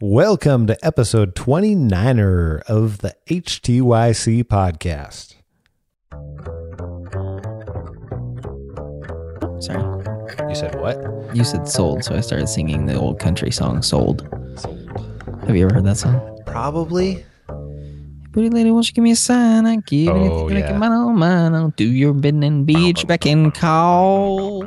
Welcome 0.00 0.66
to 0.66 0.76
episode 0.84 1.34
29er 1.34 2.60
of 2.68 2.98
the 2.98 3.14
HTYC 3.28 4.44
podcast. 4.44 5.34
Sorry. 9.62 10.48
You 10.50 10.54
said 10.54 10.78
what? 10.80 11.34
You 11.34 11.44
said 11.44 11.66
sold, 11.66 12.04
so 12.04 12.14
I 12.14 12.20
started 12.20 12.48
singing 12.48 12.86
the 12.86 12.94
old 12.98 13.18
country 13.18 13.50
song 13.50 13.80
Sold. 13.82 14.28
Have 15.46 15.56
you 15.56 15.64
ever 15.64 15.74
heard 15.76 15.84
that 15.84 15.96
song? 15.96 16.38
Probably. 16.44 17.24
Pretty 18.32 18.50
lady, 18.50 18.70
won't 18.70 18.86
you 18.88 18.92
give 18.92 19.02
me 19.04 19.12
a 19.12 19.16
sign? 19.16 19.64
I 19.66 19.76
give 19.76 20.08
Oh, 20.08 20.48
anything 20.48 20.58
yeah. 20.58 20.76
it 20.76 20.78
mine 20.78 20.92
on 20.92 21.16
mine. 21.18 21.54
I'll 21.54 21.70
do 21.70 21.90
your 21.90 22.12
bidding 22.12 22.44
and 22.44 22.66
beach 22.66 23.06
beck 23.06 23.24
and 23.26 23.54
call. 23.54 24.64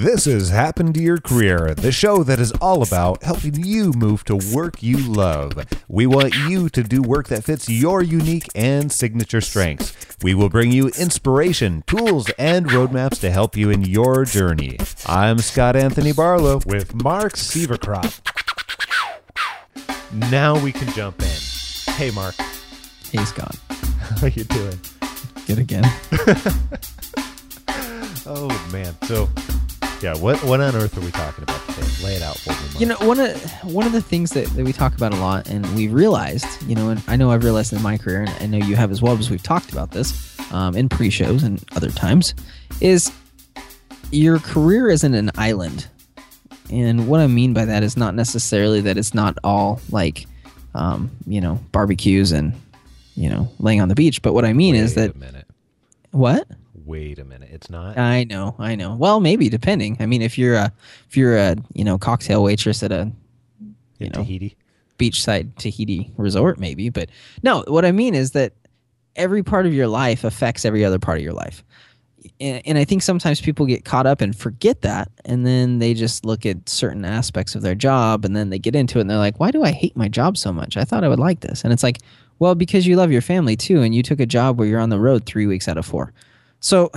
This 0.00 0.26
is 0.26 0.48
Happen 0.48 0.92
to 0.94 1.02
Your 1.02 1.18
Career, 1.18 1.74
the 1.74 1.92
show 1.92 2.22
that 2.24 2.38
is 2.40 2.50
all 2.60 2.82
about 2.82 3.22
helping 3.22 3.62
you 3.64 3.92
move 3.92 4.24
to 4.24 4.36
work 4.54 4.82
you 4.82 4.96
love. 4.96 5.52
We 5.86 6.06
want 6.06 6.34
you 6.34 6.68
to 6.70 6.82
do 6.82 7.02
work 7.02 7.28
that 7.28 7.44
fits 7.44 7.68
your 7.68 8.02
unique 8.02 8.48
and 8.54 8.90
signature 8.90 9.40
strengths. 9.40 9.94
We 10.22 10.34
will 10.34 10.48
bring 10.48 10.72
you 10.72 10.88
inspiration, 10.98 11.84
tools, 11.86 12.30
and 12.38 12.66
roadmaps 12.66 13.20
to 13.20 13.30
help 13.30 13.56
you 13.56 13.70
in 13.70 13.82
your 13.82 14.24
journey. 14.24 14.78
I'm 15.06 15.38
Scott 15.38 15.76
Anthony 15.76 16.12
Barlow 16.12 16.60
with 16.64 16.94
Mark 16.94 17.34
Sieverkropp. 17.34 18.20
Now 20.30 20.58
we 20.58 20.72
can 20.72 20.88
jump 20.94 21.20
in. 21.20 21.92
Hey, 21.94 22.10
Mark. 22.10 22.34
Hey, 23.10 23.24
Scott. 23.24 23.56
How 23.68 24.26
you 24.26 24.44
doing? 24.44 24.80
Good 25.46 25.58
again. 25.58 25.84
Oh 28.24 28.68
man. 28.72 28.94
So, 29.02 29.28
yeah. 30.02 30.16
What 30.16 30.42
what 30.44 30.60
on 30.60 30.74
earth 30.74 30.96
are 30.96 31.00
we 31.00 31.10
talking 31.12 31.44
about 31.44 31.60
today? 31.68 31.86
Lay 32.04 32.14
it 32.16 32.22
out 32.22 32.36
for 32.38 32.50
me. 32.50 32.80
You 32.80 32.86
know, 32.86 32.96
one 33.00 33.20
of 33.20 33.40
one 33.62 33.86
of 33.86 33.92
the 33.92 34.02
things 34.02 34.30
that, 34.30 34.46
that 34.48 34.64
we 34.64 34.72
talk 34.72 34.94
about 34.94 35.14
a 35.14 35.16
lot, 35.16 35.48
and 35.48 35.64
we've 35.74 35.92
realized, 35.92 36.62
you 36.64 36.74
know, 36.74 36.90
and 36.90 37.02
I 37.06 37.16
know 37.16 37.30
I've 37.30 37.44
realized 37.44 37.72
in 37.72 37.80
my 37.82 37.96
career, 37.96 38.22
and 38.22 38.30
I 38.40 38.46
know 38.46 38.58
you 38.58 38.76
have 38.76 38.90
as 38.90 39.00
well, 39.00 39.14
because 39.14 39.30
we've 39.30 39.42
talked 39.42 39.72
about 39.72 39.92
this 39.92 40.38
um, 40.52 40.74
in 40.76 40.88
pre-shows 40.88 41.42
and 41.42 41.62
other 41.76 41.90
times, 41.90 42.34
is 42.80 43.12
your 44.10 44.38
career 44.40 44.88
isn't 44.88 45.14
an 45.14 45.30
island. 45.36 45.86
And 46.70 47.06
what 47.06 47.20
I 47.20 47.26
mean 47.26 47.52
by 47.52 47.64
that 47.66 47.82
is 47.82 47.96
not 47.96 48.14
necessarily 48.14 48.80
that 48.82 48.96
it's 48.96 49.14
not 49.14 49.36
all 49.44 49.80
like, 49.90 50.26
um, 50.74 51.10
you 51.26 51.40
know, 51.40 51.60
barbecues 51.70 52.32
and, 52.32 52.54
you 53.14 53.28
know, 53.28 53.50
laying 53.58 53.80
on 53.80 53.88
the 53.88 53.94
beach. 53.94 54.22
But 54.22 54.32
what 54.32 54.44
I 54.44 54.52
mean 54.52 54.74
is 54.74 54.94
that 54.94 55.14
a 55.14 55.18
minute. 55.18 55.46
what? 56.12 56.48
Wait 56.92 57.18
a 57.18 57.24
minute. 57.24 57.48
It's 57.50 57.70
not. 57.70 57.96
I 57.96 58.24
know, 58.24 58.54
I 58.58 58.74
know. 58.74 58.94
Well, 58.96 59.18
maybe 59.18 59.48
depending. 59.48 59.96
I 59.98 60.04
mean, 60.04 60.20
if 60.20 60.36
you're 60.36 60.56
a 60.56 60.70
if 61.08 61.16
you're 61.16 61.38
a 61.38 61.56
you 61.72 61.84
know 61.84 61.96
cocktail 61.96 62.42
waitress 62.42 62.82
at 62.82 62.92
a 62.92 63.10
you 63.98 64.06
in 64.06 64.12
know 64.12 64.18
Tahiti. 64.20 64.56
beachside 64.98 65.56
Tahiti 65.56 66.12
resort, 66.18 66.58
maybe. 66.58 66.90
But 66.90 67.08
no, 67.42 67.64
what 67.66 67.86
I 67.86 67.92
mean 67.92 68.14
is 68.14 68.32
that 68.32 68.52
every 69.16 69.42
part 69.42 69.64
of 69.64 69.72
your 69.72 69.86
life 69.86 70.22
affects 70.22 70.66
every 70.66 70.84
other 70.84 70.98
part 70.98 71.16
of 71.16 71.24
your 71.24 71.32
life. 71.32 71.64
And, 72.40 72.60
and 72.66 72.76
I 72.76 72.84
think 72.84 73.00
sometimes 73.00 73.40
people 73.40 73.64
get 73.64 73.86
caught 73.86 74.06
up 74.06 74.20
and 74.20 74.36
forget 74.36 74.82
that. 74.82 75.10
And 75.24 75.46
then 75.46 75.78
they 75.78 75.94
just 75.94 76.26
look 76.26 76.44
at 76.44 76.68
certain 76.68 77.06
aspects 77.06 77.54
of 77.54 77.62
their 77.62 77.74
job 77.74 78.26
and 78.26 78.36
then 78.36 78.50
they 78.50 78.58
get 78.58 78.76
into 78.76 78.98
it 78.98 79.00
and 79.00 79.10
they're 79.10 79.16
like, 79.16 79.40
why 79.40 79.50
do 79.50 79.62
I 79.62 79.72
hate 79.72 79.96
my 79.96 80.08
job 80.08 80.36
so 80.36 80.52
much? 80.52 80.76
I 80.76 80.84
thought 80.84 81.04
I 81.04 81.08
would 81.08 81.18
like 81.18 81.40
this. 81.40 81.64
And 81.64 81.72
it's 81.72 81.82
like, 81.82 82.00
well, 82.38 82.54
because 82.54 82.86
you 82.86 82.96
love 82.96 83.10
your 83.10 83.22
family 83.22 83.56
too. 83.56 83.80
And 83.80 83.94
you 83.94 84.02
took 84.02 84.20
a 84.20 84.26
job 84.26 84.58
where 84.58 84.68
you're 84.68 84.78
on 84.78 84.90
the 84.90 85.00
road 85.00 85.24
three 85.24 85.46
weeks 85.46 85.68
out 85.68 85.78
of 85.78 85.86
four. 85.86 86.12
So 86.62 86.90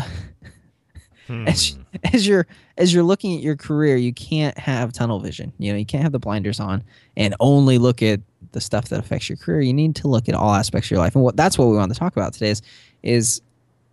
as, 1.47 1.77
as 2.13 2.27
you're 2.27 2.45
as 2.77 2.93
you're 2.93 3.03
looking 3.03 3.35
at 3.35 3.41
your 3.43 3.55
career, 3.55 3.95
you 3.97 4.13
can't 4.13 4.57
have 4.57 4.93
tunnel 4.93 5.19
vision. 5.19 5.51
You 5.57 5.71
know, 5.73 5.77
you 5.77 5.85
can't 5.85 6.03
have 6.03 6.11
the 6.11 6.19
blinders 6.19 6.59
on 6.59 6.83
and 7.17 7.35
only 7.39 7.77
look 7.77 8.01
at 8.03 8.21
the 8.51 8.61
stuff 8.61 8.89
that 8.89 8.99
affects 8.99 9.27
your 9.27 9.37
career. 9.37 9.61
You 9.61 9.73
need 9.73 9.95
to 9.97 10.07
look 10.07 10.29
at 10.29 10.35
all 10.35 10.53
aspects 10.53 10.87
of 10.87 10.91
your 10.91 10.99
life. 10.99 11.15
And 11.15 11.23
what 11.23 11.35
that's 11.35 11.57
what 11.57 11.67
we 11.67 11.77
want 11.77 11.91
to 11.93 11.99
talk 11.99 12.15
about 12.15 12.33
today 12.33 12.51
is 12.51 12.61
is 13.03 13.41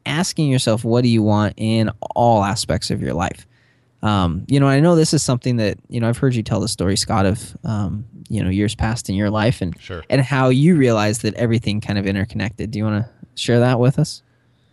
asking 0.04 0.50
yourself 0.50 0.84
what 0.84 1.02
do 1.02 1.08
you 1.08 1.22
want 1.22 1.54
in 1.56 1.90
all 2.14 2.44
aspects 2.44 2.90
of 2.90 3.00
your 3.00 3.14
life. 3.14 3.46
Um, 4.02 4.44
you 4.48 4.58
know, 4.58 4.66
I 4.66 4.80
know 4.80 4.96
this 4.96 5.14
is 5.14 5.22
something 5.22 5.56
that 5.56 5.78
you 5.88 6.00
know 6.00 6.08
I've 6.08 6.18
heard 6.18 6.34
you 6.34 6.42
tell 6.42 6.60
the 6.60 6.68
story, 6.68 6.96
Scott, 6.96 7.24
of 7.24 7.56
um, 7.64 8.04
you 8.28 8.42
know 8.42 8.50
years 8.50 8.74
past 8.74 9.08
in 9.08 9.14
your 9.14 9.30
life 9.30 9.62
and 9.62 9.80
Sure. 9.80 10.04
and 10.10 10.20
how 10.20 10.48
you 10.50 10.76
realized 10.76 11.22
that 11.22 11.34
everything 11.34 11.80
kind 11.80 11.98
of 11.98 12.06
interconnected. 12.06 12.72
Do 12.72 12.78
you 12.78 12.84
want 12.84 13.04
to 13.06 13.10
share 13.40 13.60
that 13.60 13.78
with 13.80 13.98
us? 13.98 14.22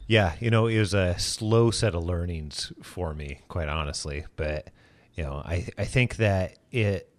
Yeah. 0.09 0.33
You 0.39 0.49
know, 0.49 0.65
it 0.65 0.79
was 0.79 0.95
a 0.95 1.17
slow 1.19 1.69
set 1.69 1.93
of 1.93 2.03
learnings 2.03 2.73
for 2.81 3.13
me, 3.13 3.41
quite 3.47 3.69
honestly. 3.69 4.25
But 4.35 4.69
you 5.13 5.23
know, 5.23 5.41
I 5.45 5.67
I 5.77 5.85
think 5.85 6.15
that 6.17 6.57
it 6.71 7.09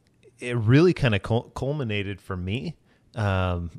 it 0.41 0.57
really 0.57 0.93
kind 0.93 1.15
of 1.15 1.23
cul- 1.23 1.53
culminated 1.55 2.21
for 2.21 2.37
me 2.37 2.77
um, 3.15 3.71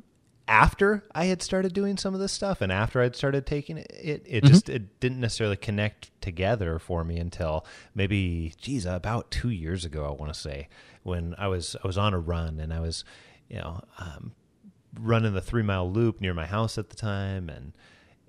after 0.48 1.04
I 1.14 1.26
had 1.26 1.42
started 1.42 1.72
doing 1.74 1.96
some 1.96 2.14
of 2.14 2.20
this 2.20 2.32
stuff, 2.32 2.60
and 2.60 2.72
after 2.72 3.02
I'd 3.02 3.14
started 3.14 3.46
taking 3.46 3.78
it, 3.78 3.90
it, 3.90 4.22
it 4.26 4.44
just 4.44 4.68
it 4.68 4.98
didn't 4.98 5.20
necessarily 5.20 5.56
connect 5.56 6.10
together 6.20 6.78
for 6.78 7.04
me 7.04 7.18
until 7.18 7.66
maybe, 7.94 8.54
geez, 8.56 8.86
about 8.86 9.30
two 9.30 9.50
years 9.50 9.84
ago. 9.84 10.06
I 10.06 10.10
want 10.10 10.32
to 10.32 10.38
say 10.38 10.68
when 11.02 11.34
I 11.36 11.48
was 11.48 11.76
I 11.82 11.86
was 11.86 11.98
on 11.98 12.14
a 12.14 12.18
run 12.18 12.60
and 12.60 12.72
I 12.72 12.80
was, 12.80 13.04
you 13.48 13.58
know, 13.58 13.82
um, 13.98 14.32
running 14.98 15.34
the 15.34 15.40
three 15.40 15.62
mile 15.62 15.90
loop 15.90 16.20
near 16.20 16.34
my 16.34 16.46
house 16.46 16.78
at 16.78 16.90
the 16.90 16.96
time, 16.96 17.48
and 17.48 17.72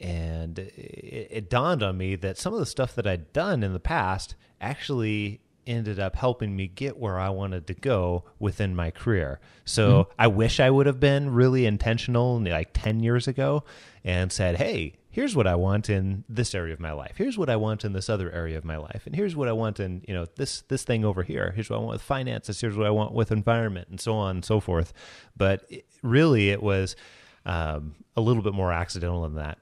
and 0.03 0.59
it, 0.59 1.27
it 1.31 1.49
dawned 1.49 1.81
on 1.81 1.97
me 1.97 2.15
that 2.17 2.37
some 2.37 2.53
of 2.53 2.59
the 2.59 2.65
stuff 2.65 2.93
that 2.95 3.07
I'd 3.07 3.31
done 3.31 3.63
in 3.63 3.71
the 3.71 3.79
past 3.79 4.35
actually 4.59 5.39
ended 5.65 5.97
up 5.97 6.17
helping 6.17 6.57
me 6.57 6.67
get 6.67 6.97
where 6.97 7.17
I 7.17 7.29
wanted 7.29 7.67
to 7.67 7.73
go 7.73 8.25
within 8.37 8.75
my 8.75 8.91
career. 8.91 9.39
So 9.63 10.09
I 10.19 10.27
wish 10.27 10.59
I 10.59 10.69
would 10.69 10.87
have 10.87 10.99
been 10.99 11.29
really 11.29 11.65
intentional 11.65 12.37
like 12.41 12.71
10 12.73 13.01
years 13.01 13.29
ago 13.29 13.63
and 14.03 14.29
said, 14.29 14.57
"Hey, 14.57 14.95
here's 15.09 15.37
what 15.37 15.47
I 15.47 15.55
want 15.55 15.89
in 15.89 16.25
this 16.27 16.53
area 16.53 16.73
of 16.73 16.81
my 16.81 16.91
life. 16.91 17.13
Here's 17.15 17.37
what 17.37 17.49
I 17.49 17.55
want 17.55 17.85
in 17.85 17.93
this 17.93 18.09
other 18.09 18.29
area 18.29 18.57
of 18.57 18.65
my 18.65 18.75
life. 18.75 19.03
And 19.05 19.15
here's 19.15 19.37
what 19.37 19.47
I 19.47 19.53
want 19.53 19.79
in, 19.79 20.03
you 20.05 20.13
know, 20.13 20.25
this 20.35 20.63
this 20.63 20.83
thing 20.83 21.05
over 21.05 21.23
here. 21.23 21.53
Here's 21.55 21.69
what 21.69 21.77
I 21.77 21.79
want 21.79 21.91
with 21.93 22.01
finances, 22.01 22.59
here's 22.59 22.75
what 22.75 22.87
I 22.87 22.91
want 22.91 23.13
with 23.13 23.31
environment 23.31 23.87
and 23.87 24.01
so 24.01 24.15
on 24.15 24.37
and 24.37 24.45
so 24.45 24.59
forth." 24.59 24.91
But 25.37 25.63
it, 25.69 25.85
really 26.01 26.49
it 26.49 26.61
was 26.61 26.97
um, 27.45 27.95
a 28.17 28.21
little 28.21 28.43
bit 28.43 28.53
more 28.53 28.73
accidental 28.73 29.21
than 29.21 29.35
that 29.35 29.59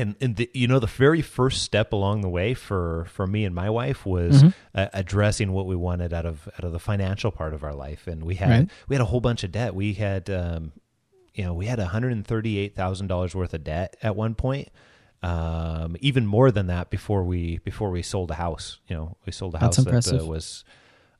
and 0.00 0.16
and 0.20 0.36
the, 0.36 0.50
you 0.54 0.66
know 0.66 0.78
the 0.80 0.86
very 0.86 1.22
first 1.22 1.62
step 1.62 1.92
along 1.92 2.22
the 2.22 2.28
way 2.28 2.54
for 2.54 3.06
for 3.10 3.26
me 3.26 3.44
and 3.44 3.54
my 3.54 3.70
wife 3.70 4.04
was 4.04 4.42
uh, 4.74 4.86
addressing 4.92 5.52
what 5.52 5.66
we 5.66 5.76
wanted 5.76 6.12
out 6.12 6.26
of 6.26 6.48
out 6.58 6.64
of 6.64 6.72
the 6.72 6.78
financial 6.80 7.30
part 7.30 7.54
of 7.54 7.62
our 7.62 7.74
life. 7.74 8.06
And 8.06 8.24
we 8.24 8.34
had 8.36 8.48
Right. 8.50 8.70
we 8.88 8.96
had 8.96 9.00
a 9.02 9.06
whole 9.06 9.20
bunch 9.20 9.44
of 9.44 9.52
debt. 9.52 9.74
We 9.74 9.92
had 9.94 10.28
um 10.30 10.72
you 11.34 11.44
know 11.44 11.54
we 11.54 11.66
had 11.66 11.78
$138,000 11.78 13.34
worth 13.34 13.54
of 13.54 13.64
debt 13.64 13.96
at 14.02 14.16
one 14.16 14.34
point 14.34 14.68
um 15.22 15.96
even 16.00 16.26
more 16.26 16.50
than 16.50 16.68
that 16.68 16.88
before 16.88 17.22
we 17.24 17.58
before 17.58 17.90
we 17.90 18.02
sold 18.02 18.30
a 18.30 18.34
house. 18.34 18.78
You 18.88 18.96
know 18.96 19.16
we 19.26 19.32
sold 19.32 19.54
a 19.54 19.58
That's 19.58 19.76
house 19.76 19.84
that 19.84 19.90
uh, 19.90 19.96
impressive. 19.96 20.26
was 20.26 20.64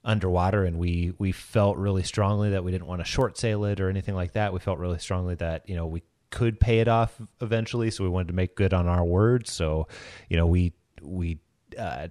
underwater 0.02 0.64
and 0.64 0.78
we 0.78 1.12
we 1.18 1.30
felt 1.32 1.76
really 1.76 2.02
strongly 2.02 2.50
that 2.50 2.64
we 2.64 2.70
didn't 2.70 2.86
want 2.86 3.02
to 3.02 3.04
short 3.04 3.36
sale 3.36 3.64
it 3.66 3.78
or 3.78 3.90
anything 3.90 4.14
like 4.14 4.32
that. 4.32 4.54
We 4.54 4.58
felt 4.58 4.78
really 4.78 4.98
strongly 4.98 5.34
that 5.36 5.68
you 5.68 5.76
know 5.76 5.86
we 5.86 6.02
could 6.30 6.58
pay 6.60 6.78
it 6.80 6.88
off 6.88 7.20
eventually 7.40 7.90
so 7.90 8.04
we 8.04 8.10
wanted 8.10 8.28
to 8.28 8.34
make 8.34 8.54
good 8.54 8.72
on 8.72 8.86
our 8.86 9.04
word 9.04 9.46
so 9.48 9.86
you 10.28 10.36
know 10.36 10.46
we 10.46 10.72
we 11.02 11.38
uh 11.78 12.08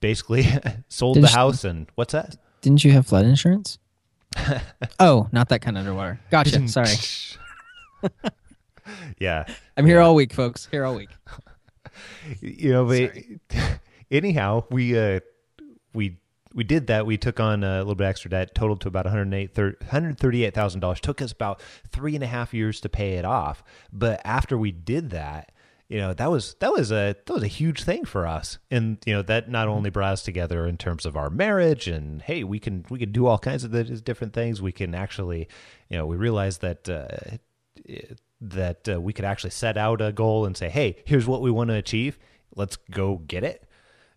basically 0.00 0.44
sold 0.88 1.14
Did 1.14 1.24
the 1.24 1.28
you- 1.28 1.34
house 1.34 1.64
and 1.64 1.86
what's 1.94 2.12
that 2.12 2.36
Didn't 2.62 2.84
you 2.84 2.92
have 2.92 3.06
flood 3.06 3.24
insurance? 3.26 3.78
oh, 5.00 5.28
not 5.32 5.48
that 5.48 5.60
kind 5.60 5.76
of 5.76 5.80
underwater. 5.80 6.20
Gotcha. 6.30 6.68
Sorry. 6.68 6.94
yeah 9.18 9.44
I'm 9.76 9.86
here 9.86 10.00
all 10.00 10.14
week, 10.14 10.32
folks. 10.32 10.66
Here 10.70 10.84
all 10.84 10.94
week. 10.94 11.10
you 12.40 12.70
know 12.72 12.84
but 12.86 13.12
anyhow 14.10 14.64
we 14.70 14.98
uh 14.98 15.20
we 15.94 16.16
we 16.54 16.64
did 16.64 16.86
that 16.88 17.06
we 17.06 17.16
took 17.16 17.38
on 17.40 17.62
a 17.62 17.78
little 17.78 17.94
bit 17.94 18.06
extra 18.06 18.30
debt 18.30 18.54
totaled 18.54 18.80
to 18.80 18.88
about 18.88 19.04
108 19.04 19.54
$138000 19.54 21.00
took 21.00 21.22
us 21.22 21.32
about 21.32 21.60
three 21.88 22.14
and 22.14 22.24
a 22.24 22.26
half 22.26 22.52
years 22.54 22.80
to 22.80 22.88
pay 22.88 23.14
it 23.14 23.24
off 23.24 23.62
but 23.92 24.20
after 24.24 24.56
we 24.58 24.70
did 24.70 25.10
that 25.10 25.52
you 25.88 25.98
know 25.98 26.12
that 26.14 26.30
was 26.30 26.54
that 26.60 26.72
was 26.72 26.90
a 26.92 27.16
that 27.26 27.32
was 27.32 27.42
a 27.42 27.48
huge 27.48 27.82
thing 27.82 28.04
for 28.04 28.26
us 28.26 28.58
and 28.70 28.98
you 29.06 29.12
know 29.12 29.22
that 29.22 29.50
not 29.50 29.68
only 29.68 29.90
brought 29.90 30.12
us 30.12 30.22
together 30.22 30.66
in 30.66 30.76
terms 30.76 31.04
of 31.04 31.16
our 31.16 31.30
marriage 31.30 31.88
and 31.88 32.22
hey 32.22 32.44
we 32.44 32.58
can 32.58 32.84
we 32.90 32.98
can 32.98 33.12
do 33.12 33.26
all 33.26 33.38
kinds 33.38 33.64
of 33.64 34.04
different 34.04 34.32
things 34.32 34.62
we 34.62 34.72
can 34.72 34.94
actually 34.94 35.48
you 35.88 35.96
know 35.96 36.06
we 36.06 36.16
realized 36.16 36.60
that 36.60 36.88
uh, 36.88 37.36
that 38.40 38.88
uh, 38.88 39.00
we 39.00 39.12
could 39.12 39.24
actually 39.24 39.50
set 39.50 39.76
out 39.76 40.00
a 40.00 40.12
goal 40.12 40.46
and 40.46 40.56
say, 40.56 40.68
"Hey, 40.68 40.96
here's 41.04 41.26
what 41.26 41.42
we 41.42 41.50
want 41.50 41.68
to 41.68 41.74
achieve. 41.74 42.18
Let's 42.54 42.76
go 42.76 43.16
get 43.16 43.44
it." 43.44 43.66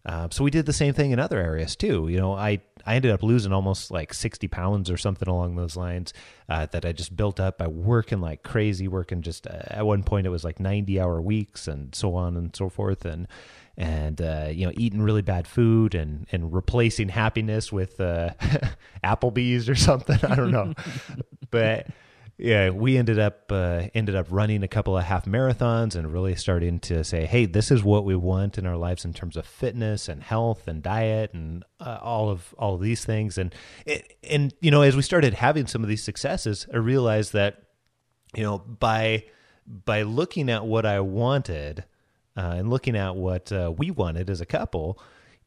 Um, 0.05 0.31
so 0.31 0.43
we 0.43 0.51
did 0.51 0.65
the 0.65 0.73
same 0.73 0.93
thing 0.93 1.11
in 1.11 1.19
other 1.19 1.39
areas 1.39 1.75
too. 1.75 2.07
You 2.09 2.17
know, 2.17 2.33
I 2.33 2.59
I 2.85 2.95
ended 2.95 3.11
up 3.11 3.23
losing 3.23 3.53
almost 3.53 3.89
like 3.89 4.13
sixty 4.13 4.49
pounds 4.49 4.91
or 4.91 4.97
something 4.97 5.29
along 5.29 5.55
those 5.55 5.77
lines 5.77 6.13
uh, 6.49 6.65
that 6.67 6.85
I 6.85 6.91
just 6.91 7.15
built 7.15 7.39
up 7.39 7.57
by 7.57 7.67
working 7.67 8.19
like 8.19 8.43
crazy, 8.43 8.87
working 8.87 9.21
just 9.21 9.47
uh, 9.47 9.61
at 9.67 9.85
one 9.85 10.03
point 10.03 10.27
it 10.27 10.29
was 10.29 10.43
like 10.43 10.59
ninety 10.59 10.99
hour 10.99 11.21
weeks 11.21 11.67
and 11.67 11.95
so 11.95 12.15
on 12.15 12.35
and 12.35 12.53
so 12.53 12.67
forth, 12.67 13.05
and 13.05 13.27
and 13.77 14.21
uh, 14.21 14.49
you 14.51 14.65
know 14.65 14.73
eating 14.75 15.01
really 15.01 15.21
bad 15.21 15.47
food 15.47 15.95
and 15.95 16.27
and 16.33 16.53
replacing 16.53 17.07
happiness 17.07 17.71
with 17.71 18.01
uh, 18.01 18.31
Applebee's 19.05 19.69
or 19.69 19.75
something. 19.75 20.19
I 20.23 20.35
don't 20.35 20.51
know, 20.51 20.73
but 21.49 21.87
yeah, 22.37 22.71
we 22.71 22.97
ended 22.97 23.19
up 23.19 23.51
uh, 23.51 23.83
ended 23.93 24.15
up 24.15 24.27
running 24.29 24.63
a 24.63 24.67
couple 24.67 24.97
of 24.97 25.03
half 25.03 25.25
marathons 25.25 25.95
and 25.95 26.11
really 26.11 26.35
starting 26.35 26.79
to 26.81 27.03
say, 27.03 27.25
hey, 27.25 27.45
this 27.45 27.69
is 27.69 27.83
what 27.83 28.05
we 28.05 28.15
want 28.15 28.57
in 28.57 28.65
our 28.65 28.75
lives 28.75 29.05
in 29.05 29.13
terms 29.13 29.37
of 29.37 29.45
fitness 29.45 30.09
and 30.09 30.23
health 30.23 30.67
and 30.67 30.81
diet 30.81 31.33
and 31.33 31.63
uh, 31.79 31.99
all 32.01 32.29
of 32.29 32.55
all 32.57 32.73
of 32.75 32.81
these 32.81 33.05
things. 33.05 33.37
And 33.37 33.53
and 34.27 34.53
you 34.61 34.71
know, 34.71 34.81
as 34.81 34.95
we 34.95 35.03
started 35.03 35.35
having 35.35 35.67
some 35.67 35.83
of 35.83 35.89
these 35.89 36.03
successes, 36.03 36.65
I 36.73 36.77
realized 36.77 37.33
that 37.33 37.63
you 38.35 38.43
know 38.43 38.57
by 38.57 39.25
by 39.67 40.01
looking 40.01 40.49
at 40.49 40.65
what 40.65 40.87
I 40.87 41.01
wanted 41.01 41.85
uh, 42.35 42.55
and 42.57 42.69
looking 42.69 42.95
at 42.95 43.15
what 43.15 43.51
uh, 43.51 43.71
we 43.77 43.91
wanted 43.91 44.31
as 44.31 44.41
a 44.41 44.45
couple, 44.47 44.99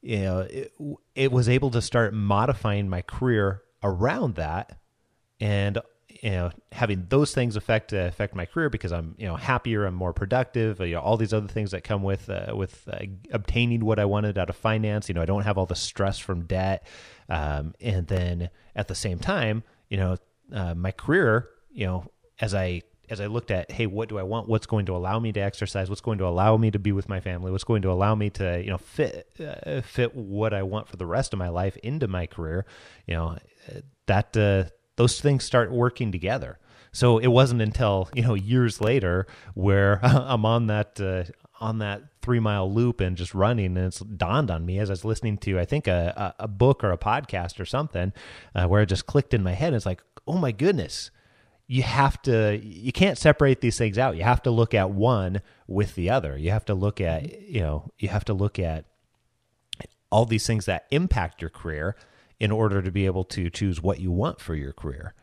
you 0.03 0.21
know, 0.21 0.41
it, 0.41 0.73
it 1.17 1.33
was 1.33 1.49
able 1.49 1.71
to 1.73 1.83
start 1.83 2.15
modifying 2.15 2.89
my 2.89 3.03
career 3.03 3.63
around 3.83 4.37
that 4.37 4.79
and 5.41 5.79
you 6.23 6.31
know 6.31 6.51
having 6.73 7.07
those 7.09 7.35
things 7.35 7.57
affect 7.57 7.93
uh, 7.93 7.99
affect 7.99 8.35
my 8.35 8.47
career 8.47 8.71
because 8.71 8.93
I'm 8.93 9.15
you 9.19 9.27
know 9.27 9.37
happier, 9.37 9.85
I'm 9.85 9.95
more 9.95 10.13
productive. 10.13 10.81
You 10.81 10.95
know 10.95 11.01
all 11.01 11.17
these 11.17 11.33
other 11.33 11.49
things 11.49 11.71
that 11.73 11.85
come 11.85 12.03
with 12.03 12.29
uh, 12.31 12.55
with 12.55 12.89
uh, 12.91 12.99
obtaining 13.33 13.85
what 13.85 13.99
I 13.99 14.05
wanted 14.05 14.39
out 14.39 14.51
of 14.51 14.57
finance. 14.57 15.09
You 15.09 15.15
know 15.15 15.23
I 15.23 15.27
don't 15.27 15.43
have 15.43 15.59
all 15.59 15.67
the 15.67 15.75
stress 15.75 16.19
from 16.19 16.45
debt, 16.45 16.87
um, 17.29 17.75
and 17.81 18.07
then 18.07 18.51
at 18.75 18.89
the 18.89 18.95
same 18.95 19.19
time, 19.19 19.63
you 19.89 19.97
know 19.97 20.17
uh, 20.53 20.75
my 20.75 20.93
career. 20.93 21.49
You 21.71 21.87
know 21.87 22.11
as 22.41 22.55
I 22.55 22.83
as 23.09 23.21
I 23.21 23.27
looked 23.27 23.51
at, 23.51 23.71
hey, 23.71 23.87
what 23.87 24.09
do 24.09 24.19
I 24.19 24.23
want? 24.23 24.49
What's 24.49 24.67
going 24.67 24.87
to 24.87 24.97
allow 24.97 25.21
me 25.21 25.33
to 25.33 25.41
exercise? 25.41 25.89
What's 25.89 26.01
going 26.01 26.19
to 26.19 26.27
allow 26.27 26.57
me 26.57 26.71
to 26.73 26.79
be 26.79 26.93
with 26.93 27.09
my 27.09 27.21
family? 27.21 27.53
What's 27.53 27.65
going 27.65 27.83
to 27.83 27.91
allow 27.91 28.15
me 28.15 28.31
to, 28.31 28.61
you 28.61 28.71
know, 28.71 28.79
fit 28.79 29.29
uh, 29.41 29.81
fit 29.83 30.15
what 30.15 30.53
I 30.53 30.63
want 30.63 30.89
for 30.89 30.97
the 30.97 31.07
rest 31.07 31.33
of 31.33 31.39
my 31.39 31.49
life 31.49 31.77
into 31.79 32.09
my 32.09 32.27
career? 32.27 32.67
You 33.07 33.15
know, 33.15 33.39
that 34.07 34.37
uh, 34.37 34.65
those 34.97 35.21
things 35.21 35.45
start 35.45 35.71
working 35.71 36.11
together. 36.11 36.59
So 36.93 37.19
it 37.19 37.29
wasn't 37.29 37.61
until 37.61 38.09
you 38.15 38.23
know 38.23 38.35
years 38.35 38.81
later 38.81 39.27
where 39.55 40.01
I'm 40.03 40.45
on 40.45 40.67
that 40.69 41.01
uh, 41.01 41.25
on 41.61 41.79
that 41.79 42.03
three 42.23 42.41
mile 42.41 42.73
loop 42.73 43.01
and 43.01 43.17
just 43.17 43.35
running, 43.35 43.77
and 43.77 43.87
it's 43.87 44.01
dawned 44.01 44.51
on 44.51 44.65
me 44.65 44.79
as 44.79 44.91
I 44.91 44.95
was 44.95 45.05
listening 45.05 45.39
to 45.39 45.61
I 45.61 45.65
think 45.65 45.87
a 45.87 46.35
a, 46.39 46.49
book 46.49 46.83
or 46.83 46.93
a 46.93 46.99
podcast 46.99 47.61
or 47.61 47.67
something 47.67 48.13
uh, 48.55 48.67
where 48.67 48.83
it 48.83 48.87
just 48.87 49.07
clicked 49.07 49.35
in 49.35 49.43
my 49.43 49.53
head. 49.53 49.75
It's 49.75 49.87
like, 49.87 50.03
oh 50.27 50.39
my 50.39 50.53
goodness, 50.53 51.11
you 51.67 51.83
have 51.83 52.21
to 52.23 52.59
you 52.63 52.93
can't 52.93 53.19
separate 53.19 53.61
these 53.61 53.77
things 53.77 53.99
out. 53.99 54.17
You 54.17 54.25
have 54.25 54.43
to 54.45 54.51
look 54.51 54.73
at 54.73 54.91
one 54.91 55.43
with 55.67 55.95
the 55.97 56.11
other. 56.11 56.37
You 56.39 56.51
have 56.51 56.65
to 56.67 56.75
look 56.75 57.01
at 57.01 57.43
you 57.43 57.61
know 57.61 57.93
you 57.99 58.09
have 58.09 58.25
to 58.27 58.35
look 58.35 58.59
at 58.59 58.87
all 60.11 60.25
these 60.25 60.47
things 60.47 60.65
that 60.65 60.87
impact 60.91 61.43
your 61.43 61.51
career 61.51 61.95
in 62.39 62.51
order 62.51 62.83
to 62.83 62.91
be 62.91 63.07
able 63.07 63.25
to 63.25 63.51
choose 63.51 63.83
what 63.83 64.01
you 64.01 64.11
want 64.11 64.41
for 64.41 64.55
your 64.55 64.73
career 64.73 65.15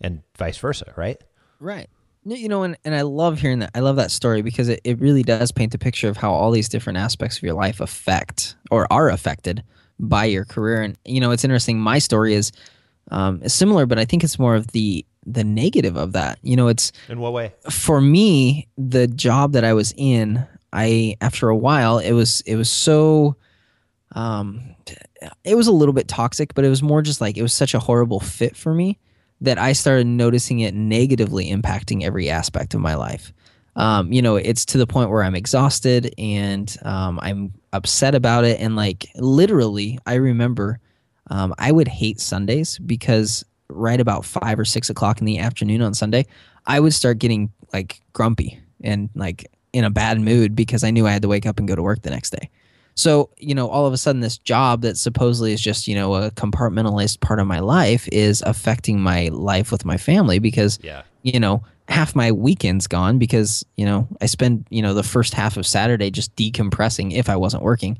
and 0.00 0.22
vice 0.36 0.58
versa, 0.58 0.92
right? 0.96 1.22
Right. 1.60 1.88
You 2.24 2.48
know, 2.48 2.62
and, 2.62 2.76
and 2.84 2.94
I 2.94 3.02
love 3.02 3.40
hearing 3.40 3.60
that. 3.60 3.70
I 3.74 3.80
love 3.80 3.96
that 3.96 4.10
story 4.10 4.42
because 4.42 4.68
it, 4.68 4.80
it 4.84 4.98
really 5.00 5.22
does 5.22 5.52
paint 5.52 5.74
a 5.74 5.78
picture 5.78 6.08
of 6.08 6.16
how 6.16 6.32
all 6.32 6.50
these 6.50 6.68
different 6.68 6.98
aspects 6.98 7.38
of 7.38 7.42
your 7.42 7.54
life 7.54 7.80
affect 7.80 8.56
or 8.70 8.92
are 8.92 9.08
affected 9.08 9.62
by 9.98 10.24
your 10.26 10.44
career. 10.44 10.82
And, 10.82 10.98
you 11.04 11.20
know, 11.20 11.30
it's 11.30 11.44
interesting. 11.44 11.78
My 11.78 11.98
story 11.98 12.34
is, 12.34 12.52
um, 13.10 13.42
is 13.42 13.54
similar, 13.54 13.86
but 13.86 13.98
I 13.98 14.04
think 14.04 14.24
it's 14.24 14.38
more 14.38 14.54
of 14.54 14.68
the 14.68 15.04
the 15.28 15.44
negative 15.44 15.96
of 15.96 16.12
that. 16.12 16.38
You 16.42 16.56
know, 16.56 16.68
it's 16.68 16.90
in 17.08 17.20
what 17.20 17.32
way? 17.32 17.54
For 17.70 18.00
me, 18.00 18.66
the 18.76 19.06
job 19.06 19.52
that 19.52 19.64
I 19.64 19.74
was 19.74 19.92
in, 19.96 20.46
I 20.72 21.16
after 21.20 21.48
a 21.48 21.56
while, 21.56 21.98
it 21.98 22.12
was 22.12 22.40
it 22.46 22.56
was 22.56 22.70
so 22.70 23.36
um 24.12 24.74
it 25.44 25.54
was 25.54 25.66
a 25.66 25.72
little 25.72 25.92
bit 25.92 26.08
toxic, 26.08 26.54
but 26.54 26.64
it 26.64 26.68
was 26.68 26.82
more 26.82 27.02
just 27.02 27.20
like 27.20 27.36
it 27.36 27.42
was 27.42 27.52
such 27.52 27.74
a 27.74 27.78
horrible 27.78 28.20
fit 28.20 28.56
for 28.56 28.74
me 28.74 28.98
that 29.40 29.58
I 29.58 29.72
started 29.72 30.06
noticing 30.06 30.60
it 30.60 30.74
negatively 30.74 31.50
impacting 31.50 32.02
every 32.02 32.28
aspect 32.28 32.74
of 32.74 32.80
my 32.80 32.94
life. 32.94 33.32
Um, 33.76 34.12
you 34.12 34.22
know, 34.22 34.36
it's 34.36 34.64
to 34.66 34.78
the 34.78 34.86
point 34.86 35.10
where 35.10 35.22
I'm 35.22 35.36
exhausted 35.36 36.12
and 36.18 36.74
um, 36.82 37.20
I'm 37.22 37.54
upset 37.72 38.16
about 38.16 38.44
it. 38.44 38.58
And 38.58 38.74
like 38.74 39.08
literally, 39.14 40.00
I 40.04 40.14
remember 40.14 40.80
um, 41.30 41.54
I 41.58 41.70
would 41.70 41.86
hate 41.86 42.18
Sundays 42.18 42.78
because 42.78 43.44
right 43.68 44.00
about 44.00 44.24
five 44.24 44.58
or 44.58 44.64
six 44.64 44.90
o'clock 44.90 45.20
in 45.20 45.26
the 45.26 45.38
afternoon 45.38 45.82
on 45.82 45.94
Sunday, 45.94 46.26
I 46.66 46.80
would 46.80 46.94
start 46.94 47.18
getting 47.18 47.52
like 47.72 48.00
grumpy 48.12 48.58
and 48.82 49.10
like 49.14 49.46
in 49.72 49.84
a 49.84 49.90
bad 49.90 50.20
mood 50.20 50.56
because 50.56 50.82
I 50.82 50.90
knew 50.90 51.06
I 51.06 51.12
had 51.12 51.22
to 51.22 51.28
wake 51.28 51.46
up 51.46 51.58
and 51.58 51.68
go 51.68 51.76
to 51.76 51.82
work 51.82 52.02
the 52.02 52.10
next 52.10 52.30
day. 52.30 52.50
So, 52.98 53.30
you 53.38 53.54
know, 53.54 53.68
all 53.68 53.86
of 53.86 53.92
a 53.92 53.96
sudden, 53.96 54.22
this 54.22 54.38
job 54.38 54.82
that 54.82 54.96
supposedly 54.96 55.52
is 55.52 55.60
just, 55.60 55.86
you 55.86 55.94
know, 55.94 56.14
a 56.16 56.32
compartmentalized 56.32 57.20
part 57.20 57.38
of 57.38 57.46
my 57.46 57.60
life 57.60 58.08
is 58.10 58.42
affecting 58.44 58.98
my 58.98 59.28
life 59.28 59.70
with 59.70 59.84
my 59.84 59.96
family 59.96 60.40
because, 60.40 60.80
yeah. 60.82 61.02
you 61.22 61.38
know, 61.38 61.62
half 61.88 62.16
my 62.16 62.32
weekend's 62.32 62.88
gone 62.88 63.16
because, 63.16 63.64
you 63.76 63.84
know, 63.84 64.08
I 64.20 64.26
spend, 64.26 64.66
you 64.70 64.82
know, 64.82 64.94
the 64.94 65.04
first 65.04 65.32
half 65.32 65.56
of 65.56 65.64
Saturday 65.64 66.10
just 66.10 66.34
decompressing 66.34 67.12
if 67.12 67.28
I 67.28 67.36
wasn't 67.36 67.62
working. 67.62 67.98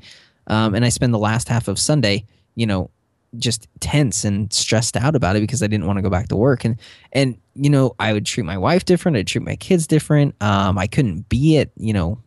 Um, 0.48 0.74
and 0.74 0.84
I 0.84 0.88
spend 0.88 1.14
the 1.14 1.18
last 1.18 1.48
half 1.48 1.68
of 1.68 1.78
Sunday, 1.78 2.26
you 2.56 2.66
know, 2.66 2.90
just 3.36 3.68
tense 3.78 4.24
and 4.24 4.52
stressed 4.52 4.96
out 4.96 5.14
about 5.14 5.36
it 5.36 5.40
because 5.42 5.62
I 5.62 5.68
didn't 5.68 5.86
want 5.86 5.98
to 5.98 6.02
go 6.02 6.10
back 6.10 6.26
to 6.26 6.36
work. 6.36 6.64
And, 6.64 6.76
and, 7.12 7.38
you 7.54 7.70
know, 7.70 7.94
I 8.00 8.12
would 8.12 8.26
treat 8.26 8.46
my 8.46 8.58
wife 8.58 8.84
different. 8.84 9.16
I'd 9.16 9.28
treat 9.28 9.44
my 9.44 9.54
kids 9.54 9.86
different. 9.86 10.34
Um, 10.42 10.76
I 10.76 10.88
couldn't 10.88 11.28
be 11.28 11.58
at, 11.58 11.70
you 11.76 11.92
know, 11.92 12.18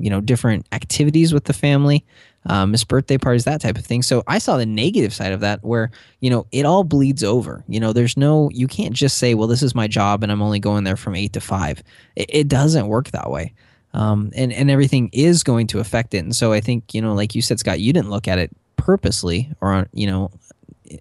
you 0.00 0.10
know 0.10 0.20
different 0.20 0.66
activities 0.72 1.32
with 1.32 1.44
the 1.44 1.52
family 1.52 2.04
um, 2.46 2.70
miss 2.70 2.84
birthday 2.84 3.18
parties 3.18 3.44
that 3.44 3.60
type 3.60 3.76
of 3.76 3.84
thing. 3.84 4.02
So 4.02 4.22
i 4.26 4.38
saw 4.38 4.56
the 4.56 4.66
negative 4.66 5.12
side 5.12 5.32
of 5.32 5.40
that 5.40 5.62
where 5.62 5.90
you 6.20 6.30
know 6.30 6.46
it 6.52 6.64
all 6.64 6.84
bleeds 6.84 7.22
over. 7.22 7.64
You 7.68 7.80
know 7.80 7.92
there's 7.92 8.16
no 8.16 8.50
you 8.52 8.66
can't 8.66 8.94
just 8.94 9.18
say 9.18 9.34
well 9.34 9.48
this 9.48 9.62
is 9.62 9.74
my 9.74 9.86
job 9.86 10.22
and 10.22 10.32
i'm 10.32 10.42
only 10.42 10.58
going 10.58 10.84
there 10.84 10.96
from 10.96 11.14
eight 11.14 11.32
to 11.34 11.40
five. 11.40 11.82
It, 12.16 12.26
it 12.30 12.48
doesn't 12.48 12.88
work 12.88 13.10
that 13.10 13.30
way. 13.30 13.52
Um, 13.92 14.30
and 14.34 14.52
and 14.52 14.70
everything 14.70 15.10
is 15.12 15.42
going 15.42 15.66
to 15.68 15.80
affect 15.80 16.14
it. 16.14 16.18
And 16.18 16.34
so 16.34 16.52
i 16.52 16.60
think 16.60 16.94
you 16.94 17.02
know 17.02 17.14
like 17.14 17.34
you 17.34 17.42
said 17.42 17.58
scott 17.58 17.80
you 17.80 17.92
didn't 17.92 18.10
look 18.10 18.28
at 18.28 18.38
it 18.38 18.50
purposely 18.76 19.52
or 19.60 19.86
you 19.92 20.06
know 20.06 20.30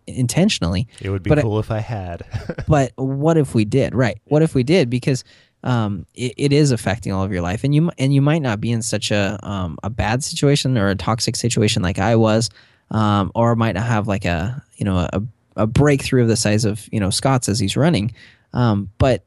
intentionally. 0.07 0.87
It 1.01 1.09
would 1.09 1.23
be 1.23 1.33
cool 1.35 1.57
I, 1.57 1.59
if 1.59 1.71
i 1.71 1.79
had. 1.79 2.23
But 2.67 2.91
what 2.95 3.37
if 3.37 3.55
we 3.55 3.65
did? 3.65 3.95
Right. 3.95 4.21
What 4.25 4.43
if 4.43 4.53
we 4.53 4.63
did? 4.63 4.89
Because 4.89 5.23
um, 5.63 6.05
it, 6.15 6.33
it 6.37 6.53
is 6.53 6.71
affecting 6.71 7.11
all 7.11 7.23
of 7.23 7.31
your 7.31 7.41
life, 7.41 7.63
and 7.63 7.75
you 7.75 7.91
and 7.97 8.13
you 8.13 8.21
might 8.21 8.41
not 8.41 8.61
be 8.61 8.71
in 8.71 8.81
such 8.81 9.11
a 9.11 9.39
um, 9.43 9.77
a 9.83 9.89
bad 9.89 10.23
situation 10.23 10.77
or 10.77 10.89
a 10.89 10.95
toxic 10.95 11.35
situation 11.35 11.81
like 11.81 11.99
I 11.99 12.15
was, 12.15 12.49
um, 12.91 13.31
or 13.35 13.55
might 13.55 13.75
not 13.75 13.85
have 13.85 14.07
like 14.07 14.25
a 14.25 14.63
you 14.77 14.85
know 14.85 15.07
a, 15.11 15.21
a 15.55 15.67
breakthrough 15.67 16.23
of 16.23 16.27
the 16.27 16.37
size 16.37 16.65
of 16.65 16.87
you 16.91 16.99
know 16.99 17.09
Scott's 17.09 17.49
as 17.49 17.59
he's 17.59 17.75
running, 17.75 18.13
um, 18.53 18.89
but 18.97 19.25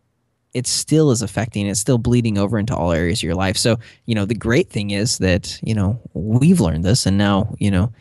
it 0.55 0.67
still 0.67 1.11
is 1.11 1.23
affecting. 1.23 1.67
It's 1.67 1.81
still 1.81 1.99
bleeding 1.99 2.39
over 2.39 2.59
into 2.59 2.77
all 2.77 2.93
areas 2.93 3.21
of 3.21 3.25
your 3.25 3.35
life. 3.35 3.57
So 3.57 3.79
you 4.07 4.15
know 4.15 4.25
the 4.25 4.35
great 4.35 4.71
thing 4.71 4.91
is 4.91 5.19
that 5.19 5.61
you 5.63 5.75
know 5.75 6.01
we've 6.15 6.61
learned 6.61 6.85
this, 6.85 7.05
and 7.05 7.19
now 7.19 7.55
you 7.59 7.71
know 7.71 7.93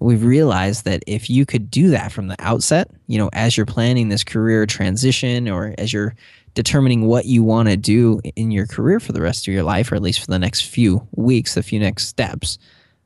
we've 0.00 0.24
realized 0.24 0.84
that 0.84 1.02
if 1.06 1.30
you 1.30 1.46
could 1.46 1.70
do 1.70 1.90
that 1.90 2.12
from 2.12 2.28
the 2.28 2.36
outset, 2.38 2.90
you 3.06 3.18
know, 3.18 3.30
as 3.32 3.56
you're 3.56 3.66
planning 3.66 4.08
this 4.08 4.24
career 4.24 4.66
transition 4.66 5.48
or 5.48 5.74
as 5.78 5.92
you're 5.92 6.14
determining 6.54 7.06
what 7.06 7.26
you 7.26 7.42
want 7.42 7.68
to 7.68 7.76
do 7.76 8.20
in 8.36 8.50
your 8.50 8.66
career 8.66 9.00
for 9.00 9.12
the 9.12 9.20
rest 9.20 9.46
of 9.46 9.54
your 9.54 9.62
life, 9.62 9.90
or 9.90 9.96
at 9.96 10.02
least 10.02 10.20
for 10.20 10.26
the 10.26 10.38
next 10.38 10.62
few 10.62 11.06
weeks, 11.12 11.54
the 11.54 11.62
few 11.62 11.80
next 11.80 12.06
steps. 12.06 12.58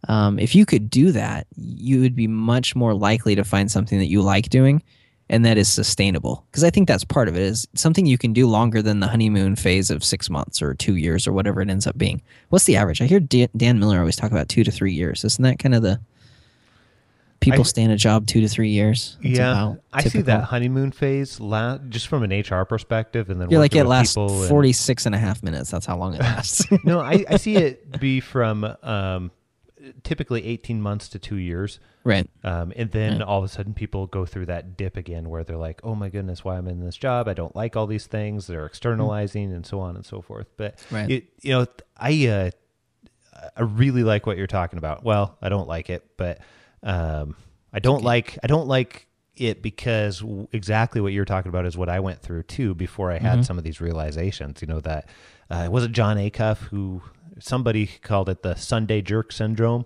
Um, 0.07 0.39
if 0.39 0.55
you 0.55 0.65
could 0.65 0.89
do 0.89 1.13
that, 1.13 1.47
you 1.57 2.01
would 2.01 2.15
be 2.15 2.29
much 2.29 2.77
more 2.77 2.95
likely 2.95 3.35
to 3.35 3.45
find 3.45 3.71
something 3.71 3.99
that 3.99 4.07
you 4.07 4.23
like 4.23 4.49
doing 4.49 4.83
and 5.31 5.45
that 5.45 5.59
is 5.59 5.69
sustainable. 5.69 6.45
Because 6.51 6.65
I 6.65 6.71
think 6.71 6.89
that's 6.89 7.05
part 7.05 7.29
of 7.29 7.37
it 7.37 7.43
is 7.43 7.69
something 7.75 8.07
you 8.07 8.19
can 8.19 8.33
do 8.33 8.47
longer 8.47 8.81
than 8.81 9.01
the 9.01 9.09
honeymoon 9.09 9.57
phase 9.57 9.91
of 9.91 10.05
six 10.05 10.31
months 10.31 10.63
or 10.63 10.75
two 10.75 10.97
years 10.97 11.27
or 11.27 11.33
whatever 11.33 11.61
it 11.61 11.71
ends 11.71 11.87
up 11.87 11.99
being. 11.99 12.23
What's 12.49 12.65
the 12.65 12.77
average? 12.77 13.03
I 13.03 13.07
hear 13.07 13.21
Dan 13.21 13.79
Miller 13.79 13.99
always 13.99 14.17
talk 14.17 14.31
about 14.31 14.49
two 14.49 14.65
to 14.65 14.71
three 14.71 14.93
years. 14.93 15.25
Isn't 15.25 15.43
that 15.43 15.59
kind 15.59 15.75
of 15.75 15.83
the 15.83 16.01
people 17.41 17.61
I, 17.61 17.65
stay 17.65 17.83
in 17.83 17.91
a 17.91 17.97
job 17.97 18.27
two 18.27 18.41
to 18.41 18.49
three 18.49 18.71
years. 18.71 19.17
That's 19.23 19.39
yeah, 19.39 19.75
I 19.93 20.05
see 20.05 20.23
that 20.23 20.45
honeymoon 20.45 20.93
phase 20.93 21.41
la- 21.41 21.79
just 21.79 22.09
from 22.09 22.23
an 22.23 22.31
HR 22.31 22.65
perspective, 22.65 23.31
and 23.31 23.41
then 23.41 23.51
you're 23.51 23.61
like 23.61 23.75
it 23.75 23.85
lasts 23.85 24.15
46 24.15 25.07
and, 25.07 25.15
and 25.15 25.23
a 25.23 25.27
half 25.27 25.43
minutes. 25.43 25.71
That's 25.71 25.87
how 25.87 25.97
long 25.97 26.15
it 26.15 26.21
lasts. 26.21 26.65
no, 26.85 27.01
I, 27.01 27.25
I, 27.29 27.37
see 27.37 27.57
it 27.57 28.01
be 28.01 28.21
from 28.21 28.65
um, 28.83 29.31
typically 30.03 30.45
18 30.45 30.81
months 30.81 31.09
to 31.11 31.19
two 31.19 31.37
years. 31.37 31.81
Right. 32.05 32.29
Um, 32.43 32.73
and 32.77 32.91
then 32.91 33.19
right. 33.19 33.23
all 33.23 33.39
of 33.39 33.45
a 33.45 33.49
sudden 33.49 33.75
people 33.75 34.07
go 34.07 34.25
through 34.25 34.47
that 34.47 34.77
dip 34.77 34.97
again 34.97 35.29
where 35.29 35.45
they're 35.45 35.57
like, 35.57 35.81
oh 35.85 35.95
my 35.95 36.09
goodness, 36.09 36.45
why 36.45 36.57
I'm 36.57 36.69
in 36.69 36.85
this 36.85 36.97
job. 36.97 37.29
I 37.29 37.35
don't 37.35 37.55
like 37.55 37.77
all 37.77 37.87
these 37.87 38.07
things. 38.07 38.47
They're 38.47 38.67
externalizing 38.67 39.49
mm-hmm. 39.49 39.57
and 39.57 39.67
so 39.67 39.81
on 39.81 39.97
and 39.97 40.05
so 40.05 40.23
forth. 40.23 40.47
But, 40.57 40.83
right. 40.91 41.11
it, 41.11 41.29
you 41.43 41.53
know, 41.53 41.67
I, 41.97 42.27
uh, 42.27 42.51
I 43.57 43.63
really 43.63 44.03
like 44.03 44.27
what 44.27 44.37
you're 44.37 44.47
talking 44.47 44.79
about. 44.79 45.05
Well, 45.05 45.37
I 45.41 45.49
don't 45.49 45.69
like 45.69 45.91
it, 45.91 46.05
but 46.17 46.41
um, 46.83 47.37
I 47.73 47.79
don't 47.81 48.03
like 48.03 48.39
I 48.43 48.47
don't 48.47 48.69
like 48.69 49.07
it 49.37 49.63
because 49.63 50.23
exactly 50.53 51.01
what 51.01 51.13
you're 51.13 51.25
talking 51.25 51.49
about 51.49 51.65
is 51.67 51.77
what 51.77 51.89
I 51.89 52.01
went 52.01 52.21
through 52.21 52.45
too 52.45 52.75
before 52.75 53.13
I 53.13 53.19
had 53.19 53.45
some 53.45 53.59
of 53.59 53.65
these 53.65 53.81
realizations. 53.81 54.61
You 54.61 54.69
know 54.69 54.81
that 54.81 55.09
uh, 55.51 55.63
it 55.67 55.73
was 55.73 55.85
it 55.85 55.93
Jon 55.93 56.17
Acuff 56.17 56.59
who 56.59 57.03
somebody 57.39 57.87
called 58.03 58.29
it 58.29 58.43
the 58.43 58.55
Sunday 58.57 59.01
jerk 59.01 59.33
syndrome, 59.33 59.85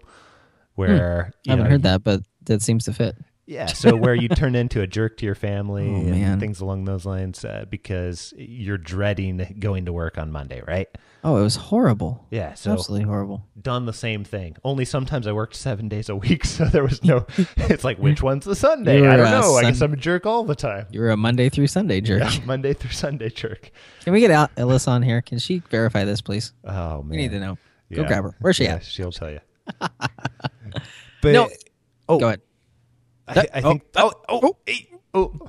where 0.74 1.32
I 1.34 1.38
you 1.44 1.50
haven't 1.50 1.64
know, 1.64 1.70
heard 1.70 1.82
that, 1.82 2.02
but 2.04 2.22
that 2.44 2.62
seems 2.62 2.84
to 2.84 2.92
fit. 2.92 3.16
Yeah, 3.46 3.66
so 3.66 3.96
where 3.96 4.14
you 4.14 4.28
turn 4.28 4.54
into 4.54 4.80
a 4.82 4.86
jerk 4.86 5.16
to 5.18 5.26
your 5.26 5.34
family 5.34 5.88
Oh, 5.88 5.94
and 5.96 6.10
man. 6.10 6.40
things 6.40 6.60
along 6.60 6.84
those 6.84 7.04
lines 7.04 7.44
uh, 7.44 7.64
because 7.68 8.32
you're 8.36 8.78
dreading 8.78 9.56
going 9.58 9.84
to 9.86 9.92
work 9.92 10.16
on 10.18 10.30
Monday, 10.30 10.62
right? 10.66 10.88
Oh, 11.24 11.36
it 11.36 11.42
was 11.42 11.54
horrible. 11.56 12.26
Yeah, 12.30 12.54
so 12.54 12.72
Absolutely 12.72 13.04
horrible. 13.06 13.44
done 13.60 13.86
the 13.86 13.92
same 13.92 14.24
thing. 14.24 14.56
Only 14.64 14.84
sometimes 14.84 15.26
I 15.28 15.32
worked 15.32 15.54
seven 15.54 15.88
days 15.88 16.08
a 16.08 16.16
week, 16.16 16.44
so 16.46 16.64
there 16.64 16.82
was 16.82 17.02
no. 17.04 17.26
it's 17.56 17.84
like 17.84 17.98
which 17.98 18.22
one's 18.22 18.44
the 18.44 18.56
Sunday? 18.56 19.06
I 19.06 19.16
don't 19.16 19.30
know. 19.30 19.54
I 19.56 19.62
guess 19.62 19.80
I'm 19.82 19.92
a 19.92 19.96
jerk 19.96 20.26
all 20.26 20.42
the 20.44 20.56
time. 20.56 20.86
You're 20.90 21.10
a 21.10 21.16
Monday 21.16 21.48
through 21.48 21.68
Sunday 21.68 22.00
jerk. 22.00 22.22
Yeah, 22.22 22.44
Monday 22.44 22.72
through 22.74 22.90
Sunday 22.90 23.28
jerk. 23.30 23.70
Can 24.02 24.12
we 24.12 24.20
get 24.20 24.30
Al- 24.32 24.48
Alyssa 24.56 24.88
on 24.88 25.02
here? 25.02 25.20
Can 25.22 25.38
she 25.38 25.58
verify 25.70 26.04
this, 26.04 26.20
please? 26.20 26.52
Oh 26.64 27.02
man, 27.02 27.10
We 27.10 27.16
need 27.18 27.30
to 27.32 27.40
know. 27.40 27.58
Go 27.94 28.04
grab 28.04 28.24
her. 28.24 28.34
Where's 28.40 28.56
she 28.56 28.64
Yeah, 28.64 28.76
at? 28.76 28.84
she'll 28.84 29.12
tell 29.12 29.30
you. 29.30 29.40
but 29.78 31.32
No. 31.32 31.50
oh, 32.08 32.18
Go 32.18 32.26
ahead. 32.28 32.40
I, 33.28 33.46
I 33.54 33.60
Oh, 33.62 33.70
think. 33.70 33.84
Oh, 33.96 34.12
oh, 34.28 34.56
eh, 34.66 34.72
oh. 35.14 35.48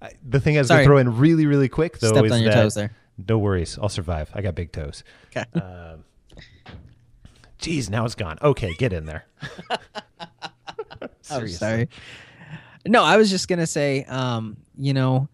I, 0.00 0.12
the 0.26 0.38
thing 0.40 0.56
I 0.56 0.60
was 0.60 0.68
Sorry. 0.68 0.84
gonna 0.84 0.86
throw 0.86 0.98
in 0.98 1.16
really, 1.18 1.46
really 1.46 1.68
quick 1.68 1.98
though 1.98 2.08
Stepped 2.08 2.26
is 2.26 2.32
on 2.32 2.40
your 2.42 2.50
that 2.52 2.62
toes 2.62 2.74
there. 2.74 2.92
no 3.28 3.38
worries, 3.38 3.78
I'll 3.82 3.88
survive. 3.88 4.30
I 4.34 4.42
got 4.42 4.54
big 4.54 4.70
toes. 4.72 5.02
Okay. 5.36 5.44
Um, 5.60 6.04
geez, 7.58 7.90
now 7.90 8.04
it's 8.04 8.14
gone. 8.14 8.38
Okay, 8.42 8.72
get 8.74 8.92
in 8.92 9.06
there. 9.06 9.24
I'm 11.00 11.08
Seriously. 11.22 11.56
sorry. 11.56 11.88
No, 12.86 13.02
I 13.02 13.16
was 13.16 13.28
just 13.30 13.48
gonna 13.48 13.66
say, 13.66 14.04
um, 14.04 14.56
you 14.76 14.94
know, 14.94 15.28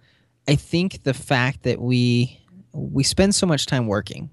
I 0.49 0.55
think 0.57 1.03
the 1.03 1.15
fact 1.15 1.63
that 1.65 1.81
we 1.81 2.41
we 2.73 3.03
spend 3.05 3.35
so 3.35 3.47
much 3.47 3.67
time 3.67 3.87
working, 3.87 4.31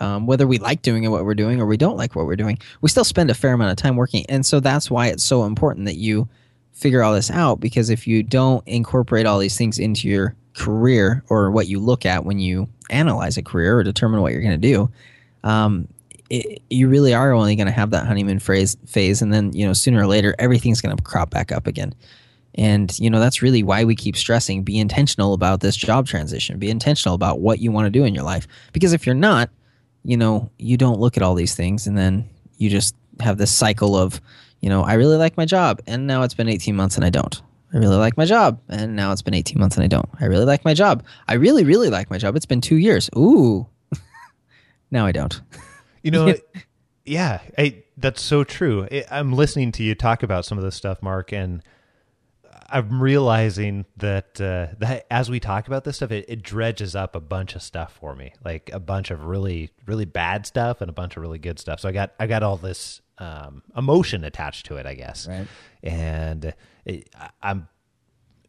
um, 0.00 0.26
whether 0.26 0.46
we 0.46 0.58
like 0.58 0.82
doing 0.82 1.08
what 1.10 1.24
we're 1.24 1.34
doing 1.34 1.60
or 1.60 1.66
we 1.66 1.76
don't 1.76 1.96
like 1.96 2.14
what 2.16 2.26
we're 2.26 2.36
doing, 2.36 2.58
we 2.80 2.88
still 2.88 3.04
spend 3.04 3.30
a 3.30 3.34
fair 3.34 3.52
amount 3.52 3.70
of 3.72 3.76
time 3.76 3.96
working, 3.96 4.24
and 4.28 4.46
so 4.46 4.60
that's 4.60 4.90
why 4.90 5.08
it's 5.08 5.24
so 5.24 5.44
important 5.44 5.86
that 5.86 5.96
you 5.96 6.28
figure 6.72 7.02
all 7.02 7.14
this 7.14 7.30
out. 7.30 7.60
Because 7.60 7.90
if 7.90 8.06
you 8.06 8.22
don't 8.22 8.66
incorporate 8.66 9.26
all 9.26 9.38
these 9.38 9.56
things 9.56 9.78
into 9.78 10.08
your 10.08 10.34
career 10.54 11.24
or 11.28 11.50
what 11.50 11.68
you 11.68 11.78
look 11.78 12.04
at 12.04 12.24
when 12.24 12.38
you 12.38 12.68
analyze 12.90 13.36
a 13.36 13.42
career 13.42 13.78
or 13.78 13.82
determine 13.82 14.20
what 14.20 14.32
you're 14.32 14.42
going 14.42 14.60
to 14.60 14.68
do, 14.68 14.90
um, 15.44 15.88
it, 16.30 16.62
you 16.70 16.88
really 16.88 17.12
are 17.14 17.32
only 17.32 17.56
going 17.56 17.66
to 17.66 17.72
have 17.72 17.90
that 17.90 18.06
honeymoon 18.06 18.38
phase 18.38 18.76
phase, 18.86 19.20
and 19.20 19.32
then 19.32 19.52
you 19.52 19.66
know 19.66 19.74
sooner 19.74 20.00
or 20.00 20.06
later 20.06 20.34
everything's 20.38 20.80
going 20.80 20.96
to 20.96 21.02
crop 21.02 21.30
back 21.30 21.52
up 21.52 21.66
again. 21.66 21.94
And 22.54 22.98
you 22.98 23.10
know 23.10 23.20
that's 23.20 23.42
really 23.42 23.62
why 23.62 23.84
we 23.84 23.94
keep 23.94 24.16
stressing: 24.16 24.62
be 24.62 24.78
intentional 24.78 25.34
about 25.34 25.60
this 25.60 25.76
job 25.76 26.06
transition. 26.06 26.58
Be 26.58 26.70
intentional 26.70 27.14
about 27.14 27.40
what 27.40 27.60
you 27.60 27.70
want 27.70 27.86
to 27.86 27.90
do 27.90 28.04
in 28.04 28.14
your 28.14 28.24
life. 28.24 28.48
Because 28.72 28.94
if 28.94 29.04
you're 29.04 29.14
not, 29.14 29.50
you 30.04 30.16
know, 30.16 30.50
you 30.58 30.78
don't 30.78 31.00
look 31.00 31.18
at 31.18 31.22
all 31.22 31.34
these 31.34 31.54
things, 31.54 31.86
and 31.86 31.98
then 31.98 32.28
you 32.56 32.70
just 32.70 32.94
have 33.20 33.36
this 33.36 33.52
cycle 33.52 33.94
of, 33.96 34.20
you 34.62 34.70
know, 34.70 34.82
I 34.82 34.94
really 34.94 35.16
like 35.16 35.36
my 35.36 35.44
job, 35.44 35.82
and 35.86 36.06
now 36.06 36.22
it's 36.22 36.34
been 36.34 36.48
18 36.48 36.74
months 36.74 36.96
and 36.96 37.04
I 37.04 37.10
don't. 37.10 37.42
I 37.74 37.78
really 37.78 37.96
like 37.96 38.16
my 38.16 38.24
job, 38.24 38.60
and 38.68 38.94
now 38.94 39.12
it's 39.12 39.22
been 39.22 39.34
18 39.34 39.58
months 39.58 39.76
and 39.76 39.84
I 39.84 39.88
don't. 39.88 40.08
I 40.20 40.26
really 40.26 40.44
like 40.44 40.64
my 40.64 40.72
job. 40.72 41.04
I 41.26 41.34
really, 41.34 41.64
really 41.64 41.90
like 41.90 42.10
my 42.10 42.18
job. 42.18 42.36
It's 42.36 42.46
been 42.46 42.60
two 42.60 42.76
years. 42.76 43.10
Ooh, 43.16 43.66
now 44.90 45.04
I 45.04 45.12
don't. 45.12 45.40
You 46.02 46.12
know, 46.12 46.34
yeah, 47.04 47.40
I, 47.58 47.82
that's 47.96 48.22
so 48.22 48.44
true. 48.44 48.86
I, 48.90 49.04
I'm 49.10 49.32
listening 49.32 49.72
to 49.72 49.82
you 49.82 49.94
talk 49.94 50.22
about 50.22 50.44
some 50.44 50.58
of 50.58 50.64
this 50.64 50.76
stuff, 50.76 51.02
Mark, 51.02 51.32
and 51.32 51.62
I'm 52.72 53.02
realizing 53.02 53.84
that 53.96 54.40
uh, 54.40 54.74
that 54.78 55.06
as 55.10 55.28
we 55.28 55.40
talk 55.40 55.66
about 55.66 55.82
this 55.84 55.96
stuff, 55.96 56.10
it, 56.10 56.24
it 56.26 56.42
dredges 56.42 56.96
up 56.96 57.14
a 57.14 57.20
bunch 57.20 57.54
of 57.54 57.62
stuff 57.62 57.94
for 57.98 58.14
me, 58.14 58.32
like 58.44 58.70
a 58.72 58.80
bunch 58.80 59.10
of 59.10 59.24
really, 59.24 59.70
really 59.86 60.06
bad 60.06 60.46
stuff 60.46 60.80
and 60.80 60.88
a 60.88 60.92
bunch 60.92 61.16
of 61.16 61.22
really 61.22 61.38
good 61.38 61.58
stuff. 61.58 61.80
So 61.80 61.88
I 61.88 61.92
got, 61.92 62.12
I 62.18 62.26
got 62.26 62.42
all 62.42 62.56
this 62.56 63.01
um, 63.18 63.62
emotion 63.76 64.24
attached 64.24 64.66
to 64.66 64.76
it, 64.76 64.86
I 64.86 64.94
guess, 64.94 65.26
Right. 65.28 65.46
and 65.82 66.54
it, 66.84 67.08
I'm 67.42 67.68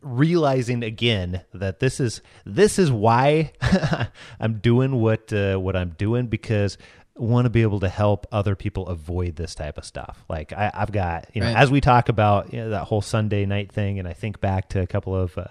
realizing 0.01 0.84
again 0.84 1.41
that 1.53 1.79
this 1.79 2.00
is 2.00 2.22
this 2.46 2.77
is 2.77 2.91
why 2.91 3.53
I'm 4.39 4.55
doing 4.60 5.00
what 5.00 5.32
uh, 5.32 5.58
what 5.58 5.75
I'm 5.75 5.91
doing 5.98 6.27
because 6.27 6.77
I 7.17 7.22
want 7.24 7.46
to 7.46 7.50
be 7.50 7.62
able 7.62 7.79
to 7.82 7.89
help 7.89 8.25
other 8.32 8.55
people 8.55 8.88
avoid 8.88 9.36
this 9.36 9.53
type 9.55 9.77
of 9.77 9.86
stuff. 9.86 10.24
Like 10.29 10.51
I, 10.51 10.72
I've 10.74 10.91
got 10.91 11.27
you 11.34 11.41
know 11.41 11.48
Right. 11.48 11.58
as 11.58 11.72
we 11.72 11.79
talk 11.82 12.10
about 12.10 12.53
you 12.53 12.60
know, 12.60 12.70
that 12.72 12.86
whole 12.86 13.01
Sunday 13.01 13.46
night 13.46 13.72
thing, 13.72 14.00
and 14.00 14.08
I 14.08 14.13
think 14.13 14.41
back 14.41 14.70
to 14.70 14.82
a 14.82 14.88
couple 14.88 15.15
of 15.15 15.38
uh, 15.38 15.43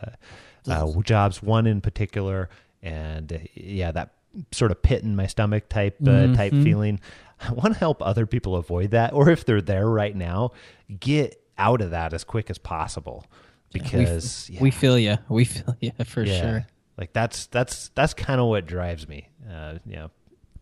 uh, 0.69 1.00
jobs, 1.02 1.42
one 1.42 1.66
in 1.66 1.81
particular, 1.81 2.49
and 2.83 3.33
uh, 3.33 3.38
yeah, 3.54 3.92
that 3.92 4.14
sort 4.50 4.71
of 4.71 4.83
pit 4.83 5.02
in 5.02 5.14
my 5.16 5.26
stomach 5.26 5.69
type 5.69 5.97
uh, 6.07 6.35
type 6.35 6.52
feeling. 6.52 7.00
I 7.43 7.53
want 7.53 7.75
to 7.75 7.79
help 7.79 8.03
other 8.03 8.27
people 8.27 8.57
avoid 8.57 8.93
that, 8.93 9.13
or 9.13 9.31
if 9.31 9.45
they're 9.45 9.61
there 9.61 9.89
right 9.89 10.15
now, 10.15 10.53
get 11.01 11.43
out 11.59 11.81
of 11.81 11.91
that 11.91 12.13
as 12.13 12.25
quick 12.25 12.51
as 12.51 12.59
possible 12.59 13.27
because 13.73 14.47
we, 14.49 14.55
yeah, 14.57 14.63
we 14.63 14.71
feel 14.71 14.99
you. 14.99 15.19
We 15.29 15.45
feel 15.45 15.77
you 15.81 15.93
for 16.05 16.23
yeah, 16.23 16.41
sure. 16.41 16.67
like 16.97 17.13
that's 17.13 17.47
that's 17.47 17.91
that's 17.95 18.15
kind 18.15 18.41
of 18.41 18.47
what 18.47 18.67
drives 18.67 19.09
me. 19.09 19.29
Uh, 19.51 19.79
yeah, 19.87 20.09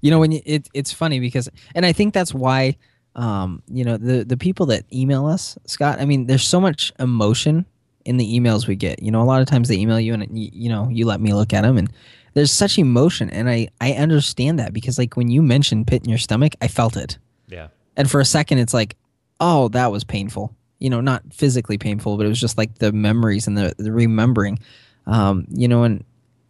You 0.01 0.11
know, 0.11 0.19
when 0.19 0.33
you, 0.33 0.41
it, 0.45 0.69
it's 0.73 0.93
funny 0.93 1.21
because, 1.21 1.49
and 1.75 1.85
I 1.85 1.93
think 1.93 2.15
that's 2.15 2.33
why, 2.33 2.77
um, 3.15 3.63
you 3.69 3.85
know, 3.85 3.97
the 3.97 4.25
the 4.25 4.37
people 4.37 4.67
that 4.67 4.85
email 4.93 5.27
us, 5.27 5.59
Scott. 5.67 6.01
I 6.01 6.05
mean, 6.05 6.27
there's 6.27 6.47
so 6.47 6.61
much 6.61 6.93
emotion 6.99 7.67
in 8.05 8.17
the 8.17 8.27
emails 8.39 8.67
we 8.67 8.77
get. 8.77 9.03
You 9.03 9.11
know, 9.11 9.23
a 9.23 9.25
lot 9.25 9.43
of 9.43 9.47
times 9.47 9.69
they 9.69 9.77
email 9.77 10.01
you, 10.01 10.15
and 10.15 10.39
you, 10.39 10.51
you 10.53 10.69
know, 10.69 10.89
you 10.89 11.07
let 11.07 11.21
me 11.21 11.35
look 11.35 11.53
at 11.53 11.63
them, 11.63 11.77
and 11.77 11.91
there's 12.35 12.53
such 12.53 12.79
emotion, 12.79 13.31
and 13.31 13.49
I 13.49 13.69
I 13.81 13.93
understand 13.93 14.59
that 14.59 14.73
because 14.73 14.99
like 14.99 15.17
when 15.17 15.29
you 15.29 15.43
mentioned 15.43 15.87
pit 15.87 16.03
in 16.05 16.09
your 16.09 16.19
stomach, 16.19 16.55
I 16.61 16.69
felt 16.69 16.97
it, 16.97 17.19
yeah, 17.49 17.69
and 17.97 18.11
for 18.11 18.21
a 18.21 18.25
second, 18.25 18.59
it's 18.59 18.75
like, 18.75 18.97
oh, 19.41 19.69
that 19.69 19.93
was 19.93 20.05
painful. 20.05 20.55
You 20.79 20.91
know, 20.91 21.01
not 21.01 21.23
physically 21.33 21.77
painful, 21.77 22.17
but 22.17 22.27
it 22.27 22.29
was 22.29 22.41
just 22.41 22.57
like 22.57 22.79
the 22.79 22.93
memories 22.93 23.47
and 23.47 23.57
the, 23.57 23.75
the 23.77 23.93
remembering. 23.93 24.59
Um, 25.07 25.47
you 25.51 25.69
know, 25.69 25.83
and 25.83 26.05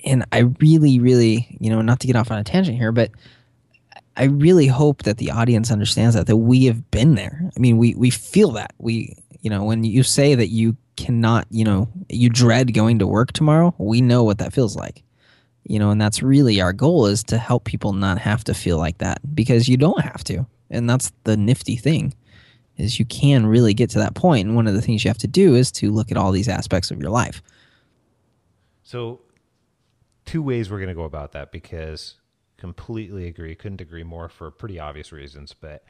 and 0.05 0.25
I 0.33 0.51
really, 0.61 0.99
really, 0.99 1.57
you 1.61 1.71
know, 1.71 1.83
not 1.83 2.01
to 2.01 2.07
get 2.07 2.17
off 2.17 2.31
on 2.31 2.39
a 2.39 2.45
tangent 2.45 2.77
here, 2.77 2.93
but 2.93 3.11
I 4.17 4.25
really 4.25 4.67
hope 4.67 5.05
that 5.05 5.19
the 5.19 5.31
audience 5.31 5.71
understands 5.71 6.15
that 6.15 6.27
that 6.27 6.37
we 6.37 6.67
have 6.67 6.91
been 6.91 7.15
there. 7.15 7.51
I 7.57 7.61
mean, 7.61 7.79
we 7.79 7.95
we 7.95 8.11
feel 8.11 8.53
that. 8.53 8.73
We, 8.79 9.17
you 9.41 9.51
know, 9.51 9.65
when 9.65 9.85
you 9.85 10.03
say 10.03 10.35
that 10.35 10.49
you 10.49 10.77
cannot, 10.97 11.47
you 11.51 11.65
know, 11.65 11.89
you 12.09 12.29
dread 12.29 12.75
going 12.75 12.99
to 12.99 13.07
work 13.07 13.33
tomorrow, 13.33 13.75
we 13.79 14.01
know 14.01 14.23
what 14.23 14.39
that 14.39 14.53
feels 14.53 14.77
like. 14.77 15.03
You 15.65 15.79
know, 15.79 15.91
and 15.91 16.01
that's 16.01 16.23
really 16.23 16.61
our 16.61 16.73
goal 16.73 17.07
is 17.07 17.23
to 17.25 17.39
help 17.39 17.65
people 17.65 17.93
not 17.93 18.19
have 18.19 18.45
to 18.45 18.55
feel 18.55 18.79
like 18.79 18.99
that 18.99 19.21
because 19.35 19.69
you 19.69 19.77
don't 19.77 20.01
have 20.01 20.25
to. 20.25 20.47
And 20.71 20.89
that's 20.89 21.13
the 21.25 21.37
nifty 21.37 21.77
thing 21.77 22.15
is 22.77 22.99
you 22.99 23.05
can 23.05 23.47
really 23.47 23.75
get 23.75 23.91
to 23.91 23.99
that 23.99 24.15
point 24.15 24.47
and 24.47 24.57
one 24.57 24.67
of 24.67 24.75
the 24.75 24.81
things 24.81 25.05
you 25.05 25.11
have 25.11 25.19
to 25.19 25.29
do 25.29 25.55
is 25.55 25.71
to 25.71 25.91
look 25.91 26.11
at 26.11 26.17
all 26.17 26.33
these 26.33 26.49
aspects 26.49 26.91
of 26.91 26.99
your 26.99 27.11
life. 27.11 27.43
So, 28.83 29.21
two 30.25 30.43
ways 30.43 30.71
we're 30.71 30.79
going 30.79 30.89
to 30.89 30.95
go 30.95 31.05
about 31.05 31.33
that 31.33 31.53
because 31.53 32.17
completely 32.57 33.27
agree. 33.27 33.55
Couldn't 33.55 33.81
agree 33.81 34.05
more 34.05 34.29
for 34.29 34.51
pretty 34.51 34.79
obvious 34.79 35.13
reasons. 35.13 35.55
But 35.59 35.85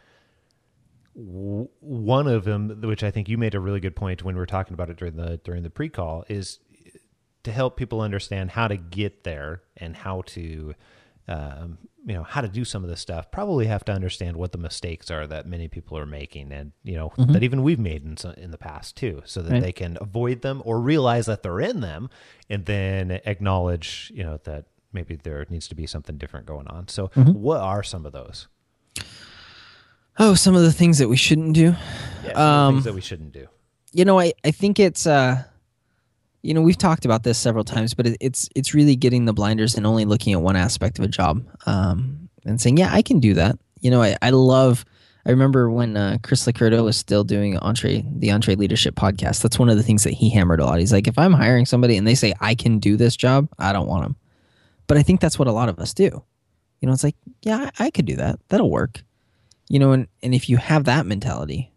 one 1.15 2.27
of 2.27 2.45
them, 2.45 2.81
which 2.83 3.03
I 3.03 3.11
think 3.11 3.29
you 3.29 3.37
made 3.37 3.55
a 3.55 3.61
really 3.61 3.81
good 3.81 3.97
point 3.97 4.23
when 4.23 4.35
we 4.35 4.39
were 4.39 4.47
talking 4.47 4.75
about 4.75 4.89
it 4.91 4.97
during 4.97 5.17
the 5.17 5.39
during 5.45 5.63
the 5.63 5.71
pre-call, 5.71 6.25
is 6.29 6.61
to 7.45 7.53
help 7.53 7.77
people 7.77 8.01
understand 8.01 8.51
how 8.51 8.69
to 8.69 8.77
get 8.77 9.25
there 9.25 9.63
and 9.77 9.97
how 9.97 10.23
to. 10.27 10.75
Um, 11.29 11.79
you 12.07 12.15
know 12.15 12.23
how 12.23 12.41
to 12.41 12.49
do 12.49 12.65
some 12.65 12.83
of 12.83 12.89
this 12.89 12.99
stuff 13.01 13.31
probably 13.31 13.67
have 13.67 13.85
to 13.85 13.93
understand 13.93 14.35
what 14.39 14.53
the 14.53 14.59
mistakes 14.59 15.11
are 15.11 15.27
that 15.27 15.47
many 15.47 15.69
people 15.69 15.99
are 15.99 16.07
making 16.07 16.51
and 16.51 16.73
you 16.83 16.95
know 16.97 17.13
that 17.19 17.43
even 17.43 17.63
we've 17.63 17.79
made 17.79 18.03
in, 18.03 18.17
in 18.43 18.51
the 18.51 18.59
past 18.59 18.97
too 18.97 19.21
so 19.27 19.43
that 19.43 19.53
Right. 19.53 19.63
they 19.63 19.71
can 19.73 19.99
avoid 20.01 20.41
them 20.41 20.63
or 20.65 20.81
realize 20.81 21.27
that 21.27 21.43
they're 21.43 21.61
in 21.61 21.81
them 21.83 22.09
and 22.49 22.65
then 22.65 23.21
acknowledge 23.27 24.11
you 24.15 24.25
know 24.25 24.39
that 24.45 24.65
maybe 24.95 25.15
there 25.15 25.47
needs 25.51 25.69
to 25.69 25.75
be 25.75 25.87
something 25.87 26.17
different 26.17 26.47
going 26.47 26.67
on 26.69 26.89
so 26.89 27.09
what 27.15 27.61
are 27.61 27.83
some 27.83 28.07
of 28.07 28.13
those 28.13 28.49
Oh, 30.19 30.35
some 30.35 30.55
of 30.57 30.63
the 30.63 30.73
things 30.73 30.99
that 30.99 31.09
we 31.09 31.17
shouldn't 31.17 31.53
do. 31.55 31.75
yeah, 32.25 32.33
some 32.33 32.33
of 32.33 32.35
the 32.35 32.41
Um, 32.41 32.75
things 32.77 32.85
that 32.85 32.95
we 32.95 33.01
shouldn't 33.03 33.33
do 33.33 33.47
you 33.93 34.05
know, 34.05 34.19
I, 34.21 34.33
I 34.45 34.53
think 34.53 34.79
it's 34.81 35.07
uh 35.07 35.43
you 36.43 36.55
know, 36.55 36.63
we've 36.63 36.79
talked 36.79 37.05
about 37.05 37.23
this 37.23 37.39
several 37.39 37.65
times, 37.65 37.95
but 37.95 38.07
it, 38.07 38.17
it's 38.21 38.49
it's 38.55 38.75
really 38.75 38.97
getting 38.97 39.25
the 39.25 39.33
blinders 39.33 39.75
and 39.77 39.87
only 39.87 40.05
looking 40.05 40.33
at 40.33 40.41
one 40.41 40.57
aspect 40.57 40.99
of 40.99 41.05
a 41.05 41.09
job. 41.09 41.45
Um 41.67 42.29
and 42.45 42.61
saying, 42.61 42.79
Yeah, 42.79 42.91
I 42.93 43.03
can 43.03 43.21
do 43.21 43.35
that. 43.35 43.59
You 43.81 43.91
know, 43.91 44.03
I, 44.03 44.17
I 44.23 44.31
love 44.31 44.85
I 45.27 45.31
remember 45.31 45.71
when 45.71 45.99
uh, 45.99 46.17
Chris 46.23 46.47
LoCurto 46.47 46.83
was 46.83 46.97
still 46.97 47.25
doing 47.25 47.59
entree, 47.59 48.03
the 48.11 48.29
EntreLeadership 48.29 48.93
podcast. 48.93 49.43
That's 49.43 49.59
one 49.59 49.69
of 49.69 49.77
the 49.77 49.83
things 49.83 50.03
that 50.05 50.15
he 50.15 50.31
hammered 50.31 50.61
a 50.61 50.65
lot. 50.65 50.81
He's 50.81 50.95
like, 50.95 51.07
if 51.07 51.19
I'm 51.19 51.35
hiring 51.35 51.67
somebody 51.67 51.99
and 51.99 52.07
they 52.07 52.15
say 52.15 52.33
I 52.41 52.55
can 52.55 52.79
do 52.79 52.97
this 52.97 53.17
job, 53.17 53.47
I 53.59 53.75
don't 53.75 53.87
want 53.87 54.05
them. 54.05 54.17
But 54.87 54.97
I 54.97 55.03
think 55.03 55.21
that's 55.21 55.39
what 55.39 55.47
a 55.47 55.53
lot 55.53 55.69
of 55.69 55.79
us 55.79 55.93
do. 55.93 56.25
You 56.81 56.87
know, 56.87 56.93
it's 56.93 57.05
like, 57.05 57.17
yeah, 57.43 57.71
I, 57.79 57.87
I 57.87 57.91
could 57.91 58.07
do 58.07 58.17
that. 58.17 58.41
That'll 58.49 58.71
work. 58.71 59.03
you 59.69 59.79
know, 59.79 59.93
and, 59.93 60.09
and 60.23 60.35
if 60.35 60.49
you 60.49 60.57
have 60.57 60.85
that 60.85 61.05
mentality 61.05 61.71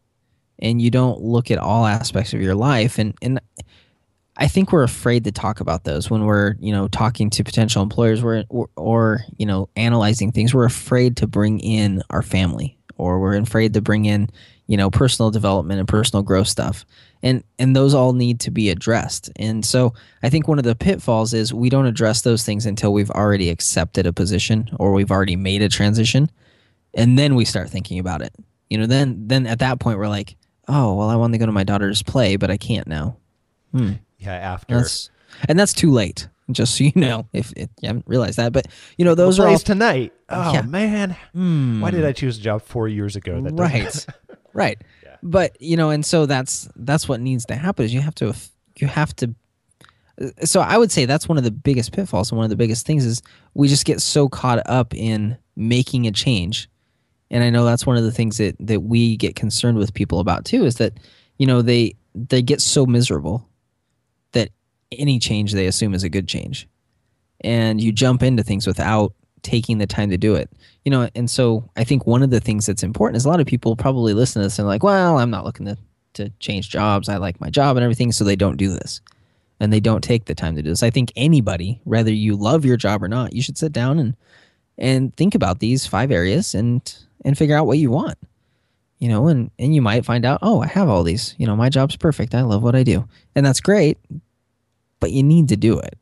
and 0.60 0.82
you 0.82 0.90
don't 0.90 1.20
look 1.22 1.52
at 1.52 1.58
all 1.58 1.86
aspects 1.86 2.34
of 2.34 2.42
your 2.42 2.56
life 2.56 2.98
and, 2.98 3.14
and 3.22 3.42
I 4.36 4.48
think 4.48 4.72
we're 4.72 4.84
afraid 4.84 5.26
to 5.26 5.32
talk 5.32 5.60
about 5.60 5.84
those 5.84 6.10
when 6.10 6.26
we're, 6.26 6.56
you 6.60 6.72
know, 6.72 6.88
talking 6.88 7.30
to 7.32 7.44
potential 7.44 7.84
employers 7.84 8.24
or, 8.24 8.44
or, 8.50 8.70
or, 8.76 9.20
you 9.38 9.46
know, 9.46 9.70
analyzing 9.76 10.32
things. 10.32 10.54
We're 10.54 10.66
afraid 10.66 11.18
to 11.18 11.28
bring 11.28 11.60
in 11.60 12.02
our 12.10 12.24
family 12.24 12.78
or 12.98 13.20
we're 13.20 13.38
afraid 13.38 13.74
to 13.74 13.82
bring 13.82 14.06
in, 14.06 14.30
you 14.68 14.76
know, 14.76 14.90
personal 14.90 15.30
development 15.30 15.80
and 15.80 15.88
personal 15.88 16.24
growth 16.24 16.48
stuff. 16.48 16.86
And 17.22 17.44
and 17.60 17.76
those 17.76 17.94
all 17.94 18.14
need 18.14 18.40
to 18.42 18.52
be 18.52 18.70
addressed. 18.70 19.30
And 19.36 19.64
so 19.64 19.94
I 20.24 20.30
think 20.30 20.48
one 20.48 20.58
of 20.58 20.66
the 20.66 20.76
pitfalls 20.76 21.34
is 21.34 21.54
we 21.54 21.70
don't 21.70 21.86
address 21.86 22.22
those 22.22 22.44
things 22.44 22.66
until 22.66 22.92
we've 22.92 23.12
already 23.12 23.50
accepted 23.50 24.08
a 24.08 24.14
position 24.14 24.70
or 24.80 24.94
we've 24.94 25.12
already 25.12 25.36
made 25.36 25.62
a 25.62 25.70
transition. 25.70 26.30
And 26.96 27.18
then 27.18 27.36
we 27.36 27.46
start 27.46 27.70
thinking 27.70 28.00
about 28.00 28.22
it. 28.22 28.34
You 28.70 28.80
know, 28.80 28.88
then 28.88 29.28
then 29.28 29.46
at 29.46 29.60
that 29.60 29.80
point 29.80 30.00
we're 30.00 30.08
like, 30.08 30.36
oh, 30.68 30.96
well, 30.96 31.10
I 31.10 31.16
want 31.16 31.34
to 31.34 31.40
go 31.40 31.46
to 31.46 31.52
my 31.52 31.64
daughter's 31.64 32.02
play, 32.02 32.36
but 32.36 32.50
I 32.50 32.58
can't 32.58 32.88
now. 32.88 33.18
Hmm. 33.72 33.94
Yeah, 34.24 34.34
after 34.34 34.78
That's 34.78 35.10
and 35.50 35.60
that's 35.60 35.74
too 35.74 35.92
late. 35.92 36.28
Just 36.52 36.76
so 36.76 36.84
you 36.84 36.92
know, 36.96 37.26
if, 37.32 37.54
if 37.56 37.70
you 37.82 37.88
haven't 37.88 38.06
realized 38.08 38.38
that, 38.38 38.52
but 38.52 38.68
you 38.98 39.06
know 39.06 39.16
those 39.16 39.40
Well, 39.40 39.48
are 39.48 39.52
all 39.52 39.60
tonight. 39.60 40.12
Oh 40.30 40.54
Yeah. 40.54 40.62
man, 40.64 41.16
Hmm. 41.34 41.80
why 41.82 41.92
did 41.92 42.04
I 42.06 42.12
choose 42.12 42.38
a 42.38 42.42
job 42.42 42.62
four 42.64 42.88
years 42.90 43.16
ago? 43.16 43.40
That 43.42 43.54
right 43.54 44.06
right 44.54 44.82
Yeah. 45.04 45.16
but 45.24 45.60
you 45.62 45.78
know 45.78 45.90
and 45.90 46.06
so 46.06 46.26
that's 46.26 46.68
that's 46.76 47.08
what 47.10 47.22
needs 47.22 47.46
to 47.46 47.56
happen 47.56 47.86
is 47.86 47.94
you 47.94 48.02
have 48.02 48.16
to 48.16 48.36
you 48.78 48.88
have 48.88 49.16
to 49.18 49.34
so 50.44 50.62
i 50.62 50.78
would 50.78 50.92
say 50.92 51.06
that's 51.06 51.28
one 51.28 51.38
of 51.40 51.44
the 51.44 51.50
biggest 51.52 51.92
pitfalls 51.92 52.30
and 52.32 52.38
one 52.38 52.44
of 52.46 52.50
the 52.52 52.56
biggest 52.56 52.86
things 52.86 53.04
is 53.06 53.22
we 53.56 53.68
just 53.68 53.84
get 53.86 54.00
so 54.00 54.30
caught 54.30 54.62
up 54.70 54.94
in 54.94 55.36
making 55.56 56.06
a 56.06 56.12
change 56.12 56.70
and 57.32 57.44
i 57.44 57.50
know 57.50 57.66
that's 57.66 57.86
one 57.88 57.98
of 57.98 58.04
the 58.04 58.12
things 58.12 58.38
that 58.38 58.56
that 58.60 58.82
we 58.82 59.18
get 59.18 59.36
concerned 59.36 59.78
with 59.78 59.94
people 59.94 60.20
about 60.20 60.46
too 60.46 60.66
is 60.66 60.76
that 60.76 60.94
you 61.40 61.48
know 61.48 61.62
they 61.64 61.96
they 62.14 62.42
get 62.44 62.62
so 62.62 62.86
miserable 62.86 63.48
any 65.00 65.20
change 65.20 65.54
they 65.54 65.68
assume 65.68 65.94
is 65.94 66.04
a 66.04 66.10
good 66.10 66.28
change. 66.28 66.68
And 67.42 67.82
you 67.82 67.92
jump 67.92 68.24
into 68.24 68.44
things 68.44 68.66
without 68.66 69.14
taking 69.44 69.78
the 69.78 69.88
time 69.88 70.10
to 70.10 70.18
do 70.18 70.36
it. 70.36 70.50
You 70.86 70.92
know 70.92 71.10
and 71.16 71.30
so 71.30 71.70
i 71.78 71.84
think 71.86 72.06
one 72.06 72.24
of 72.24 72.30
the 72.30 72.42
things 72.42 72.66
that's 72.66 72.84
important 72.84 73.16
is 73.16 73.26
a 73.26 73.30
lot 73.30 73.40
of 73.40 73.48
people 73.48 73.76
probably 73.76 74.14
listen 74.14 74.42
to 74.42 74.46
this 74.46 74.60
and 74.60 74.68
like 74.68 74.84
well 74.84 75.18
i'm 75.18 75.30
not 75.30 75.46
looking 75.46 75.66
to, 75.66 75.78
to 76.14 76.30
change 76.40 76.70
jobs. 76.70 77.10
I 77.10 77.18
like 77.18 77.40
my 77.40 77.50
job 77.50 77.78
and 77.78 77.84
everything 77.84 78.12
so 78.12 78.24
they 78.24 78.36
don't 78.36 78.58
do 78.58 78.70
this. 78.70 79.02
And 79.60 79.72
they 79.72 79.80
don't 79.80 80.04
take 80.04 80.26
the 80.26 80.36
time 80.36 80.56
to 80.56 80.62
do 80.62 80.70
this. 80.70 80.84
I 80.84 80.90
think 80.90 81.12
anybody 81.16 81.80
whether 81.86 82.12
you 82.12 82.36
love 82.36 82.66
your 82.66 82.78
job 82.78 83.02
or 83.02 83.08
not 83.08 83.34
you 83.34 83.42
should 83.42 83.58
sit 83.58 83.72
down 83.72 84.00
and 84.00 84.16
and 84.78 85.16
think 85.16 85.36
about 85.36 85.60
these 85.60 85.86
five 85.86 86.12
areas 86.12 86.54
and 86.54 86.82
and 87.24 87.38
figure 87.38 87.56
out 87.56 87.68
what 87.68 87.78
you 87.78 87.90
want. 87.90 88.18
You 89.00 89.08
know 89.08 89.28
and 89.28 89.52
and 89.58 89.74
you 89.74 89.82
might 89.82 90.06
find 90.06 90.26
out 90.26 90.40
oh 90.42 90.62
i 90.62 90.68
have 90.68 90.90
all 90.90 91.04
these. 91.04 91.34
You 91.38 91.48
know 91.48 91.56
my 91.56 91.70
job's 91.70 91.96
perfect. 91.96 92.36
I 92.36 92.42
love 92.42 92.62
what 92.62 92.76
i 92.76 92.84
do. 92.84 93.08
And 93.36 93.46
that's 93.46 93.62
great 93.62 93.98
but 95.04 95.12
you 95.12 95.22
need 95.22 95.50
to 95.50 95.58
do 95.58 95.78
it 95.80 95.98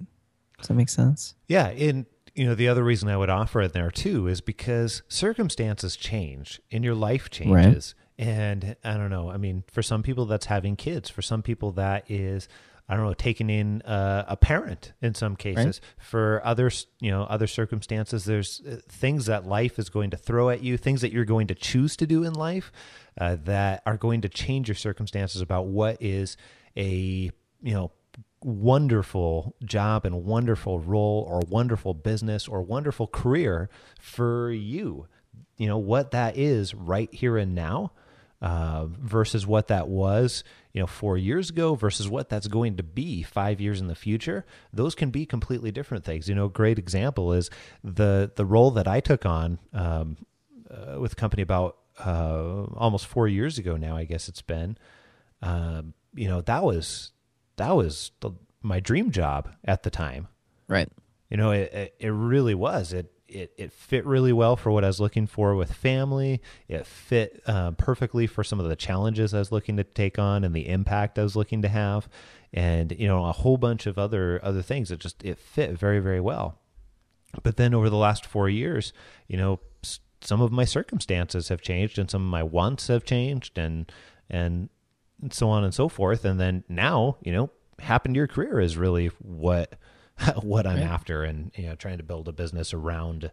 does 0.58 0.68
that 0.68 0.76
make 0.76 0.90
sense 0.90 1.36
Yeah, 1.48 1.68
and 1.68 2.06
you 2.34 2.46
know 2.46 2.56
the 2.56 2.70
other 2.70 2.84
reason 2.84 3.10
I 3.10 3.18
would 3.18 3.30
offer 3.30 3.62
it 3.62 3.74
there 3.74 3.92
too 3.92 4.28
is 4.28 4.42
because 4.42 5.02
circumstances 5.10 5.96
change 5.96 6.62
and 6.72 6.84
your 6.84 6.96
life 6.96 7.30
changes. 7.30 7.96
And 8.18 8.76
I 8.84 8.98
don't 8.98 9.10
know. 9.10 9.30
I 9.30 9.38
mean, 9.38 9.64
for 9.72 9.82
some 9.82 10.04
people 10.04 10.26
that's 10.26 10.46
having 10.46 10.76
kids. 10.76 11.10
For 11.10 11.22
some 11.22 11.42
people 11.42 11.72
that 11.74 12.10
is 12.10 12.48
I 12.88 12.96
don't 12.96 13.06
know, 13.06 13.14
taking 13.14 13.50
in 13.50 13.82
uh, 13.84 14.26
a 14.28 14.36
parent 14.36 14.94
in 15.02 15.14
some 15.14 15.36
cases. 15.36 15.80
For 15.98 16.42
others, 16.44 16.88
you 17.00 17.10
know, 17.10 17.24
other 17.24 17.48
circumstances, 17.48 18.26
there's 18.26 18.62
uh, 18.62 18.78
things 18.88 19.28
that 19.28 19.46
life 19.46 19.80
is 19.80 19.90
going 19.90 20.10
to 20.12 20.18
throw 20.18 20.50
at 20.50 20.62
you, 20.62 20.78
things 20.78 21.02
that 21.02 21.12
you're 21.14 21.26
going 21.26 21.48
to 21.48 21.56
choose 21.56 21.96
to 21.98 22.06
do 22.06 22.24
in 22.24 22.34
life 22.34 22.72
uh, 23.20 23.38
that 23.46 23.82
are 23.86 23.98
going 23.98 24.22
to 24.22 24.30
change 24.30 24.68
your 24.68 24.76
circumstances 24.76 25.42
about 25.42 25.68
what 25.68 25.98
is 26.02 26.38
a 26.78 27.32
you 27.62 27.74
know 27.74 27.92
wonderful 28.44 29.56
job 29.64 30.06
and 30.06 30.24
wonderful 30.26 30.80
role 30.80 31.26
or 31.28 31.42
wonderful 31.48 31.94
business 31.94 32.48
or 32.48 32.62
wonderful 32.62 33.08
career 33.08 33.70
for 34.00 34.52
you. 34.52 35.08
You 35.58 35.68
know, 35.68 35.78
what 35.78 36.12
that 36.12 36.38
is 36.38 36.74
right 36.74 37.14
here 37.14 37.38
and 37.38 37.54
now 37.54 37.92
uh, 38.42 38.86
versus 38.88 39.46
what 39.46 39.68
that 39.68 39.88
was, 39.88 40.44
you 40.74 40.82
know, 40.82 40.88
four 40.88 41.18
years 41.18 41.52
ago 41.52 41.76
versus 41.76 42.10
what 42.10 42.30
that's 42.30 42.48
going 42.48 42.78
to 42.78 42.84
be 42.84 43.22
five 43.22 43.62
years 43.62 43.80
in 43.80 43.88
the 43.88 43.96
future. 43.96 44.46
Those 44.74 44.96
can 44.96 45.12
be 45.12 45.26
completely 45.26 45.72
different 45.72 46.04
things. 46.04 46.28
You 46.28 46.36
know, 46.36 46.46
a 46.46 46.50
great 46.50 46.80
example 46.80 47.34
is 47.34 47.50
the 47.84 48.32
the 48.36 48.46
role 48.46 48.72
that 48.72 48.88
I 48.88 49.00
took 49.00 49.26
on 49.26 49.60
um, 49.74 50.18
uh, 50.70 51.00
with 51.00 51.16
company 51.16 51.44
about 51.44 51.78
uh, 52.04 52.64
almost 52.74 53.06
four 53.06 53.28
years 53.28 53.60
ago 53.60 53.78
now. 53.78 53.96
I 53.96 54.06
guess 54.06 54.28
it's 54.28 54.42
been. 54.42 54.78
Um, 55.44 55.94
you 56.16 56.28
know, 56.28 56.42
that 56.42 56.64
was 56.64 57.12
that 57.58 57.76
was 57.76 58.12
the, 58.22 58.32
my 58.62 58.80
dream 58.80 59.12
job 59.12 59.50
at 59.66 59.84
the 59.84 59.90
time. 59.90 60.28
right 60.68 60.90
You 61.30 61.38
know, 61.38 61.52
it, 61.52 61.96
it, 62.00 62.10
really 62.10 62.56
was. 62.56 62.94
It, 62.94 63.12
it 63.28 63.54
it 63.58 63.72
fit 63.72 64.06
really 64.06 64.34
well 64.34 64.58
for 64.58 64.72
what 64.72 64.84
I 64.84 64.88
was 64.88 65.00
looking 65.00 65.26
for 65.26 65.56
with 65.56 65.72
family. 65.72 66.42
It 66.68 66.86
fit 66.86 67.42
uh, 67.46 67.72
perfectly 67.72 68.28
for 68.28 68.44
some 68.44 68.60
of 68.60 68.68
the 68.68 68.76
challenges 68.76 69.34
I 69.34 69.40
was 69.40 69.52
looking 69.52 69.78
to 69.78 69.86
take 69.86 70.20
on 70.20 70.44
and 70.44 70.54
the 70.54 70.68
impact 70.68 71.18
I 71.18 71.24
was 71.24 71.36
looking 71.38 71.62
to 71.62 71.70
have, 71.70 72.10
and 72.52 72.92
you 72.92 73.08
know 73.08 73.26
a 73.26 73.32
whole 73.32 73.56
bunch 73.58 73.86
of 73.88 73.98
other 73.98 74.42
other 74.44 74.62
things. 74.62 74.92
It 74.92 75.00
just 75.00 75.24
it 75.24 75.40
fit 75.40 75.72
very 75.72 76.00
very 76.00 76.20
well. 76.20 76.60
But 77.42 77.56
then 77.56 77.74
over 77.74 77.90
the 77.90 77.96
last 77.96 78.26
four 78.26 78.50
years, 78.50 78.92
you 79.30 79.38
know, 79.38 79.62
s- 79.82 80.02
some 80.20 80.42
of 80.42 80.52
my 80.52 80.66
circumstances 80.66 81.48
have 81.48 81.62
changed, 81.62 81.98
and 81.98 82.12
some 82.12 82.22
of 82.24 82.30
my 82.30 82.44
wants 82.44 82.88
have 82.88 83.06
changed, 83.06 83.58
and 83.58 83.90
and 84.30 84.68
so 85.30 85.50
on 85.50 85.64
and 85.64 85.74
so 85.74 85.88
forth. 85.90 86.26
And 86.26 86.40
then 86.40 86.64
now, 86.68 87.18
you 87.22 87.32
know, 87.32 87.50
happen 87.80 88.14
to 88.14 88.18
your 88.18 88.28
career 88.28 88.60
is 88.60 88.78
really 88.78 89.08
what 89.20 89.76
what 90.42 90.68
I'm 90.68 90.78
Right. 90.78 90.84
after, 90.84 91.24
and 91.24 91.52
you 91.56 91.68
know, 91.68 91.76
trying 91.76 91.98
to 91.98 92.04
build 92.04 92.28
a 92.28 92.32
business 92.32 92.74
around 92.74 93.32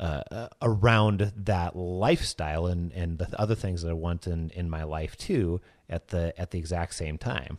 uh, 0.00 0.22
uh, 0.30 0.48
around 0.62 1.32
that 1.36 1.74
lifestyle 1.76 2.66
and 2.66 2.92
and 2.92 3.18
the 3.18 3.40
other 3.40 3.54
things 3.54 3.82
that 3.82 3.90
I 3.90 3.94
want 3.94 4.26
in 4.26 4.50
in 4.50 4.70
my 4.70 4.84
life 4.84 5.16
too 5.16 5.60
at 5.88 6.08
the 6.08 6.38
at 6.40 6.50
the 6.50 6.58
exact 6.58 6.94
same 6.94 7.18
time. 7.18 7.58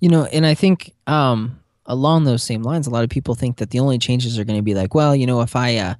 You 0.00 0.08
know, 0.08 0.24
and 0.26 0.46
I 0.46 0.54
think 0.54 0.92
um, 1.06 1.60
along 1.86 2.24
those 2.24 2.42
same 2.42 2.62
lines, 2.62 2.86
a 2.86 2.90
lot 2.90 3.04
of 3.04 3.10
people 3.10 3.34
think 3.34 3.56
that 3.58 3.70
the 3.70 3.80
only 3.80 3.98
changes 3.98 4.38
are 4.38 4.44
going 4.44 4.58
to 4.58 4.62
be 4.62 4.74
like, 4.74 4.94
well, 4.94 5.14
you 5.16 5.26
know, 5.26 5.40
if 5.40 5.56
I, 5.56 5.76
uh, 5.76 5.94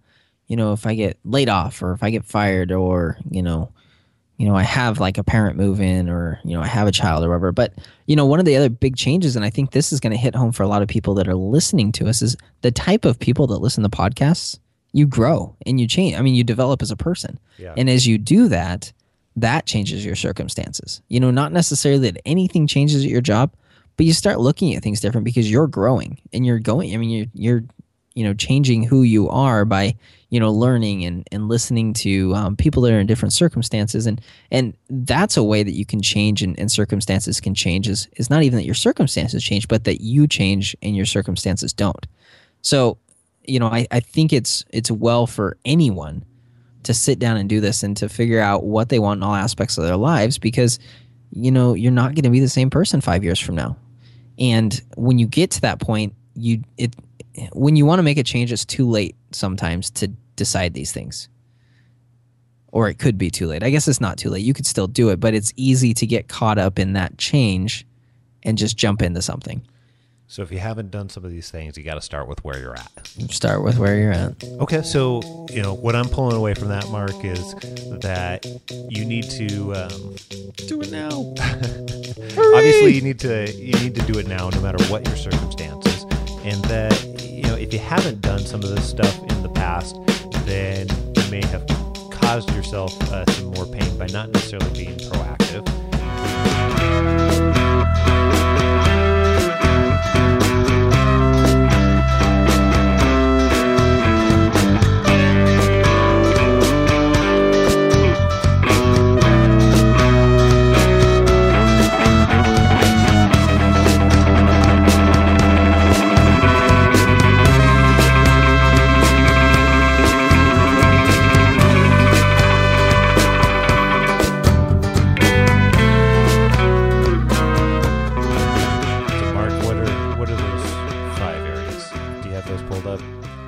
you 0.46 0.56
know, 0.56 0.72
if 0.72 0.86
I 0.86 0.94
get 0.94 1.18
laid 1.24 1.48
off 1.48 1.82
or 1.82 1.92
if 1.92 2.02
I 2.02 2.10
get 2.10 2.24
fired 2.24 2.72
or 2.72 3.18
you 3.30 3.42
know, 3.42 3.72
you 4.38 4.46
know, 4.46 4.54
I 4.54 4.62
have 4.62 5.00
like 5.00 5.18
a 5.18 5.24
parent 5.24 5.56
move 5.56 5.80
in 5.80 6.08
or 6.08 6.40
you 6.44 6.54
know, 6.54 6.62
I 6.62 6.66
have 6.66 6.86
a 6.86 6.92
child 6.92 7.24
or 7.24 7.28
whatever. 7.28 7.52
But 7.52 7.74
you 8.06 8.16
know, 8.16 8.26
one 8.26 8.38
of 8.38 8.44
the 8.44 8.56
other 8.56 8.68
big 8.68 8.96
changes, 8.96 9.36
and 9.36 9.44
I 9.44 9.50
think 9.50 9.70
this 9.70 9.92
is 9.92 10.00
going 10.00 10.12
to 10.12 10.18
hit 10.18 10.34
home 10.34 10.52
for 10.52 10.62
a 10.62 10.68
lot 10.68 10.82
of 10.82 10.88
people 10.88 11.14
that 11.14 11.28
are 11.28 11.34
listening 11.34 11.92
to 11.92 12.08
us, 12.08 12.22
is 12.22 12.36
the 12.60 12.70
type 12.70 13.04
of 13.04 13.18
people 13.18 13.46
that 13.48 13.58
listen 13.58 13.82
to 13.82 13.88
podcasts. 13.88 14.58
You 14.92 15.06
grow 15.06 15.54
and 15.66 15.78
you 15.78 15.86
change. 15.86 16.16
I 16.16 16.22
mean, 16.22 16.34
you 16.34 16.44
develop 16.44 16.80
as 16.80 16.90
a 16.90 16.96
person. 16.96 17.38
Yeah. 17.58 17.74
And 17.76 17.90
as 17.90 18.06
you 18.06 18.16
do 18.16 18.48
that, 18.48 18.92
that 19.36 19.66
changes 19.66 20.04
your 20.04 20.16
circumstances. 20.16 21.02
You 21.08 21.20
know, 21.20 21.30
not 21.30 21.52
necessarily 21.52 22.10
that 22.10 22.22
anything 22.24 22.66
changes 22.66 23.04
at 23.04 23.10
your 23.10 23.20
job, 23.20 23.52
but 23.96 24.06
you 24.06 24.12
start 24.12 24.40
looking 24.40 24.74
at 24.74 24.82
things 24.82 25.00
different 25.00 25.24
because 25.24 25.50
you're 25.50 25.66
growing 25.66 26.18
and 26.32 26.46
you're 26.46 26.58
going. 26.58 26.94
I 26.94 26.96
mean, 26.98 27.10
you're 27.10 27.26
you're 27.34 27.64
you 28.16 28.24
know 28.24 28.34
changing 28.34 28.82
who 28.82 29.02
you 29.02 29.28
are 29.28 29.64
by 29.64 29.94
you 30.30 30.40
know 30.40 30.50
learning 30.50 31.04
and 31.04 31.28
and 31.30 31.48
listening 31.48 31.92
to 31.92 32.34
um, 32.34 32.56
people 32.56 32.82
that 32.82 32.92
are 32.92 32.98
in 32.98 33.06
different 33.06 33.32
circumstances. 33.32 34.06
And 34.06 34.20
and 34.50 34.74
that's 34.90 35.36
a 35.36 35.44
way 35.44 35.62
that 35.62 35.74
you 35.74 35.86
can 35.86 36.02
change 36.02 36.42
and, 36.42 36.58
and 36.58 36.72
circumstances 36.72 37.40
can 37.40 37.54
change 37.54 37.88
is 37.88 38.08
is 38.16 38.30
not 38.30 38.42
even 38.42 38.56
that 38.56 38.64
your 38.64 38.74
circumstances 38.74 39.44
change 39.44 39.68
but 39.68 39.84
that 39.84 40.00
you 40.00 40.26
change 40.26 40.76
and 40.82 40.96
your 40.96 41.06
circumstances 41.06 41.72
don't. 41.72 42.06
So 42.62 42.98
you 43.48 43.60
know 43.60 43.68
i, 43.68 43.86
I 43.92 44.00
think 44.00 44.32
it's 44.32 44.64
it's 44.70 44.90
well 44.90 45.26
for 45.26 45.56
anyone 45.64 46.24
to 46.82 46.94
sit 46.94 47.18
down 47.18 47.36
and 47.36 47.48
do 47.48 47.60
this 47.60 47.82
and 47.82 47.96
to 47.96 48.08
figure 48.08 48.40
out 48.40 48.64
what 48.64 48.88
they 48.88 48.98
want 48.98 49.18
in 49.18 49.22
all 49.22 49.34
aspects 49.34 49.78
of 49.78 49.84
their 49.84 49.96
lives 49.96 50.38
because 50.38 50.78
you 51.32 51.50
know 51.50 51.74
you're 51.74 51.92
not 51.92 52.14
going 52.14 52.24
to 52.24 52.30
be 52.30 52.40
the 52.40 52.48
same 52.48 52.70
person 52.70 53.00
5 53.00 53.22
years 53.24 53.40
from 53.40 53.54
now. 53.54 53.76
And 54.38 54.80
when 54.96 55.18
you 55.18 55.26
get 55.26 55.50
to 55.52 55.60
that 55.62 55.80
point 55.80 56.14
you 56.34 56.62
it 56.76 56.94
when 57.52 57.76
you 57.76 57.86
want 57.86 57.98
to 57.98 58.02
make 58.02 58.18
a 58.18 58.22
change 58.22 58.52
it's 58.52 58.64
too 58.64 58.88
late 58.88 59.16
sometimes 59.32 59.90
to 59.90 60.08
decide 60.36 60.74
these 60.74 60.92
things. 60.92 61.28
Or 62.72 62.88
it 62.88 62.98
could 62.98 63.16
be 63.16 63.30
too 63.30 63.46
late. 63.46 63.62
I 63.62 63.70
guess 63.70 63.88
it's 63.88 64.00
not 64.00 64.18
too 64.18 64.28
late. 64.28 64.44
You 64.44 64.52
could 64.52 64.66
still 64.66 64.86
do 64.86 65.08
it 65.10 65.20
but 65.20 65.34
it's 65.34 65.52
easy 65.56 65.94
to 65.94 66.06
get 66.06 66.28
caught 66.28 66.58
up 66.58 66.78
in 66.78 66.92
that 66.94 67.18
change 67.18 67.86
and 68.42 68.56
just 68.56 68.76
jump 68.76 69.02
into 69.02 69.22
something. 69.22 69.62
So 70.28 70.42
if 70.42 70.50
you 70.50 70.58
haven't 70.58 70.90
done 70.90 71.08
some 71.08 71.24
of 71.24 71.30
these 71.30 71.50
things, 71.50 71.78
you 71.78 71.84
got 71.84 71.94
to 71.94 72.00
start 72.00 72.26
with 72.26 72.42
where 72.44 72.58
you're 72.58 72.74
at. 72.74 73.06
start 73.30 73.62
with 73.62 73.78
where 73.78 73.96
you're 73.96 74.12
at. 74.12 74.42
Okay, 74.60 74.82
so 74.82 75.46
you 75.50 75.62
know 75.62 75.72
what 75.72 75.94
I'm 75.94 76.08
pulling 76.08 76.36
away 76.36 76.54
from 76.54 76.68
that, 76.68 76.88
Mark, 76.90 77.14
is 77.24 77.54
that 78.00 78.44
you 78.90 79.04
need 79.04 79.30
to 79.30 79.72
um, 79.74 80.16
do 80.66 80.80
it 80.82 80.90
now. 80.90 81.10
Obviously 82.56 82.92
you 82.92 83.02
need 83.02 83.20
to 83.20 83.52
you 83.52 83.72
need 83.74 83.94
to 83.94 84.02
do 84.02 84.18
it 84.18 84.26
now, 84.26 84.50
no 84.50 84.60
matter 84.60 84.82
what 84.86 85.06
your 85.06 85.16
circumstances, 85.16 86.04
and 86.46 86.64
that 86.66 87.20
you 87.22 87.42
know 87.42 87.56
if 87.56 87.72
you 87.72 87.78
haven't 87.78 88.20
done 88.20 88.38
some 88.38 88.62
of 88.62 88.70
this 88.70 88.88
stuff 88.88 89.18
in 89.18 89.42
the 89.42 89.48
past, 89.48 89.96
then 90.46 90.86
you 91.16 91.30
may 91.30 91.44
have 91.46 91.66
caused 92.10 92.48
yourself 92.54 92.92
uh, 93.12 93.24
some 93.32 93.46
more 93.46 93.66
pain 93.66 93.98
by 93.98 94.06
not 94.06 94.30
necessarily 94.30 94.70
being 94.84 94.96
proactive. 94.96 95.85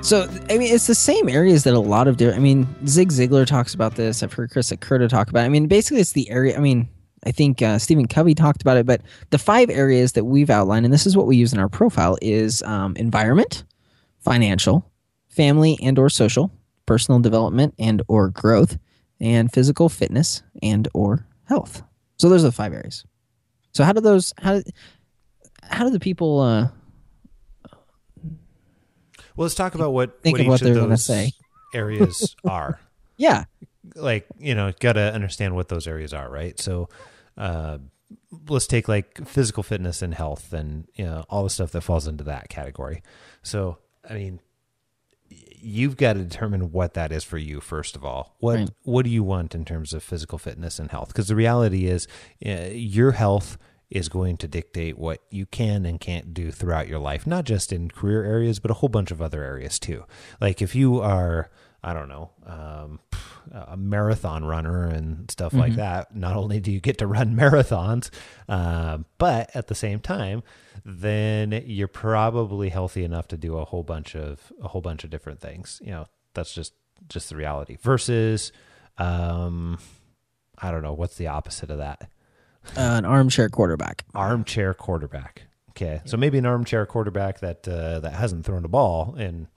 So 0.09 0.27
I 0.49 0.57
mean, 0.57 0.73
it's 0.73 0.87
the 0.87 0.95
same 0.95 1.29
areas 1.29 1.65
that 1.65 1.75
a 1.75 1.79
lot 1.79 2.07
of 2.07 2.17
different. 2.17 2.39
I 2.39 2.41
mean, 2.41 2.67
Zig 2.87 3.09
Ziglar 3.09 3.45
talks 3.45 3.75
about 3.75 3.93
this. 3.93 4.23
I've 4.23 4.33
heard 4.33 4.49
Chris 4.49 4.71
LoCurto 4.71 5.07
talk 5.07 5.29
about. 5.29 5.43
It. 5.43 5.45
I 5.45 5.49
mean, 5.49 5.67
basically, 5.67 6.01
it's 6.01 6.13
the 6.13 6.27
area. 6.31 6.57
I 6.57 6.59
mean, 6.59 6.89
I 7.27 7.31
think 7.31 7.61
uh, 7.61 7.77
Stephen 7.77 8.07
Covey 8.07 8.33
talked 8.33 8.63
about 8.63 8.77
it. 8.77 8.87
But 8.87 9.01
the 9.29 9.37
five 9.37 9.69
areas 9.69 10.13
that 10.13 10.23
we've 10.23 10.49
outlined, 10.49 10.83
and 10.83 10.91
this 10.91 11.05
is 11.05 11.15
what 11.15 11.27
we 11.27 11.37
use 11.37 11.53
in 11.53 11.59
our 11.59 11.69
profile, 11.69 12.17
is 12.23 12.63
um, 12.63 12.95
environment, 12.95 13.65
financial, 14.17 14.91
family 15.27 15.77
and 15.79 15.99
or 15.99 16.09
social, 16.09 16.51
personal 16.87 17.19
development 17.19 17.75
and 17.77 18.01
or 18.07 18.29
growth, 18.29 18.79
and 19.19 19.53
physical 19.53 19.89
fitness 19.89 20.41
and 20.63 20.87
or 20.95 21.27
health. 21.43 21.83
So 22.17 22.29
those 22.29 22.43
are 22.43 22.47
the 22.47 22.51
five 22.51 22.73
areas. 22.73 23.05
So 23.73 23.83
how 23.83 23.93
do 23.93 24.01
those 24.01 24.33
how 24.39 24.59
how 25.61 25.83
do 25.83 25.91
the 25.91 25.99
people 25.99 26.39
uh, 26.39 26.69
Well, 29.39 29.45
let's 29.45 29.55
talk 29.55 29.73
about 29.73 29.93
what 29.93 30.21
Think 30.21 30.33
what 30.37 30.41
each 30.41 30.47
what 30.49 30.59
they're 30.59 30.73
gonna 30.75 30.89
those 30.89 31.05
say. 31.05 31.31
areas 31.73 32.35
are. 32.45 32.77
yeah 33.15 33.45
like 33.95 34.27
you 34.37 34.53
know 34.53 34.73
got 34.81 34.93
to 34.93 35.13
understand 35.13 35.55
what 35.55 35.69
those 35.69 35.87
areas 35.87 36.13
are 36.13 36.29
right 36.29 36.59
so 36.59 36.89
uh 37.37 37.77
let's 38.49 38.67
take 38.67 38.87
like 38.89 39.25
physical 39.25 39.63
fitness 39.63 40.01
and 40.01 40.13
health 40.13 40.51
and 40.51 40.87
you 40.95 41.05
know 41.05 41.23
all 41.29 41.43
the 41.45 41.49
stuff 41.49 41.71
that 41.71 41.81
falls 41.81 42.05
into 42.05 42.23
that 42.25 42.49
category 42.49 43.01
so 43.41 43.77
i 44.09 44.13
mean 44.13 44.41
you've 45.29 45.95
got 45.97 46.13
to 46.13 46.23
determine 46.23 46.71
what 46.71 46.93
that 46.95 47.11
is 47.11 47.23
for 47.23 47.37
you 47.37 47.61
first 47.61 47.95
of 47.95 48.03
all 48.03 48.35
what 48.39 48.57
Right. 48.57 48.69
what 48.83 49.05
do 49.05 49.09
you 49.11 49.23
want 49.23 49.55
in 49.55 49.63
terms 49.65 49.93
of 49.93 50.03
physical 50.03 50.37
fitness 50.37 50.77
and 50.79 50.91
health 50.91 51.07
because 51.09 51.27
the 51.29 51.35
reality 51.35 51.85
is 51.87 52.07
uh, 52.45 52.69
your 52.71 53.11
health 53.13 53.57
is 53.89 54.09
going 54.09 54.37
to 54.37 54.47
dictate 54.47 54.97
what 54.97 55.21
you 55.31 55.45
can 55.45 55.85
and 55.85 55.99
can't 55.99 56.33
do 56.33 56.51
throughout 56.51 56.87
your 56.87 56.99
life 56.99 57.25
not 57.25 57.43
just 57.43 57.73
in 57.73 57.89
career 57.89 58.23
areas 58.23 58.59
but 58.59 58.71
a 58.71 58.75
whole 58.75 58.89
bunch 58.89 59.11
of 59.11 59.21
other 59.21 59.43
areas 59.43 59.79
too. 59.79 60.05
Like 60.39 60.61
if 60.61 60.75
you 60.75 60.99
are 61.01 61.49
i 61.81 61.93
don't 61.93 62.09
know 62.09 62.29
um, 62.45 62.99
a 63.51 63.77
marathon 63.77 64.43
runner 64.43 64.83
and 64.83 65.31
stuff 65.31 65.53
like 65.53 65.75
that 65.75 66.13
not 66.13 66.35
only 66.35 66.59
do 66.59 66.73
you 66.73 66.81
get 66.81 66.97
to 66.97 67.07
run 67.07 67.33
marathons 67.37 68.09
uh, 68.49 68.97
but 69.17 69.49
at 69.55 69.67
the 69.67 69.75
same 69.75 70.01
time 70.01 70.43
then 70.85 71.63
you're 71.65 71.87
probably 71.87 72.69
healthy 72.69 73.03
enough 73.03 73.27
to 73.27 73.37
do 73.37 73.57
a 73.57 73.65
whole 73.65 73.83
bunch 73.83 74.15
of 74.15 74.51
a 74.61 74.67
whole 74.67 74.81
bunch 74.81 75.03
of 75.03 75.09
different 75.09 75.39
things. 75.39 75.81
You 75.83 75.91
know 75.91 76.05
that's 76.33 76.53
just 76.53 76.73
just 77.07 77.29
the 77.29 77.35
reality 77.35 77.77
versus 77.81 78.51
um 78.97 79.77
i 80.57 80.69
don't 80.69 80.83
know 80.83 80.93
what's 80.93 81.15
the 81.15 81.27
opposite 81.27 81.71
of 81.71 81.77
that 81.77 82.09
uh, 82.77 82.81
an 82.97 83.05
armchair 83.05 83.49
quarterback. 83.49 84.05
armchair 84.15 84.73
quarterback. 84.73 85.43
Okay, 85.71 86.01
so 86.05 86.17
maybe 86.17 86.37
an 86.37 86.45
armchair 86.45 86.85
quarterback 86.85 87.39
that 87.39 87.67
uh, 87.67 87.99
that 88.01 88.13
hasn't 88.13 88.45
thrown 88.45 88.65
a 88.65 88.67
ball 88.67 89.15
in 89.15 89.47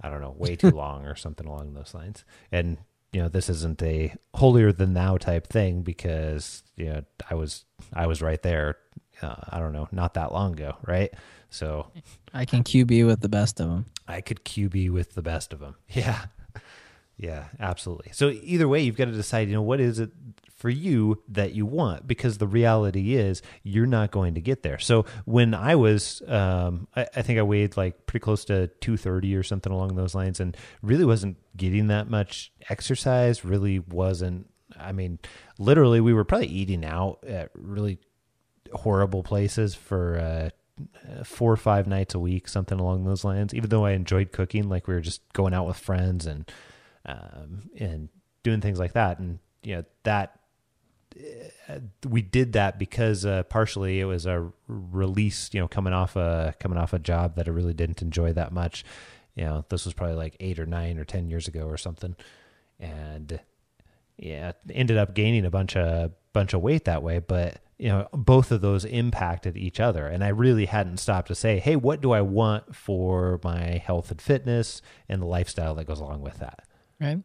I 0.00 0.08
don't 0.10 0.20
know 0.20 0.34
way 0.36 0.56
too 0.56 0.70
long 0.82 1.06
or 1.06 1.14
something 1.16 1.46
along 1.46 1.74
those 1.74 1.94
lines. 1.94 2.24
And 2.50 2.78
you 3.12 3.20
know, 3.20 3.28
this 3.28 3.48
isn't 3.50 3.82
a 3.82 4.14
holier 4.34 4.72
than 4.72 4.94
thou 4.94 5.16
type 5.18 5.46
thing 5.46 5.82
because 5.82 6.62
you 6.76 6.86
know 6.86 7.02
I 7.28 7.34
was 7.34 7.64
I 7.92 8.06
was 8.06 8.22
right 8.22 8.40
there. 8.42 8.76
Uh, 9.20 9.36
I 9.50 9.58
don't 9.60 9.72
know, 9.72 9.88
not 9.92 10.14
that 10.14 10.32
long 10.32 10.52
ago, 10.54 10.76
right? 10.86 11.12
So 11.50 11.88
I 12.32 12.44
can 12.44 12.64
QB 12.64 13.06
with 13.06 13.20
the 13.20 13.28
best 13.28 13.60
of 13.60 13.68
them. 13.68 13.86
I 14.08 14.20
could 14.20 14.44
QB 14.44 14.90
with 14.90 15.14
the 15.14 15.22
best 15.22 15.52
of 15.52 15.60
them. 15.60 15.76
Yeah. 15.88 16.24
Yeah, 17.22 17.44
absolutely. 17.60 18.10
So 18.12 18.30
either 18.30 18.66
way, 18.66 18.80
you've 18.80 18.96
got 18.96 19.04
to 19.04 19.12
decide, 19.12 19.46
you 19.46 19.54
know, 19.54 19.62
what 19.62 19.78
is 19.78 20.00
it 20.00 20.10
for 20.56 20.68
you 20.68 21.22
that 21.28 21.54
you 21.54 21.64
want? 21.64 22.04
Because 22.04 22.38
the 22.38 22.48
reality 22.48 23.14
is 23.14 23.42
you're 23.62 23.86
not 23.86 24.10
going 24.10 24.34
to 24.34 24.40
get 24.40 24.64
there. 24.64 24.80
So 24.80 25.04
when 25.24 25.54
I 25.54 25.76
was, 25.76 26.20
um, 26.26 26.88
I, 26.96 27.06
I 27.14 27.22
think 27.22 27.38
I 27.38 27.42
weighed 27.42 27.76
like 27.76 28.06
pretty 28.06 28.24
close 28.24 28.44
to 28.46 28.66
230 28.66 29.36
or 29.36 29.44
something 29.44 29.72
along 29.72 29.94
those 29.94 30.16
lines 30.16 30.40
and 30.40 30.56
really 30.82 31.04
wasn't 31.04 31.36
getting 31.56 31.86
that 31.86 32.10
much 32.10 32.50
exercise, 32.68 33.44
really 33.44 33.78
wasn't, 33.78 34.50
I 34.76 34.90
mean, 34.90 35.20
literally 35.60 36.00
we 36.00 36.12
were 36.12 36.24
probably 36.24 36.48
eating 36.48 36.84
out 36.84 37.20
at 37.24 37.50
really 37.54 38.00
horrible 38.72 39.22
places 39.22 39.76
for, 39.76 40.18
uh, 40.18 40.50
four 41.22 41.52
or 41.52 41.56
five 41.56 41.86
nights 41.86 42.16
a 42.16 42.18
week, 42.18 42.48
something 42.48 42.80
along 42.80 43.04
those 43.04 43.22
lines. 43.22 43.54
Even 43.54 43.70
though 43.70 43.84
I 43.84 43.92
enjoyed 43.92 44.32
cooking, 44.32 44.68
like 44.68 44.88
we 44.88 44.94
were 44.94 45.00
just 45.00 45.20
going 45.34 45.54
out 45.54 45.68
with 45.68 45.76
friends 45.76 46.26
and 46.26 46.50
um, 47.06 47.70
and 47.78 48.08
doing 48.42 48.60
things 48.60 48.78
like 48.78 48.92
that, 48.92 49.18
and 49.18 49.38
you 49.62 49.76
know 49.76 49.84
that 50.04 50.38
uh, 51.68 51.78
we 52.08 52.22
did 52.22 52.54
that 52.54 52.78
because 52.78 53.24
uh, 53.24 53.42
partially 53.44 54.00
it 54.00 54.04
was 54.04 54.26
a 54.26 54.50
release, 54.66 55.50
you 55.52 55.60
know, 55.60 55.68
coming 55.68 55.92
off 55.92 56.16
a 56.16 56.54
coming 56.58 56.78
off 56.78 56.92
a 56.92 56.98
job 56.98 57.36
that 57.36 57.48
I 57.48 57.50
really 57.50 57.74
didn't 57.74 58.02
enjoy 58.02 58.32
that 58.32 58.52
much. 58.52 58.84
You 59.34 59.44
know, 59.44 59.64
this 59.68 59.84
was 59.84 59.94
probably 59.94 60.16
like 60.16 60.36
eight 60.40 60.58
or 60.58 60.66
nine 60.66 60.98
or 60.98 61.04
ten 61.04 61.28
years 61.28 61.48
ago 61.48 61.66
or 61.66 61.76
something, 61.76 62.16
and 62.78 63.40
yeah, 64.16 64.52
ended 64.70 64.98
up 64.98 65.14
gaining 65.14 65.44
a 65.44 65.50
bunch 65.50 65.76
of 65.76 66.12
bunch 66.32 66.54
of 66.54 66.62
weight 66.62 66.84
that 66.84 67.02
way, 67.02 67.18
but 67.18 67.60
you 67.78 67.88
know, 67.88 68.06
both 68.12 68.52
of 68.52 68.60
those 68.60 68.84
impacted 68.84 69.56
each 69.56 69.80
other. 69.80 70.06
And 70.06 70.22
I 70.22 70.28
really 70.28 70.66
hadn't 70.66 70.98
stopped 70.98 71.26
to 71.28 71.34
say, 71.34 71.58
hey, 71.58 71.74
what 71.74 72.00
do 72.00 72.12
I 72.12 72.20
want 72.20 72.76
for 72.76 73.40
my 73.42 73.82
health 73.84 74.12
and 74.12 74.22
fitness 74.22 74.80
and 75.08 75.20
the 75.20 75.26
lifestyle 75.26 75.74
that 75.74 75.86
goes 75.86 75.98
along 75.98 76.20
with 76.20 76.38
that? 76.38 76.64
Right. 77.02 77.18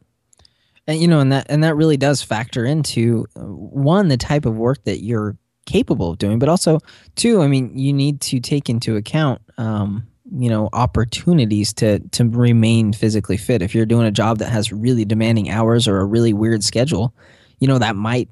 And 0.86 1.00
you 1.00 1.08
know 1.08 1.20
and 1.20 1.32
that 1.32 1.46
and 1.48 1.62
that 1.64 1.76
really 1.76 1.96
does 1.96 2.22
factor 2.22 2.64
into 2.64 3.26
uh, 3.36 3.40
one 3.40 4.08
the 4.08 4.16
type 4.16 4.46
of 4.46 4.56
work 4.56 4.82
that 4.84 5.02
you're 5.02 5.36
capable 5.66 6.12
of 6.12 6.16
doing 6.16 6.38
but 6.38 6.48
also 6.48 6.78
two 7.14 7.42
i 7.42 7.46
mean 7.46 7.76
you 7.76 7.92
need 7.92 8.22
to 8.22 8.40
take 8.40 8.70
into 8.70 8.96
account 8.96 9.42
um, 9.58 10.06
you 10.32 10.48
know 10.48 10.70
opportunities 10.72 11.74
to 11.74 11.98
to 12.10 12.24
remain 12.24 12.92
physically 12.92 13.36
fit. 13.36 13.60
If 13.60 13.74
you're 13.74 13.86
doing 13.86 14.06
a 14.06 14.10
job 14.10 14.38
that 14.38 14.48
has 14.48 14.72
really 14.72 15.04
demanding 15.04 15.50
hours 15.50 15.86
or 15.86 15.98
a 15.98 16.04
really 16.06 16.32
weird 16.32 16.64
schedule 16.64 17.14
you 17.60 17.68
know 17.68 17.78
that 17.78 17.96
might 17.96 18.28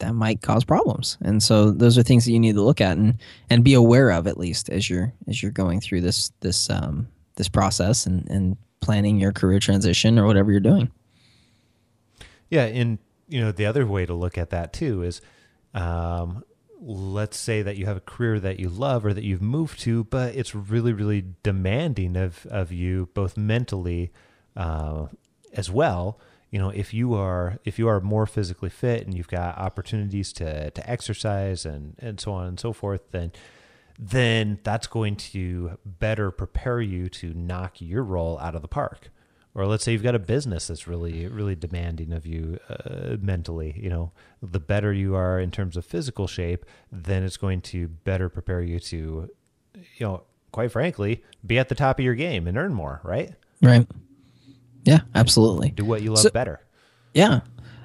that 0.00 0.14
might 0.14 0.42
cause 0.42 0.64
problems. 0.64 1.18
And 1.22 1.42
so 1.42 1.70
those 1.70 1.96
are 1.96 2.02
things 2.02 2.24
that 2.24 2.32
you 2.32 2.40
need 2.40 2.54
to 2.54 2.62
look 2.62 2.80
at 2.80 2.96
and 2.96 3.20
and 3.48 3.62
be 3.62 3.74
aware 3.74 4.10
of 4.10 4.26
at 4.26 4.38
least 4.38 4.68
as 4.68 4.90
you're 4.90 5.12
as 5.28 5.42
you're 5.42 5.52
going 5.52 5.80
through 5.80 6.00
this 6.00 6.32
this 6.40 6.68
um 6.68 7.08
this 7.36 7.48
process 7.48 8.06
and 8.06 8.28
and 8.28 8.56
planning 8.80 9.18
your 9.18 9.32
career 9.32 9.58
transition 9.58 10.18
or 10.18 10.26
whatever 10.26 10.50
you're 10.50 10.60
doing 10.60 10.90
Yeah, 12.50 12.64
and 12.64 12.98
you 13.28 13.40
know 13.40 13.52
the 13.52 13.66
other 13.66 13.86
way 13.86 14.06
to 14.06 14.12
look 14.14 14.36
at 14.36 14.50
that 14.50 14.72
too 14.72 15.02
is, 15.02 15.20
um, 15.72 16.42
let's 16.82 17.36
say 17.36 17.62
that 17.62 17.76
you 17.76 17.86
have 17.86 17.96
a 17.96 18.00
career 18.00 18.40
that 18.40 18.58
you 18.58 18.68
love 18.68 19.06
or 19.06 19.14
that 19.14 19.22
you've 19.22 19.42
moved 19.42 19.78
to, 19.80 20.04
but 20.04 20.34
it's 20.34 20.54
really 20.54 20.92
really 20.92 21.24
demanding 21.42 22.16
of 22.16 22.46
of 22.50 22.72
you 22.72 23.08
both 23.14 23.36
mentally, 23.36 24.10
uh, 24.56 25.06
as 25.52 25.70
well. 25.70 26.18
You 26.50 26.58
know, 26.58 26.70
if 26.70 26.92
you 26.92 27.14
are 27.14 27.60
if 27.64 27.78
you 27.78 27.86
are 27.86 28.00
more 28.00 28.26
physically 28.26 28.70
fit 28.70 29.06
and 29.06 29.16
you've 29.16 29.28
got 29.28 29.56
opportunities 29.58 30.32
to 30.34 30.70
to 30.72 30.90
exercise 30.90 31.64
and 31.64 31.94
and 32.00 32.18
so 32.20 32.32
on 32.32 32.48
and 32.48 32.58
so 32.58 32.72
forth, 32.72 33.12
then 33.12 33.30
then 34.02 34.58
that's 34.62 34.86
going 34.86 35.14
to 35.14 35.78
better 35.84 36.30
prepare 36.30 36.80
you 36.80 37.08
to 37.10 37.34
knock 37.34 37.80
your 37.80 38.02
role 38.02 38.38
out 38.38 38.54
of 38.54 38.62
the 38.62 38.68
park. 38.68 39.10
Or 39.54 39.66
let's 39.66 39.84
say 39.84 39.92
you've 39.92 40.02
got 40.02 40.14
a 40.14 40.18
business 40.20 40.68
that's 40.68 40.86
really, 40.86 41.26
really 41.26 41.54
demanding 41.54 42.12
of 42.12 42.24
you 42.24 42.58
uh, 42.70 43.16
mentally. 43.20 43.74
You 43.78 43.90
know, 43.90 44.12
the 44.42 44.60
better 44.60 44.92
you 44.92 45.16
are 45.16 45.38
in 45.38 45.50
terms 45.50 45.76
of 45.76 45.84
physical 45.84 46.26
shape, 46.26 46.64
then 46.90 47.24
it's 47.24 47.36
going 47.36 47.60
to 47.62 47.88
better 47.88 48.28
prepare 48.30 48.62
you 48.62 48.78
to, 48.80 49.28
you 49.74 50.06
know, 50.06 50.22
quite 50.52 50.72
frankly, 50.72 51.22
be 51.44 51.58
at 51.58 51.68
the 51.68 51.74
top 51.74 51.98
of 51.98 52.04
your 52.04 52.14
game 52.14 52.46
and 52.46 52.56
earn 52.56 52.72
more. 52.72 53.00
Right? 53.04 53.34
Right. 53.60 53.86
Yeah, 54.84 55.00
absolutely. 55.14 55.70
Do 55.72 55.84
what 55.84 56.00
you 56.00 56.10
love 56.10 56.20
So- 56.20 56.30
better. 56.30 56.60
Yeah. 57.12 57.40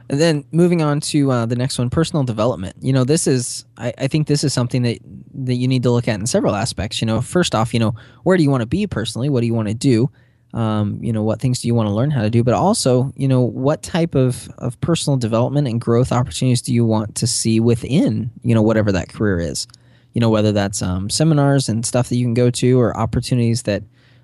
And 0.09 0.19
then 0.19 0.45
moving 0.51 0.81
on 0.81 0.99
to 1.01 1.31
uh, 1.31 1.45
the 1.45 1.55
next 1.55 1.79
one, 1.79 1.89
personal 1.89 2.23
development. 2.23 2.75
You 2.79 2.93
know, 2.93 3.03
this 3.03 3.25
is 3.25 3.65
I, 3.77 3.93
I 3.97 4.07
think 4.07 4.27
this 4.27 4.43
is 4.43 4.53
something 4.53 4.83
that 4.83 4.99
that 5.33 5.55
you 5.55 5.67
need 5.67 5.83
to 5.83 5.91
look 5.91 6.07
at 6.07 6.19
in 6.19 6.27
several 6.27 6.55
aspects. 6.55 7.01
You 7.01 7.07
know, 7.07 7.21
first 7.21 7.55
off, 7.55 7.73
you 7.73 7.79
know, 7.79 7.95
where 8.23 8.37
do 8.37 8.43
you 8.43 8.49
want 8.49 8.61
to 8.61 8.67
be 8.67 8.85
personally? 8.87 9.29
What 9.29 9.41
do 9.41 9.47
you 9.47 9.53
want 9.53 9.67
to 9.67 9.73
do? 9.73 10.09
um, 10.55 10.97
you 11.01 11.11
know 11.11 11.21
what 11.21 11.41
things 11.41 11.61
do 11.61 11.67
you 11.67 11.75
want 11.75 11.87
to 11.87 11.93
learn 11.93 12.09
how 12.09 12.21
to 12.21 12.29
do 12.29 12.43
but 12.43 12.53
also 12.53 13.11
you 13.15 13.27
know 13.27 13.41
what 13.41 13.83
type 13.83 14.15
of, 14.15 14.49
of 14.57 14.79
personal 14.79 15.17
development 15.17 15.67
and 15.67 15.81
growth 15.81 16.11
opportunities 16.11 16.61
do 16.61 16.73
you 16.73 16.85
want 16.85 17.13
to 17.15 17.27
see 17.27 17.59
within 17.59 18.31
you 18.41 18.55
know 18.55 18.61
whatever 18.61 18.91
that 18.91 19.09
career 19.09 19.39
is 19.39 19.67
you 20.13 20.21
know 20.21 20.29
whether 20.29 20.53
that's 20.53 20.81
um, 20.81 21.09
seminars 21.09 21.67
and 21.67 21.85
stuff 21.85 22.07
that 22.07 22.15
you 22.15 22.25
can 22.25 22.33
go 22.33 22.49
to 22.49 22.79
or 22.79 22.97
opportunities 22.97 23.63
that 23.63 23.83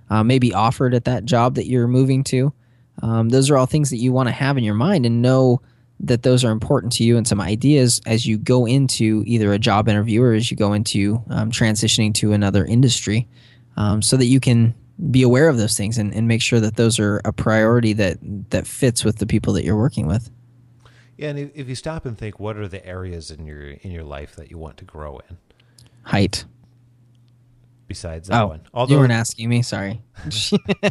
uh, 0.10 0.24
may 0.24 0.40
be 0.40 0.54
offered 0.54 0.94
at 0.94 1.06
that 1.06 1.26
job 1.26 1.56
that 1.56 1.68
you're 1.68 1.88
moving 1.88 2.24
to 2.24 2.54
um, 3.02 3.30
those 3.30 3.50
are 3.50 3.58
all 3.58 3.66
things 3.66 3.90
that 3.90 3.98
you 3.98 4.14
want 4.14 4.28
to 4.28 4.34
have 4.34 4.58
in 4.58 4.64
your 4.64 4.74
mind 4.74 5.06
and 5.06 5.22
know 5.22 5.62
that 6.04 6.24
those 6.24 6.44
are 6.44 6.52
important 6.52 6.92
to 6.94 7.04
you 7.04 7.18
and 7.18 7.28
some 7.28 7.40
ideas 7.40 8.02
as 8.06 8.26
you 8.26 8.38
go 8.38 8.66
into 8.66 9.24
either 9.28 9.54
a 9.54 9.60
job 9.60 9.88
interview 9.88 10.22
or 10.22 10.34
as 10.34 10.50
you 10.50 10.58
go 10.58 10.74
into 10.74 11.24
um, 11.30 11.52
transitioning 11.52 12.14
to 12.14 12.34
another 12.34 12.66
industry 12.66 13.28
um, 13.78 14.02
so 14.02 14.18
that 14.18 14.26
you 14.26 14.40
can 14.40 14.74
be 15.10 15.24
aware 15.24 15.48
of 15.48 15.58
those 15.58 15.78
things 15.78 15.98
and, 15.98 16.14
and 16.14 16.28
make 16.28 16.42
sure 16.42 16.60
that 16.60 16.76
those 16.76 17.00
are 17.00 17.22
a 17.26 17.34
priority 17.34 17.94
that 17.94 18.18
that 18.50 18.68
fits 18.68 19.04
with 19.04 19.18
the 19.18 19.26
people 19.26 19.54
that 19.54 19.64
you're 19.64 19.78
working 19.78 20.08
with. 20.08 20.30
Yeah 21.18 21.30
and 21.30 21.40
if, 21.40 21.52
if 21.54 21.70
you 21.70 21.76
stop 21.76 22.06
and 22.06 22.18
think 22.18 22.40
what 22.40 22.58
are 22.58 22.68
the 22.68 22.86
areas 22.86 23.32
in 23.32 23.46
your 23.46 23.62
in 23.62 23.92
your 23.92 24.04
life 24.04 24.36
that 24.36 24.50
you 24.50 24.58
want 24.58 24.78
to 24.78 24.86
grow 24.86 25.20
in? 25.30 25.38
Height 26.04 26.46
besides 27.92 28.30
that 28.30 28.42
oh, 28.42 28.48
one 28.48 28.62
although, 28.74 28.94
you 28.94 29.00
weren't 29.00 29.12
asking 29.12 29.50
me 29.50 29.62
sorry 29.62 30.02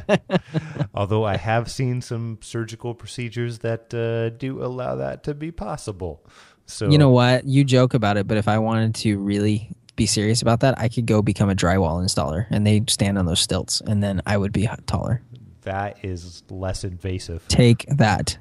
although 0.95 1.25
i 1.25 1.37
have 1.37 1.71
seen 1.71 2.03
some 2.03 2.39
surgical 2.43 2.95
procedures 2.95 3.61
that 3.61 3.93
uh, 3.95 4.29
do 4.37 4.63
allow 4.63 4.97
that 4.97 5.25
to 5.25 5.35
be 5.35 5.51
possible 5.51 6.27
so 6.67 6.91
you 6.91 6.99
know 6.99 7.11
what 7.11 7.45
you 7.45 7.65
joke 7.65 7.95
about 7.95 8.17
it 8.17 8.27
but 8.27 8.37
if 8.37 8.49
i 8.49 8.59
wanted 8.59 8.95
to 8.95 9.19
really 9.19 9.71
be 10.01 10.07
serious 10.07 10.41
about 10.41 10.61
that, 10.61 10.79
I 10.79 10.89
could 10.89 11.05
go 11.05 11.21
become 11.21 11.51
a 11.51 11.55
drywall 11.55 12.03
installer 12.03 12.47
and 12.49 12.67
they 12.67 12.83
stand 12.89 13.19
on 13.19 13.27
those 13.27 13.39
stilts 13.39 13.83
and 13.83 14.03
then 14.03 14.23
I 14.25 14.39
would 14.39 14.51
be 14.51 14.67
taller. 14.87 15.21
That 15.63 16.03
is 16.03 16.43
less 16.49 16.85
invasive. 16.85 17.47
Take 17.49 17.85
that. 17.89 18.39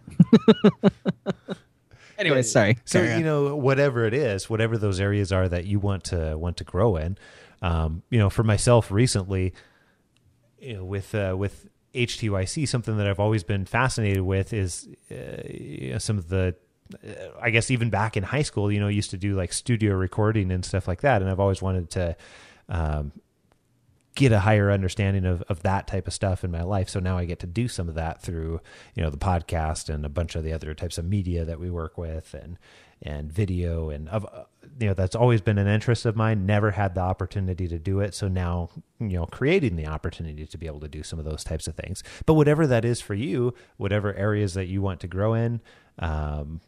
anyway, 2.17 2.43
sorry. 2.43 2.77
So 2.85 3.03
you 3.03 3.25
know, 3.25 3.57
whatever 3.57 4.05
it 4.05 4.13
is, 4.13 4.49
whatever 4.49 4.77
those 4.77 5.01
areas 5.01 5.33
are 5.33 5.49
that 5.49 5.65
you 5.65 5.79
want 5.79 6.05
to 6.05 6.37
want 6.37 6.55
to 6.57 6.63
grow 6.63 6.95
in, 6.95 7.17
um, 7.61 8.03
you 8.09 8.19
know, 8.19 8.29
for 8.29 8.43
myself 8.43 8.91
recently, 8.91 9.53
you 10.59 10.75
know, 10.75 10.85
with 10.85 11.13
uh, 11.15 11.35
with 11.37 11.69
HTYC, 11.93 12.67
something 12.67 12.97
that 12.97 13.07
I've 13.07 13.19
always 13.19 13.43
been 13.43 13.65
fascinated 13.65 14.21
with 14.21 14.53
is 14.53 14.87
uh, 15.11 15.41
you 15.49 15.91
know, 15.91 15.97
some 15.97 16.17
of 16.17 16.29
the 16.29 16.55
I 17.39 17.51
guess 17.51 17.69
even 17.69 17.89
back 17.89 18.17
in 18.17 18.23
high 18.23 18.41
school, 18.41 18.71
you 18.71 18.79
know, 18.79 18.87
used 18.87 19.11
to 19.11 19.17
do 19.17 19.35
like 19.35 19.53
studio 19.53 19.93
recording 19.95 20.51
and 20.51 20.65
stuff 20.65 20.87
like 20.87 21.01
that. 21.01 21.21
And 21.21 21.29
I've 21.29 21.39
always 21.39 21.61
wanted 21.61 21.91
to 21.91 22.15
um, 22.67 23.11
get 24.15 24.31
a 24.31 24.39
higher 24.39 24.71
understanding 24.71 25.25
of, 25.25 25.43
of 25.43 25.61
that 25.61 25.85
type 25.87 26.07
of 26.07 26.13
stuff 26.13 26.43
in 26.43 26.51
my 26.51 26.63
life. 26.63 26.89
So 26.89 26.99
now 26.99 27.17
I 27.17 27.25
get 27.25 27.39
to 27.39 27.47
do 27.47 27.67
some 27.67 27.89
of 27.89 27.95
that 27.95 28.21
through, 28.21 28.59
you 28.95 29.03
know, 29.03 29.11
the 29.11 29.17
podcast 29.17 29.93
and 29.93 30.03
a 30.03 30.09
bunch 30.09 30.35
of 30.35 30.43
the 30.43 30.51
other 30.51 30.73
types 30.73 30.97
of 30.97 31.05
media 31.05 31.45
that 31.45 31.59
we 31.59 31.69
work 31.69 31.97
with 31.97 32.33
and, 32.33 32.57
and 33.01 33.31
video 33.31 33.89
and 33.89 34.09
of, 34.09 34.25
you 34.79 34.87
know, 34.87 34.93
that's 34.93 35.15
always 35.15 35.41
been 35.41 35.57
an 35.57 35.67
interest 35.67 36.05
of 36.05 36.15
mine. 36.15 36.45
Never 36.45 36.71
had 36.71 36.95
the 36.95 37.01
opportunity 37.01 37.67
to 37.67 37.79
do 37.79 37.99
it. 37.99 38.13
So 38.13 38.27
now, 38.27 38.69
you 38.99 39.17
know, 39.17 39.25
creating 39.25 39.75
the 39.75 39.87
opportunity 39.87 40.45
to 40.45 40.57
be 40.57 40.67
able 40.67 40.81
to 40.81 40.87
do 40.87 41.03
some 41.03 41.19
of 41.19 41.25
those 41.25 41.43
types 41.43 41.67
of 41.67 41.75
things, 41.75 42.03
but 42.25 42.33
whatever 42.33 42.67
that 42.67 42.83
is 42.83 43.01
for 43.01 43.13
you, 43.13 43.53
whatever 43.77 44.13
areas 44.13 44.53
that 44.55 44.67
you 44.67 44.81
want 44.81 44.99
to 45.01 45.07
grow 45.07 45.33
in, 45.33 45.61
um, 45.99 46.61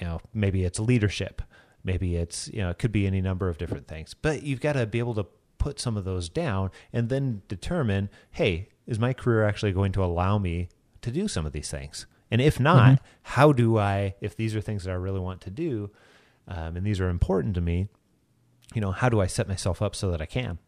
you 0.00 0.06
know 0.06 0.20
maybe 0.32 0.64
it's 0.64 0.78
leadership 0.78 1.42
maybe 1.84 2.16
it's 2.16 2.48
you 2.48 2.60
know 2.60 2.70
it 2.70 2.78
could 2.78 2.92
be 2.92 3.06
any 3.06 3.20
number 3.20 3.48
of 3.48 3.58
different 3.58 3.86
things 3.86 4.14
but 4.14 4.42
you've 4.42 4.60
got 4.60 4.74
to 4.74 4.86
be 4.86 4.98
able 4.98 5.14
to 5.14 5.26
put 5.58 5.78
some 5.78 5.96
of 5.96 6.04
those 6.04 6.28
down 6.28 6.70
and 6.92 7.08
then 7.08 7.42
determine 7.48 8.08
hey 8.32 8.68
is 8.86 8.98
my 8.98 9.12
career 9.12 9.44
actually 9.44 9.72
going 9.72 9.92
to 9.92 10.02
allow 10.02 10.38
me 10.38 10.68
to 11.00 11.10
do 11.10 11.28
some 11.28 11.46
of 11.46 11.52
these 11.52 11.70
things 11.70 12.06
and 12.32 12.40
if 12.40 12.58
not 12.58 12.94
mm-hmm. 12.94 13.04
how 13.22 13.52
do 13.52 13.78
i 13.78 14.14
if 14.20 14.34
these 14.34 14.56
are 14.56 14.60
things 14.60 14.84
that 14.84 14.90
i 14.90 14.94
really 14.94 15.20
want 15.20 15.40
to 15.40 15.50
do 15.50 15.90
um, 16.48 16.76
and 16.76 16.84
these 16.84 17.00
are 17.00 17.08
important 17.08 17.54
to 17.54 17.60
me 17.60 17.86
you 18.74 18.80
know 18.80 18.90
how 18.90 19.08
do 19.08 19.20
i 19.20 19.26
set 19.26 19.46
myself 19.46 19.80
up 19.80 19.94
so 19.94 20.10
that 20.10 20.20
i 20.20 20.26
can 20.26 20.58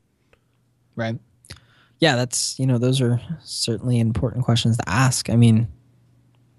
right 0.94 1.18
yeah 1.98 2.14
that's 2.14 2.58
you 2.60 2.66
know 2.66 2.78
those 2.78 3.00
are 3.00 3.20
certainly 3.42 3.98
important 3.98 4.44
questions 4.44 4.76
to 4.76 4.88
ask 4.88 5.28
i 5.28 5.36
mean 5.36 5.66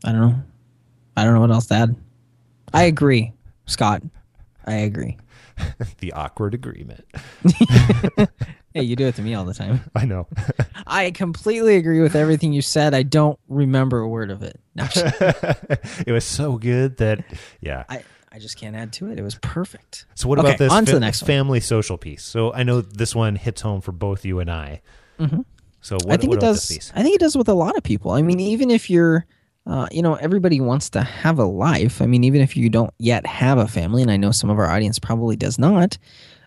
i 0.04 0.12
don't 0.12 0.22
know 0.22 0.44
i 1.15 1.24
don't 1.24 1.34
know 1.34 1.39
what 1.39 1.52
else 1.52 1.68
to 1.68 1.76
add 1.76 1.96
I 2.76 2.84
agree, 2.84 3.32
Scott. 3.68 4.04
I 4.65 4.74
agree. 4.74 5.18
the 6.00 6.12
awkward 6.12 6.54
agreement. 6.54 7.06
hey, 8.76 8.84
you 8.84 8.98
do 8.98 9.08
it 9.08 9.16
to 9.16 9.22
me 9.22 9.34
all 9.34 9.46
the 9.46 9.54
time. 9.54 9.80
I 9.96 10.06
know. 10.06 10.28
I 10.88 11.12
completely 11.12 11.78
agree 11.78 12.02
with 12.02 12.16
everything 12.16 12.54
you 12.54 12.62
said. 12.62 12.94
I 12.94 13.04
don't 13.04 13.40
remember 13.48 14.00
a 14.00 14.08
word 14.08 14.30
of 14.30 14.44
it. 14.44 14.60
No, 14.76 14.86
it 16.06 16.12
was 16.12 16.26
so 16.26 16.58
good 16.58 16.98
that, 16.98 17.24
yeah. 17.62 17.86
I, 17.90 18.04
I 18.32 18.40
just 18.40 18.58
can't 18.58 18.76
add 18.76 18.92
to 18.94 19.10
it. 19.10 19.18
It 19.18 19.24
was 19.24 19.36
perfect. 19.36 20.06
So 20.16 20.28
what 20.28 20.40
okay, 20.40 20.50
about 20.50 20.60
this 20.60 20.72
on 20.74 20.86
to 20.86 20.92
the 20.92 21.00
next 21.00 21.22
family 21.22 21.58
one. 21.58 21.62
social 21.62 21.98
piece? 21.98 22.24
So 22.24 22.54
I 22.54 22.64
know 22.64 22.82
this 22.82 23.16
one 23.16 23.38
hits 23.38 23.62
home 23.62 23.80
for 23.80 23.94
both 23.94 24.26
you 24.26 24.40
and 24.40 24.52
I. 24.52 24.82
Mm-hmm. 25.20 25.42
So 25.80 25.96
what, 25.96 26.12
I 26.12 26.18
think 26.18 26.34
it 26.34 26.42
does. 26.42 26.92
I 26.94 27.02
think 27.02 27.16
it 27.16 27.22
does 27.22 27.38
with 27.38 27.48
a 27.48 27.54
lot 27.54 27.78
of 27.78 27.84
people. 27.84 28.12
I 28.12 28.22
mean, 28.22 28.42
even 28.42 28.70
if 28.70 28.90
you're 28.90 29.26
uh, 29.68 29.88
you 29.92 30.04
know, 30.04 30.14
everybody 30.14 30.62
wants 30.62 30.92
to 30.92 31.02
have 31.02 31.40
a 31.40 31.44
life. 31.44 32.00
I 32.00 32.06
mean, 32.06 32.24
even 32.24 32.42
if 32.42 32.56
you 32.56 32.70
don't 32.70 32.94
yet 33.00 33.26
have 33.26 33.58
a 33.58 33.68
family, 33.68 34.04
and 34.04 34.12
I 34.12 34.18
know 34.18 34.30
some 34.30 34.52
of 34.52 34.60
our 34.60 34.70
audience 34.70 35.00
probably 35.00 35.36
does 35.36 35.58
not, 35.58 35.98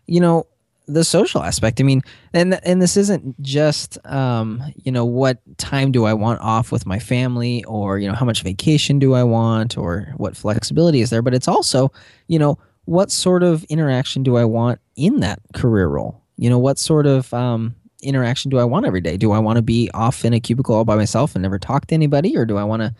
you 0.06 0.20
know, 0.20 0.46
the 0.88 1.04
social 1.04 1.42
aspect. 1.42 1.80
I 1.80 1.84
mean, 1.84 2.02
and 2.32 2.58
and 2.64 2.82
this 2.82 2.96
isn't 2.96 3.40
just 3.42 4.04
um, 4.06 4.62
you 4.82 4.90
know 4.90 5.04
what 5.04 5.38
time 5.58 5.92
do 5.92 6.06
I 6.06 6.14
want 6.14 6.40
off 6.40 6.72
with 6.72 6.86
my 6.86 6.98
family, 6.98 7.62
or 7.64 7.98
you 7.98 8.08
know 8.08 8.14
how 8.14 8.26
much 8.26 8.42
vacation 8.42 8.98
do 8.98 9.14
I 9.14 9.22
want, 9.22 9.76
or 9.76 10.12
what 10.16 10.36
flexibility 10.36 11.00
is 11.00 11.10
there, 11.10 11.22
but 11.22 11.34
it's 11.34 11.48
also 11.48 11.92
you 12.26 12.38
know 12.38 12.58
what 12.86 13.10
sort 13.10 13.42
of 13.42 13.64
interaction 13.64 14.22
do 14.22 14.36
I 14.36 14.44
want 14.44 14.80
in 14.96 15.20
that 15.20 15.40
career 15.54 15.86
role. 15.86 16.22
You 16.36 16.50
know 16.50 16.58
what 16.58 16.78
sort 16.78 17.06
of 17.06 17.32
um, 17.34 17.74
interaction 18.02 18.50
do 18.50 18.58
I 18.58 18.64
want 18.64 18.86
every 18.86 19.02
day? 19.02 19.16
Do 19.16 19.32
I 19.32 19.38
want 19.38 19.56
to 19.56 19.62
be 19.62 19.90
off 19.92 20.24
in 20.24 20.32
a 20.32 20.40
cubicle 20.40 20.74
all 20.74 20.84
by 20.84 20.96
myself 20.96 21.34
and 21.36 21.42
never 21.42 21.58
talk 21.58 21.86
to 21.88 21.94
anybody, 21.94 22.36
or 22.36 22.46
do 22.46 22.56
I 22.56 22.64
want 22.64 22.82
to 22.82 22.94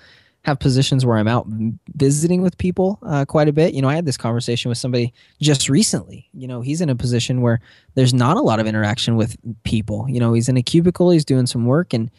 have 0.49 0.59
positions 0.59 1.05
where 1.05 1.17
I'm 1.17 1.29
out 1.29 1.47
visiting 1.95 2.43
with 2.43 2.59
people 2.59 2.99
uh, 3.03 3.25
quite 3.25 3.49
a 3.49 3.53
bit? 3.53 3.75
You 3.75 3.83
know, 3.83 3.89
I 3.89 3.95
had 3.95 4.07
this 4.07 4.17
conversation 4.17 4.69
with 4.69 4.79
somebody 4.79 5.13
just 5.41 5.69
recently. 5.69 6.29
You 6.33 6.49
know, 6.49 6.61
he's 6.61 6.81
in 6.81 6.89
a 6.89 6.97
position 6.97 7.43
where 7.43 7.61
there's 7.95 8.15
not 8.15 8.37
a 8.37 8.41
lot 8.41 8.59
of 8.59 8.67
interaction 8.67 9.17
with 9.17 9.37
people. 9.65 10.09
You 10.09 10.21
know, 10.21 10.33
he's 10.33 10.49
in 10.49 10.57
a 10.57 10.63
cubicle, 10.63 11.11
he's 11.11 11.25
doing 11.25 11.47
some 11.47 11.67
work, 11.67 11.93
and 11.93 12.11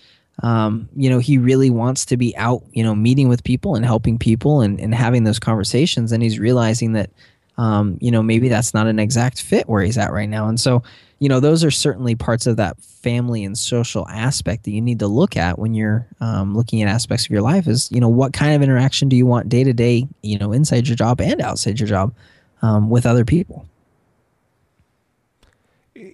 um, 0.42 0.88
you 0.96 1.10
know, 1.10 1.20
he 1.20 1.38
really 1.38 1.70
wants 1.70 2.06
to 2.06 2.18
be 2.18 2.36
out, 2.38 2.64
you 2.72 2.84
know, 2.84 2.96
meeting 2.96 3.28
with 3.28 3.44
people 3.44 3.76
and 3.76 3.84
helping 3.84 4.18
people 4.18 4.62
and, 4.62 4.80
and 4.80 4.96
having 4.96 5.26
those 5.26 5.40
conversations. 5.40 6.12
And 6.12 6.24
he's 6.24 6.40
realizing 6.40 6.94
that, 6.94 7.10
um, 7.58 7.98
you 8.00 8.10
know, 8.10 8.24
maybe 8.24 8.48
that's 8.48 8.74
not 8.74 8.88
an 8.88 9.00
exact 9.00 9.42
fit 9.42 9.68
where 9.68 9.84
he's 9.84 9.98
at 9.98 10.14
right 10.14 10.30
now. 10.30 10.48
And 10.48 10.60
so, 10.60 10.82
you 11.20 11.30
know 11.30 11.40
those 11.40 11.64
are 11.64 11.72
certainly 11.72 12.16
parts 12.16 12.48
of 12.48 12.58
that 12.58 12.82
family 12.82 13.44
and 13.44 13.58
social 13.58 14.08
aspect 14.10 14.64
that 14.64 14.72
you 14.72 14.82
need 14.82 15.00
to 15.00 15.08
look 15.08 15.38
at 15.38 15.60
when 15.60 15.74
you're 15.74 16.08
um, 16.22 16.56
looking 16.56 16.82
at 16.82 16.88
aspects 16.88 17.26
of 17.26 17.32
your 17.32 17.42
life 17.42 17.68
is 17.68 17.92
you 17.92 18.00
know 18.00 18.10
what 18.10 18.34
kind 18.34 18.56
of 18.56 18.62
interaction 18.62 19.10
do 19.10 19.16
you 19.16 19.26
want 19.26 19.50
day 19.50 19.64
to 19.64 19.74
day 19.74 20.08
you 20.22 20.38
know 20.38 20.52
inside 20.52 20.88
your 20.88 20.96
job 20.96 21.22
and 21.22 21.42
outside 21.42 21.80
your 21.80 21.88
job 21.88 22.14
um, 22.62 22.90
with 22.90 23.06
other 23.06 23.26
people 23.26 23.66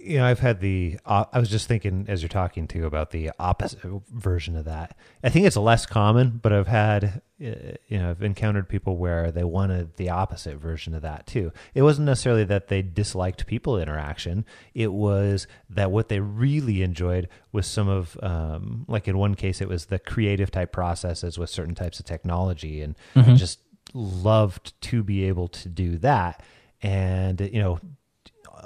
you 0.06 0.18
know 0.18 0.24
i've 0.24 0.38
had 0.38 0.60
the 0.60 0.98
uh, 1.04 1.24
i 1.32 1.38
was 1.38 1.48
just 1.48 1.66
thinking 1.66 2.06
as 2.08 2.22
you're 2.22 2.28
talking 2.28 2.68
to 2.68 2.86
about 2.86 3.10
the 3.10 3.30
opposite 3.38 3.80
version 4.10 4.56
of 4.56 4.64
that. 4.64 4.96
I 5.22 5.28
think 5.28 5.46
it's 5.46 5.56
less 5.56 5.86
common 5.86 6.38
but 6.42 6.52
i've 6.52 6.68
had 6.68 7.22
uh, 7.44 7.76
you 7.88 7.98
know 7.98 8.10
i've 8.10 8.22
encountered 8.22 8.68
people 8.68 8.96
where 8.96 9.30
they 9.30 9.44
wanted 9.44 9.96
the 9.96 10.10
opposite 10.10 10.56
version 10.56 10.94
of 10.94 11.02
that 11.02 11.26
too. 11.26 11.52
It 11.74 11.82
wasn't 11.82 12.06
necessarily 12.06 12.44
that 12.44 12.68
they 12.68 12.82
disliked 12.82 13.46
people 13.46 13.78
interaction. 13.78 14.44
It 14.74 14.92
was 14.92 15.46
that 15.70 15.90
what 15.90 16.08
they 16.08 16.20
really 16.20 16.82
enjoyed 16.82 17.28
was 17.52 17.66
some 17.66 17.88
of 17.88 18.16
um, 18.22 18.84
like 18.88 19.08
in 19.08 19.18
one 19.18 19.34
case 19.34 19.60
it 19.60 19.68
was 19.68 19.86
the 19.86 19.98
creative 19.98 20.50
type 20.50 20.72
processes 20.72 21.38
with 21.38 21.50
certain 21.50 21.74
types 21.74 21.98
of 21.98 22.06
technology 22.06 22.80
and 22.80 22.94
mm-hmm. 23.14 23.34
just 23.34 23.60
loved 23.92 24.80
to 24.82 25.02
be 25.02 25.24
able 25.24 25.48
to 25.48 25.68
do 25.68 25.98
that. 25.98 26.42
And 26.82 27.40
you 27.40 27.60
know 27.60 27.80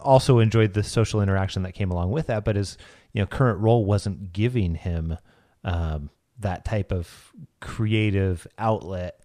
also 0.02 0.38
enjoyed 0.38 0.72
the 0.72 0.82
social 0.82 1.20
interaction 1.20 1.62
that 1.62 1.72
came 1.72 1.90
along 1.90 2.10
with 2.10 2.26
that, 2.26 2.44
but 2.44 2.56
his 2.56 2.76
you 3.12 3.20
know 3.20 3.26
current 3.26 3.60
role 3.60 3.84
wasn't 3.84 4.32
giving 4.32 4.74
him 4.74 5.16
um, 5.64 6.10
that 6.38 6.64
type 6.64 6.92
of 6.92 7.32
creative 7.60 8.46
outlet. 8.58 9.20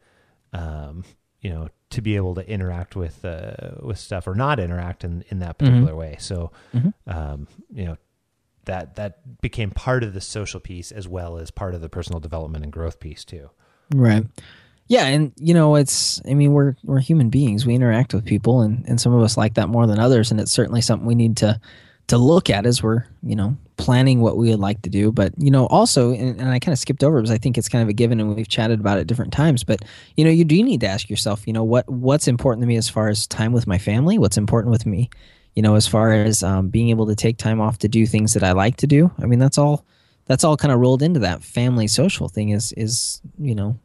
Um, 0.53 1.03
you 1.41 1.51
know, 1.51 1.69
to 1.91 2.01
be 2.01 2.15
able 2.15 2.33
to 2.35 2.49
interact 2.49 2.95
with 2.95 3.23
uh, 3.23 3.75
with 3.81 3.99
stuff 3.99 4.27
or 4.27 4.33
not 4.33 4.59
interact 4.59 5.03
in, 5.03 5.23
in 5.29 5.39
that 5.39 5.57
mm-hmm. 5.57 5.65
particular 5.65 5.91
mm-hmm. 5.91 5.99
way. 5.99 6.15
So, 6.19 6.51
mm-hmm. 6.73 6.89
um, 7.07 7.47
you 7.71 7.85
know, 7.85 7.97
that 8.65 8.95
that 8.95 9.41
became 9.41 9.71
part 9.71 10.03
of 10.03 10.13
the 10.13 10.21
social 10.21 10.59
piece 10.59 10.91
as 10.91 11.07
well 11.07 11.37
as 11.37 11.51
part 11.51 11.75
of 11.75 11.81
the 11.81 11.89
personal 11.89 12.19
development 12.19 12.63
and 12.63 12.73
growth 12.73 12.99
piece 12.99 13.23
too. 13.23 13.49
Right. 13.93 14.25
Yeah, 14.87 15.05
and 15.05 15.33
you 15.37 15.53
know, 15.53 15.75
it's 15.75 16.21
I 16.29 16.33
mean, 16.35 16.53
we're 16.53 16.75
we're 16.83 16.99
human 16.99 17.29
beings. 17.29 17.65
We 17.65 17.73
interact 17.73 18.13
with 18.13 18.25
people 18.25 18.61
and 18.61 18.87
and 18.87 19.01
some 19.01 19.13
of 19.13 19.23
us 19.23 19.37
like 19.37 19.55
that 19.55 19.69
more 19.69 19.87
than 19.87 19.99
others 19.99 20.31
and 20.31 20.39
it's 20.39 20.51
certainly 20.51 20.81
something 20.81 21.07
we 21.07 21.15
need 21.15 21.37
to 21.37 21.59
to 22.07 22.17
look 22.17 22.49
at 22.51 22.65
as 22.65 22.83
we're 22.83 23.05
you 23.23 23.35
know 23.35 23.57
planning 23.77 24.21
what 24.21 24.37
we 24.37 24.49
would 24.49 24.59
like 24.59 24.81
to 24.83 24.89
do. 24.89 25.11
But 25.11 25.33
you 25.37 25.49
know 25.49 25.65
also 25.67 26.11
and, 26.11 26.39
and 26.39 26.49
i 26.49 26.59
kind 26.59 26.73
of 26.73 26.79
skipped 26.79 27.03
over 27.03 27.17
because 27.19 27.31
i 27.31 27.37
think 27.37 27.57
it's 27.57 27.69
kind 27.69 27.81
of 27.81 27.89
a 27.89 27.93
given 27.93 28.19
and 28.19 28.35
we've 28.35 28.47
chatted 28.47 28.79
about 28.79 28.99
it 28.99 29.07
different 29.07 29.33
times 29.33 29.63
but 29.63 29.83
you 30.15 30.23
know 30.23 30.29
you 30.29 30.45
do 30.45 30.61
need 30.63 30.81
to 30.81 30.87
ask 30.87 31.09
yourself 31.09 31.45
you 31.47 31.53
know 31.53 31.63
what 31.63 31.89
what's 31.89 32.27
important 32.27 32.61
to 32.61 32.67
me 32.67 32.77
as 32.77 32.89
far 32.89 33.09
as 33.09 33.27
time 33.27 33.53
with 33.53 33.67
my 33.67 33.77
family? 33.77 34.17
What's 34.17 34.37
important 34.37 34.71
with 34.71 34.85
me 34.85 35.09
you 35.55 35.61
know 35.63 35.75
as 35.75 35.87
far 35.87 36.13
as 36.13 36.43
um, 36.43 36.69
being 36.69 36.89
able 36.89 37.07
to 37.07 37.15
take 37.15 37.37
time 37.37 37.59
off 37.59 37.79
to 37.79 37.87
do 37.87 38.05
things 38.05 38.33
that 38.33 38.43
i 38.43 38.51
like 38.51 38.77
to 38.77 38.87
do? 38.87 39.11
I 39.19 39.25
mean 39.25 39.39
that's 39.39 39.57
all 39.57 39.83
that's 40.27 40.43
all 40.43 40.57
kind 40.57 40.71
of 40.71 40.79
rolled 40.79 41.01
into 41.01 41.19
that 41.21 41.43
family 41.43 41.87
social 41.87 42.29
thing 42.29 42.49
is 42.49 42.71
is 42.73 43.21
you 43.39 43.55
know 43.55 43.79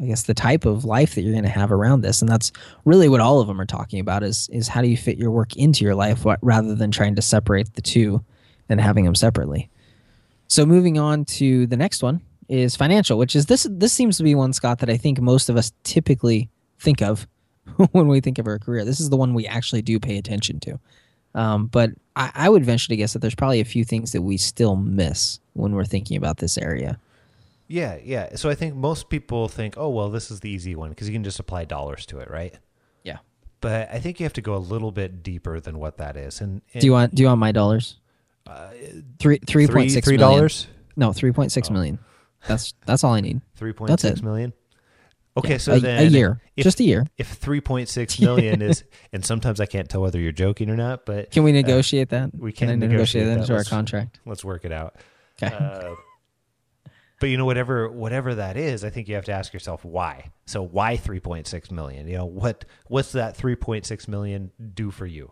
I 0.00 0.06
guess 0.06 0.22
the 0.22 0.34
type 0.34 0.64
of 0.64 0.84
life 0.84 1.14
that 1.14 1.22
you're 1.22 1.32
going 1.32 1.44
to 1.44 1.50
have 1.50 1.70
around 1.70 2.00
this, 2.00 2.22
and 2.22 2.28
that's 2.28 2.52
really 2.84 3.08
what 3.08 3.20
all 3.20 3.40
of 3.40 3.48
them 3.48 3.60
are 3.60 3.66
talking 3.66 4.00
about 4.00 4.22
is 4.22 4.48
is 4.50 4.68
how 4.68 4.80
do 4.80 4.88
you 4.88 4.96
fit 4.96 5.18
your 5.18 5.30
work 5.30 5.56
into 5.56 5.84
your 5.84 5.94
life 5.94 6.24
rather 6.42 6.74
than 6.74 6.90
trying 6.90 7.14
to 7.16 7.22
separate 7.22 7.74
the 7.74 7.82
two 7.82 8.24
and 8.68 8.80
having 8.80 9.04
them 9.04 9.14
separately. 9.14 9.68
So 10.48 10.64
moving 10.64 10.98
on 10.98 11.24
to 11.26 11.66
the 11.66 11.76
next 11.76 12.02
one 12.02 12.22
is 12.48 12.76
financial, 12.76 13.18
which 13.18 13.36
is 13.36 13.46
this 13.46 13.66
this 13.70 13.92
seems 13.92 14.16
to 14.16 14.22
be 14.22 14.34
one 14.34 14.52
Scott 14.52 14.78
that 14.78 14.90
I 14.90 14.96
think 14.96 15.20
most 15.20 15.48
of 15.48 15.56
us 15.56 15.72
typically 15.84 16.48
think 16.78 17.02
of 17.02 17.26
when 17.92 18.08
we 18.08 18.20
think 18.20 18.38
of 18.38 18.46
our 18.46 18.58
career. 18.58 18.84
This 18.84 19.00
is 19.00 19.10
the 19.10 19.16
one 19.16 19.34
we 19.34 19.46
actually 19.46 19.82
do 19.82 20.00
pay 20.00 20.16
attention 20.16 20.60
to. 20.60 20.80
Um, 21.34 21.66
but 21.66 21.90
I, 22.16 22.30
I 22.34 22.48
would 22.48 22.64
venture 22.64 22.88
to 22.88 22.96
guess 22.96 23.12
that 23.12 23.20
there's 23.20 23.34
probably 23.34 23.60
a 23.60 23.64
few 23.64 23.84
things 23.84 24.12
that 24.12 24.22
we 24.22 24.36
still 24.36 24.76
miss 24.76 25.38
when 25.52 25.72
we're 25.72 25.84
thinking 25.84 26.16
about 26.16 26.38
this 26.38 26.58
area. 26.58 26.98
Yeah, 27.70 27.98
yeah. 28.02 28.34
So 28.34 28.50
I 28.50 28.56
think 28.56 28.74
most 28.74 29.10
people 29.10 29.46
think, 29.46 29.74
oh, 29.76 29.90
well, 29.90 30.10
this 30.10 30.32
is 30.32 30.40
the 30.40 30.50
easy 30.50 30.74
one 30.74 30.90
because 30.90 31.08
you 31.08 31.12
can 31.12 31.22
just 31.22 31.38
apply 31.38 31.66
dollars 31.66 32.04
to 32.06 32.18
it, 32.18 32.28
right? 32.28 32.58
Yeah. 33.04 33.18
But 33.60 33.90
I 33.92 34.00
think 34.00 34.18
you 34.18 34.24
have 34.24 34.32
to 34.34 34.40
go 34.40 34.56
a 34.56 34.58
little 34.58 34.90
bit 34.90 35.22
deeper 35.22 35.60
than 35.60 35.78
what 35.78 35.98
that 35.98 36.16
is. 36.16 36.40
And, 36.40 36.62
and 36.74 36.80
do 36.80 36.86
you 36.86 36.92
want 36.92 37.14
do 37.14 37.22
you 37.22 37.28
want 37.28 37.38
my 37.38 37.52
dollars? 37.52 37.96
Uh, 38.44 38.70
three 39.20 39.38
three 39.46 39.68
point 39.68 39.92
six 39.92 40.04
three 40.04 40.16
dollars. 40.16 40.66
No, 40.96 41.12
three 41.12 41.30
point 41.30 41.52
six 41.52 41.70
oh. 41.70 41.74
million. 41.74 42.00
That's 42.48 42.74
that's 42.86 43.04
all 43.04 43.14
I 43.14 43.20
need. 43.20 43.40
Three 43.54 43.72
point 43.72 44.00
six 44.00 44.20
million. 44.20 44.52
Okay, 45.36 45.50
yeah, 45.50 45.58
so 45.58 45.74
a, 45.74 45.78
then 45.78 46.06
a 46.06 46.10
year, 46.10 46.40
if, 46.56 46.64
just 46.64 46.80
a 46.80 46.84
year. 46.84 47.06
If 47.18 47.28
three 47.28 47.60
point 47.60 47.88
six 47.88 48.18
million 48.20 48.62
is, 48.62 48.82
and 49.12 49.24
sometimes 49.24 49.60
I 49.60 49.66
can't 49.66 49.88
tell 49.88 50.00
whether 50.00 50.18
you're 50.18 50.32
joking 50.32 50.70
or 50.70 50.76
not, 50.76 51.06
but 51.06 51.30
can 51.30 51.44
we 51.44 51.50
uh, 51.50 51.54
negotiate 51.54 52.12
uh, 52.12 52.18
that? 52.18 52.34
We 52.34 52.50
can, 52.50 52.68
can 52.68 52.80
negotiate, 52.80 53.26
negotiate 53.26 53.26
that 53.26 53.40
into 53.42 53.54
our 53.54 53.62
contract. 53.62 54.18
Let's 54.26 54.44
work 54.44 54.64
it 54.64 54.72
out. 54.72 54.96
Okay. 55.40 55.54
Uh, 55.54 55.94
but 57.20 57.28
you 57.28 57.36
know 57.36 57.44
whatever 57.44 57.88
whatever 57.88 58.34
that 58.34 58.56
is 58.56 58.84
i 58.84 58.90
think 58.90 59.06
you 59.06 59.14
have 59.14 59.24
to 59.26 59.32
ask 59.32 59.52
yourself 59.52 59.84
why. 59.84 60.30
So 60.46 60.62
why 60.62 60.96
3.6 60.96 61.70
million? 61.70 62.08
You 62.08 62.18
know 62.18 62.26
what 62.26 62.64
what's 62.88 63.12
that 63.12 63.38
3.6 63.38 64.08
million 64.08 64.50
do 64.74 64.90
for 64.90 65.06
you? 65.06 65.30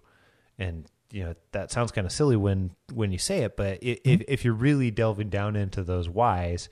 And 0.59 0.87
you 1.11 1.25
know 1.25 1.35
that 1.53 1.73
sounds 1.73 1.91
kind 1.91 2.07
of 2.07 2.13
silly 2.13 2.37
when 2.37 2.71
when 2.93 3.11
you 3.11 3.19
say 3.19 3.39
it 3.39 3.57
but 3.57 3.79
if, 3.83 4.03
mm-hmm. 4.03 4.23
if 4.29 4.45
you're 4.45 4.55
really 4.55 4.91
delving 4.91 5.31
down 5.31 5.57
into 5.57 5.83
those 5.83 6.09
whys 6.09 6.69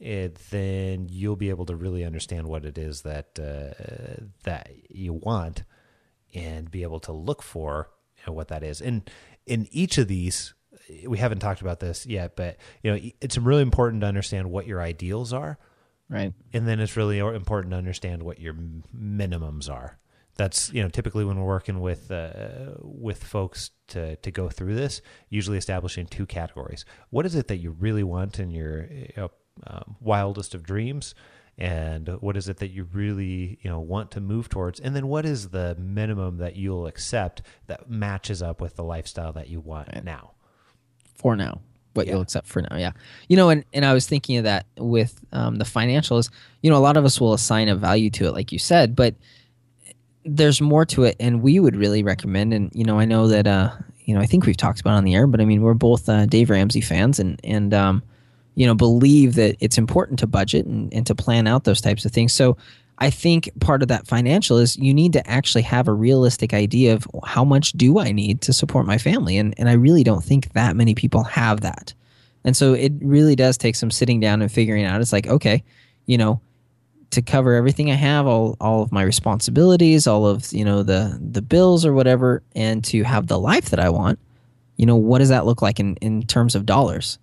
it, 0.00 0.36
then 0.50 1.08
you'll 1.10 1.36
be 1.36 1.50
able 1.50 1.66
to 1.66 1.74
really 1.74 2.04
understand 2.04 2.46
what 2.46 2.64
it 2.64 2.78
is 2.78 3.02
that 3.02 3.38
uh, 3.38 4.24
that 4.44 4.70
you 4.88 5.12
want 5.12 5.64
and 6.34 6.70
be 6.70 6.82
able 6.82 7.00
to 7.00 7.12
look 7.12 7.42
for 7.42 7.90
you 8.16 8.22
know, 8.26 8.32
what 8.32 8.48
that 8.48 8.62
is. 8.62 8.80
And 8.80 9.10
in 9.46 9.66
each 9.70 9.98
of 9.98 10.08
these 10.08 10.54
we 11.06 11.18
haven't 11.18 11.40
talked 11.40 11.60
about 11.60 11.80
this 11.80 12.06
yet, 12.06 12.36
but 12.36 12.56
you 12.82 12.90
know, 12.90 13.10
it's 13.20 13.38
really 13.38 13.62
important 13.62 14.02
to 14.02 14.06
understand 14.06 14.50
what 14.50 14.66
your 14.66 14.80
ideals 14.80 15.32
are, 15.32 15.58
right? 16.08 16.32
And 16.52 16.66
then 16.66 16.80
it's 16.80 16.96
really 16.96 17.18
important 17.18 17.72
to 17.72 17.76
understand 17.78 18.22
what 18.22 18.40
your 18.40 18.54
minimums 18.54 19.70
are. 19.70 19.98
That's 20.36 20.72
you 20.72 20.82
know 20.82 20.88
typically 20.88 21.24
when 21.24 21.36
we're 21.38 21.46
working 21.46 21.80
with 21.80 22.10
uh, 22.12 22.74
with 22.80 23.24
folks 23.24 23.72
to 23.88 24.16
to 24.16 24.30
go 24.30 24.48
through 24.48 24.76
this, 24.76 25.02
usually 25.28 25.58
establishing 25.58 26.06
two 26.06 26.26
categories. 26.26 26.84
What 27.10 27.26
is 27.26 27.34
it 27.34 27.48
that 27.48 27.56
you 27.56 27.72
really 27.72 28.04
want 28.04 28.38
in 28.38 28.50
your 28.50 28.84
you 28.84 29.12
know, 29.16 29.30
um, 29.66 29.96
wildest 30.00 30.54
of 30.54 30.62
dreams? 30.62 31.14
and 31.60 32.06
what 32.20 32.36
is 32.36 32.48
it 32.48 32.58
that 32.58 32.70
you 32.70 32.84
really 32.92 33.58
you 33.62 33.68
know 33.68 33.80
want 33.80 34.12
to 34.12 34.20
move 34.20 34.48
towards 34.48 34.78
and 34.78 34.94
then 34.94 35.08
what 35.08 35.26
is 35.26 35.48
the 35.48 35.74
minimum 35.76 36.38
that 36.38 36.54
you'll 36.54 36.86
accept 36.86 37.42
that 37.66 37.90
matches 37.90 38.40
up 38.40 38.60
with 38.60 38.76
the 38.76 38.84
lifestyle 38.84 39.32
that 39.32 39.48
you 39.48 39.60
want 39.60 39.88
right. 39.92 40.04
now 40.04 40.30
for 41.18 41.36
now 41.36 41.60
what 41.94 42.06
yeah. 42.06 42.12
you'll 42.12 42.22
accept 42.22 42.46
for 42.46 42.62
now 42.62 42.76
yeah. 42.76 42.92
You 43.28 43.36
know 43.36 43.50
and, 43.50 43.64
and 43.72 43.84
i 43.84 43.92
was 43.92 44.06
thinking 44.06 44.36
of 44.38 44.44
that 44.44 44.66
with 44.76 45.18
um, 45.32 45.56
the 45.56 45.64
financials. 45.64 46.30
You 46.62 46.70
know 46.70 46.76
a 46.76 46.80
lot 46.80 46.96
of 46.96 47.04
us 47.04 47.20
will 47.20 47.34
assign 47.34 47.68
a 47.68 47.76
value 47.76 48.10
to 48.10 48.26
it 48.26 48.32
like 48.32 48.52
you 48.52 48.58
said 48.58 48.96
but 48.96 49.14
there's 50.24 50.60
more 50.60 50.84
to 50.84 51.04
it 51.04 51.16
and 51.18 51.42
we 51.42 51.58
would 51.60 51.76
really 51.76 52.02
recommend 52.02 52.52
and 52.52 52.70
you 52.74 52.84
know 52.84 52.98
i 52.98 53.04
know 53.04 53.28
that 53.28 53.46
uh 53.46 53.70
you 54.04 54.14
know 54.14 54.20
i 54.20 54.26
think 54.26 54.44
we've 54.44 54.56
talked 54.56 54.80
about 54.80 54.94
on 54.94 55.04
the 55.04 55.14
air 55.14 55.26
but 55.26 55.40
i 55.40 55.44
mean 55.44 55.62
we're 55.62 55.74
both 55.74 56.08
uh, 56.08 56.26
dave 56.26 56.50
ramsey 56.50 56.80
fans 56.80 57.18
and 57.18 57.40
and 57.44 57.72
um 57.72 58.02
you 58.58 58.66
know 58.66 58.74
believe 58.74 59.36
that 59.36 59.56
it's 59.60 59.78
important 59.78 60.18
to 60.18 60.26
budget 60.26 60.66
and, 60.66 60.92
and 60.92 61.06
to 61.06 61.14
plan 61.14 61.46
out 61.46 61.62
those 61.62 61.80
types 61.80 62.04
of 62.04 62.10
things. 62.10 62.32
So 62.32 62.56
I 63.00 63.10
think 63.10 63.48
part 63.60 63.82
of 63.82 63.88
that 63.88 64.06
financial 64.06 64.58
is 64.58 64.76
you 64.76 64.92
need 64.92 65.12
to 65.12 65.30
actually 65.30 65.62
have 65.62 65.86
a 65.86 65.92
realistic 65.92 66.52
idea 66.52 66.94
of 66.94 67.06
how 67.24 67.44
much 67.44 67.72
do 67.72 67.98
I 67.98 68.10
need 68.10 68.40
to 68.42 68.52
support 68.52 68.86
my 68.86 68.98
family. 68.98 69.36
And, 69.36 69.54
and 69.56 69.68
I 69.68 69.74
really 69.74 70.02
don't 70.02 70.24
think 70.24 70.52
that 70.52 70.76
many 70.76 70.94
people 70.94 71.22
have 71.24 71.60
that. 71.60 71.94
And 72.44 72.56
so 72.56 72.74
it 72.74 72.92
really 73.00 73.36
does 73.36 73.56
take 73.56 73.76
some 73.76 73.90
sitting 73.90 74.20
down 74.20 74.42
and 74.42 74.50
figuring 74.50 74.84
out. 74.84 75.00
It's 75.00 75.12
like, 75.12 75.28
okay, 75.28 75.62
you 76.06 76.18
know, 76.18 76.40
to 77.10 77.22
cover 77.22 77.54
everything 77.54 77.90
I 77.90 77.94
have, 77.94 78.26
all, 78.26 78.56
all 78.60 78.82
of 78.82 78.92
my 78.92 79.02
responsibilities, 79.02 80.06
all 80.06 80.26
of, 80.26 80.52
you 80.52 80.64
know, 80.64 80.82
the, 80.82 81.18
the 81.20 81.42
bills 81.42 81.86
or 81.86 81.92
whatever, 81.92 82.42
and 82.54 82.84
to 82.86 83.02
have 83.04 83.28
the 83.28 83.38
life 83.38 83.70
that 83.70 83.80
I 83.80 83.90
want, 83.90 84.18
you 84.76 84.86
know, 84.86 84.96
what 84.96 85.18
does 85.18 85.30
that 85.30 85.46
look 85.46 85.62
like 85.62 85.80
in, 85.80 85.96
in 85.96 86.22
terms 86.22 86.54
of 86.54 86.66
dollars? 86.66 87.18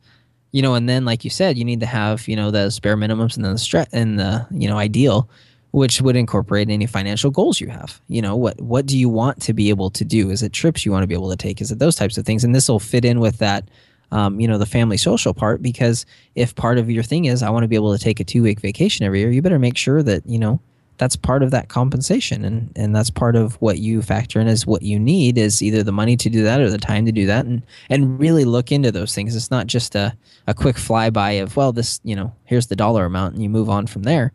You 0.52 0.62
know, 0.62 0.74
and 0.74 0.88
then 0.88 1.06
like 1.06 1.24
you 1.24 1.30
said, 1.30 1.58
you 1.58 1.66
need 1.66 1.82
to 1.82 1.86
have, 1.86 2.28
you 2.28 2.36
know, 2.36 2.50
the 2.50 2.78
bare 2.82 2.98
minimums 2.98 3.36
and 3.36 3.44
then 3.44 3.52
the 3.54 3.60
stre- 3.60 3.90
and 3.92 4.18
the, 4.18 4.48
you 4.52 4.70
know, 4.70 4.78
ideal 4.78 5.30
which 5.76 6.02
would 6.02 6.16
incorporate 6.16 6.70
any 6.70 6.86
financial 6.86 7.30
goals 7.30 7.60
you 7.60 7.68
have. 7.68 8.00
You 8.08 8.22
know, 8.22 8.34
what 8.34 8.60
what 8.62 8.86
do 8.86 8.98
you 8.98 9.10
want 9.10 9.42
to 9.42 9.52
be 9.52 9.68
able 9.68 9.90
to 9.90 10.06
do? 10.06 10.30
Is 10.30 10.42
it 10.42 10.54
trips 10.54 10.86
you 10.86 10.92
want 10.94 11.04
to 11.04 11.08
be 11.08 11.14
able 11.14 11.30
to 11.30 11.36
take? 11.36 11.60
Is 11.60 11.70
it 11.70 11.80
those 11.80 11.98
types 11.98 12.18
of 12.18 12.26
things? 12.26 12.46
And 12.46 12.56
this 12.56 12.70
will 12.70 12.80
fit 12.80 13.04
in 13.04 13.20
with 13.20 13.40
that, 13.40 13.68
um, 14.14 14.40
you 14.40 14.48
know, 14.48 14.58
the 14.58 14.66
family 14.66 14.96
social 14.96 15.34
part 15.34 15.62
because 15.62 16.06
if 16.34 16.56
part 16.56 16.78
of 16.78 16.90
your 16.90 17.04
thing 17.04 17.26
is 17.26 17.44
I 17.44 17.50
want 17.50 17.64
to 17.66 17.68
be 17.68 17.76
able 17.76 17.96
to 17.96 18.02
take 18.02 18.22
a 18.22 18.24
two 18.24 18.42
week 18.42 18.62
vacation 18.62 19.06
every 19.06 19.20
year, 19.20 19.30
you 19.32 19.42
better 19.42 19.60
make 19.60 19.76
sure 19.76 20.02
that 20.02 20.26
you 20.26 20.40
know 20.40 20.62
that's 20.98 21.18
part 21.18 21.44
of 21.44 21.52
that 21.52 21.68
compensation 21.68 22.46
and 22.46 22.72
and 22.78 22.96
that's 22.96 23.10
part 23.10 23.36
of 23.36 23.56
what 23.56 23.80
you 23.80 24.02
factor 24.02 24.40
in 24.40 24.48
as 24.48 24.66
what 24.66 24.82
you 24.82 24.98
need 24.98 25.38
is 25.38 25.62
either 25.62 25.84
the 25.84 25.92
money 25.92 26.16
to 26.16 26.30
do 26.30 26.42
that 26.42 26.62
or 26.62 26.70
the 26.70 26.78
time 26.78 27.06
to 27.06 27.12
do 27.12 27.26
that 27.26 27.46
and 27.46 27.62
and 27.90 28.18
really 28.18 28.46
look 28.46 28.72
into 28.72 28.94
those 28.94 29.14
things 29.14 29.36
it's 29.36 29.52
not 29.52 29.68
just 29.68 29.94
a, 29.94 30.16
a 30.48 30.54
quick 30.54 30.78
flyby 30.78 31.44
of 31.44 31.58
well 31.58 31.74
this 31.74 32.00
you 32.06 32.16
know 32.16 32.34
here's 32.46 32.68
the 32.68 32.78
dollar 32.78 33.04
amount 33.04 33.34
and 33.34 33.44
you 33.44 33.50
move 33.50 33.70
on 33.70 33.86
from 33.86 34.04
there 34.04 34.32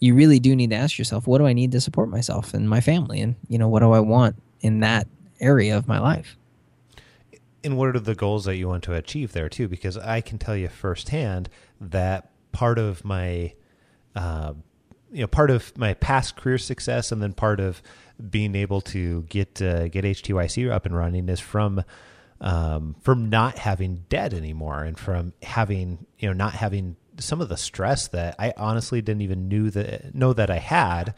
you 0.00 0.14
really 0.14 0.38
do 0.38 0.54
need 0.54 0.70
to 0.70 0.76
ask 0.76 0.98
yourself, 0.98 1.26
what 1.26 1.38
do 1.38 1.46
I 1.46 1.52
need 1.52 1.72
to 1.72 1.80
support 1.80 2.08
myself 2.08 2.54
and 2.54 2.68
my 2.68 2.80
family? 2.80 3.20
And, 3.20 3.36
you 3.48 3.58
know, 3.58 3.68
what 3.68 3.80
do 3.80 3.92
I 3.92 4.00
want 4.00 4.36
in 4.60 4.80
that 4.80 5.06
area 5.40 5.76
of 5.76 5.88
my 5.88 5.98
life? 5.98 6.36
And 7.62 7.78
what 7.78 7.96
are 7.96 8.00
the 8.00 8.14
goals 8.14 8.44
that 8.44 8.56
you 8.56 8.68
want 8.68 8.84
to 8.84 8.94
achieve 8.94 9.32
there 9.32 9.48
too? 9.48 9.68
Because 9.68 9.96
I 9.96 10.20
can 10.20 10.38
tell 10.38 10.56
you 10.56 10.68
firsthand 10.68 11.48
that 11.80 12.30
part 12.52 12.78
of 12.78 13.04
my, 13.04 13.54
uh, 14.14 14.52
you 15.10 15.22
know, 15.22 15.26
part 15.26 15.50
of 15.50 15.76
my 15.78 15.94
past 15.94 16.36
career 16.36 16.58
success, 16.58 17.10
and 17.10 17.22
then 17.22 17.32
part 17.32 17.60
of 17.60 17.80
being 18.30 18.54
able 18.54 18.80
to 18.80 19.22
get 19.22 19.62
uh, 19.62 19.88
get 19.88 20.04
HTYC 20.04 20.70
up 20.70 20.84
and 20.84 20.94
running 20.94 21.28
is 21.28 21.40
from 21.40 21.82
um, 22.40 22.96
from 23.00 23.30
not 23.30 23.58
having 23.58 24.04
debt 24.08 24.34
anymore, 24.34 24.84
and 24.84 24.98
from 24.98 25.32
having 25.42 26.06
you 26.18 26.28
know 26.28 26.34
not 26.34 26.52
having 26.52 26.96
some 27.18 27.40
of 27.40 27.48
the 27.48 27.56
stress 27.56 28.08
that 28.08 28.36
I 28.38 28.52
honestly 28.56 29.00
didn't 29.02 29.22
even 29.22 29.48
knew 29.48 29.70
that 29.70 30.14
know 30.14 30.32
that 30.32 30.50
I 30.50 30.58
had. 30.58 31.14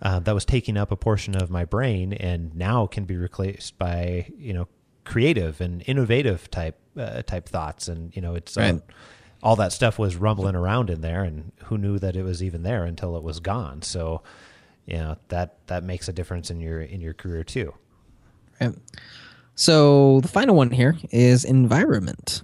Uh, 0.00 0.20
that 0.20 0.32
was 0.32 0.44
taking 0.44 0.76
up 0.76 0.92
a 0.92 0.96
portion 0.96 1.34
of 1.34 1.50
my 1.50 1.64
brain, 1.64 2.12
and 2.12 2.54
now 2.54 2.86
can 2.86 3.04
be 3.04 3.16
replaced 3.16 3.76
by 3.78 4.28
you 4.38 4.52
know 4.52 4.68
creative 5.04 5.60
and 5.60 5.82
innovative 5.86 6.48
type 6.50 6.78
uh, 6.96 7.22
type 7.22 7.48
thoughts, 7.48 7.88
and 7.88 8.14
you 8.14 8.22
know 8.22 8.34
it's 8.34 8.56
right. 8.56 8.70
um, 8.70 8.82
all 9.42 9.56
that 9.56 9.72
stuff 9.72 9.98
was 9.98 10.16
rumbling 10.16 10.54
around 10.54 10.90
in 10.90 11.00
there, 11.00 11.24
and 11.24 11.50
who 11.64 11.78
knew 11.78 11.98
that 11.98 12.14
it 12.14 12.22
was 12.22 12.42
even 12.42 12.62
there 12.62 12.84
until 12.84 13.16
it 13.16 13.22
was 13.24 13.40
gone. 13.40 13.82
So, 13.82 14.22
you 14.86 14.98
know 14.98 15.16
that 15.28 15.56
that 15.66 15.82
makes 15.82 16.08
a 16.08 16.12
difference 16.12 16.50
in 16.50 16.60
your 16.60 16.80
in 16.80 17.00
your 17.00 17.14
career 17.14 17.42
too. 17.42 17.74
Right. 18.60 18.74
So 19.56 20.20
the 20.20 20.28
final 20.28 20.54
one 20.54 20.70
here 20.70 20.96
is 21.10 21.44
environment. 21.44 22.42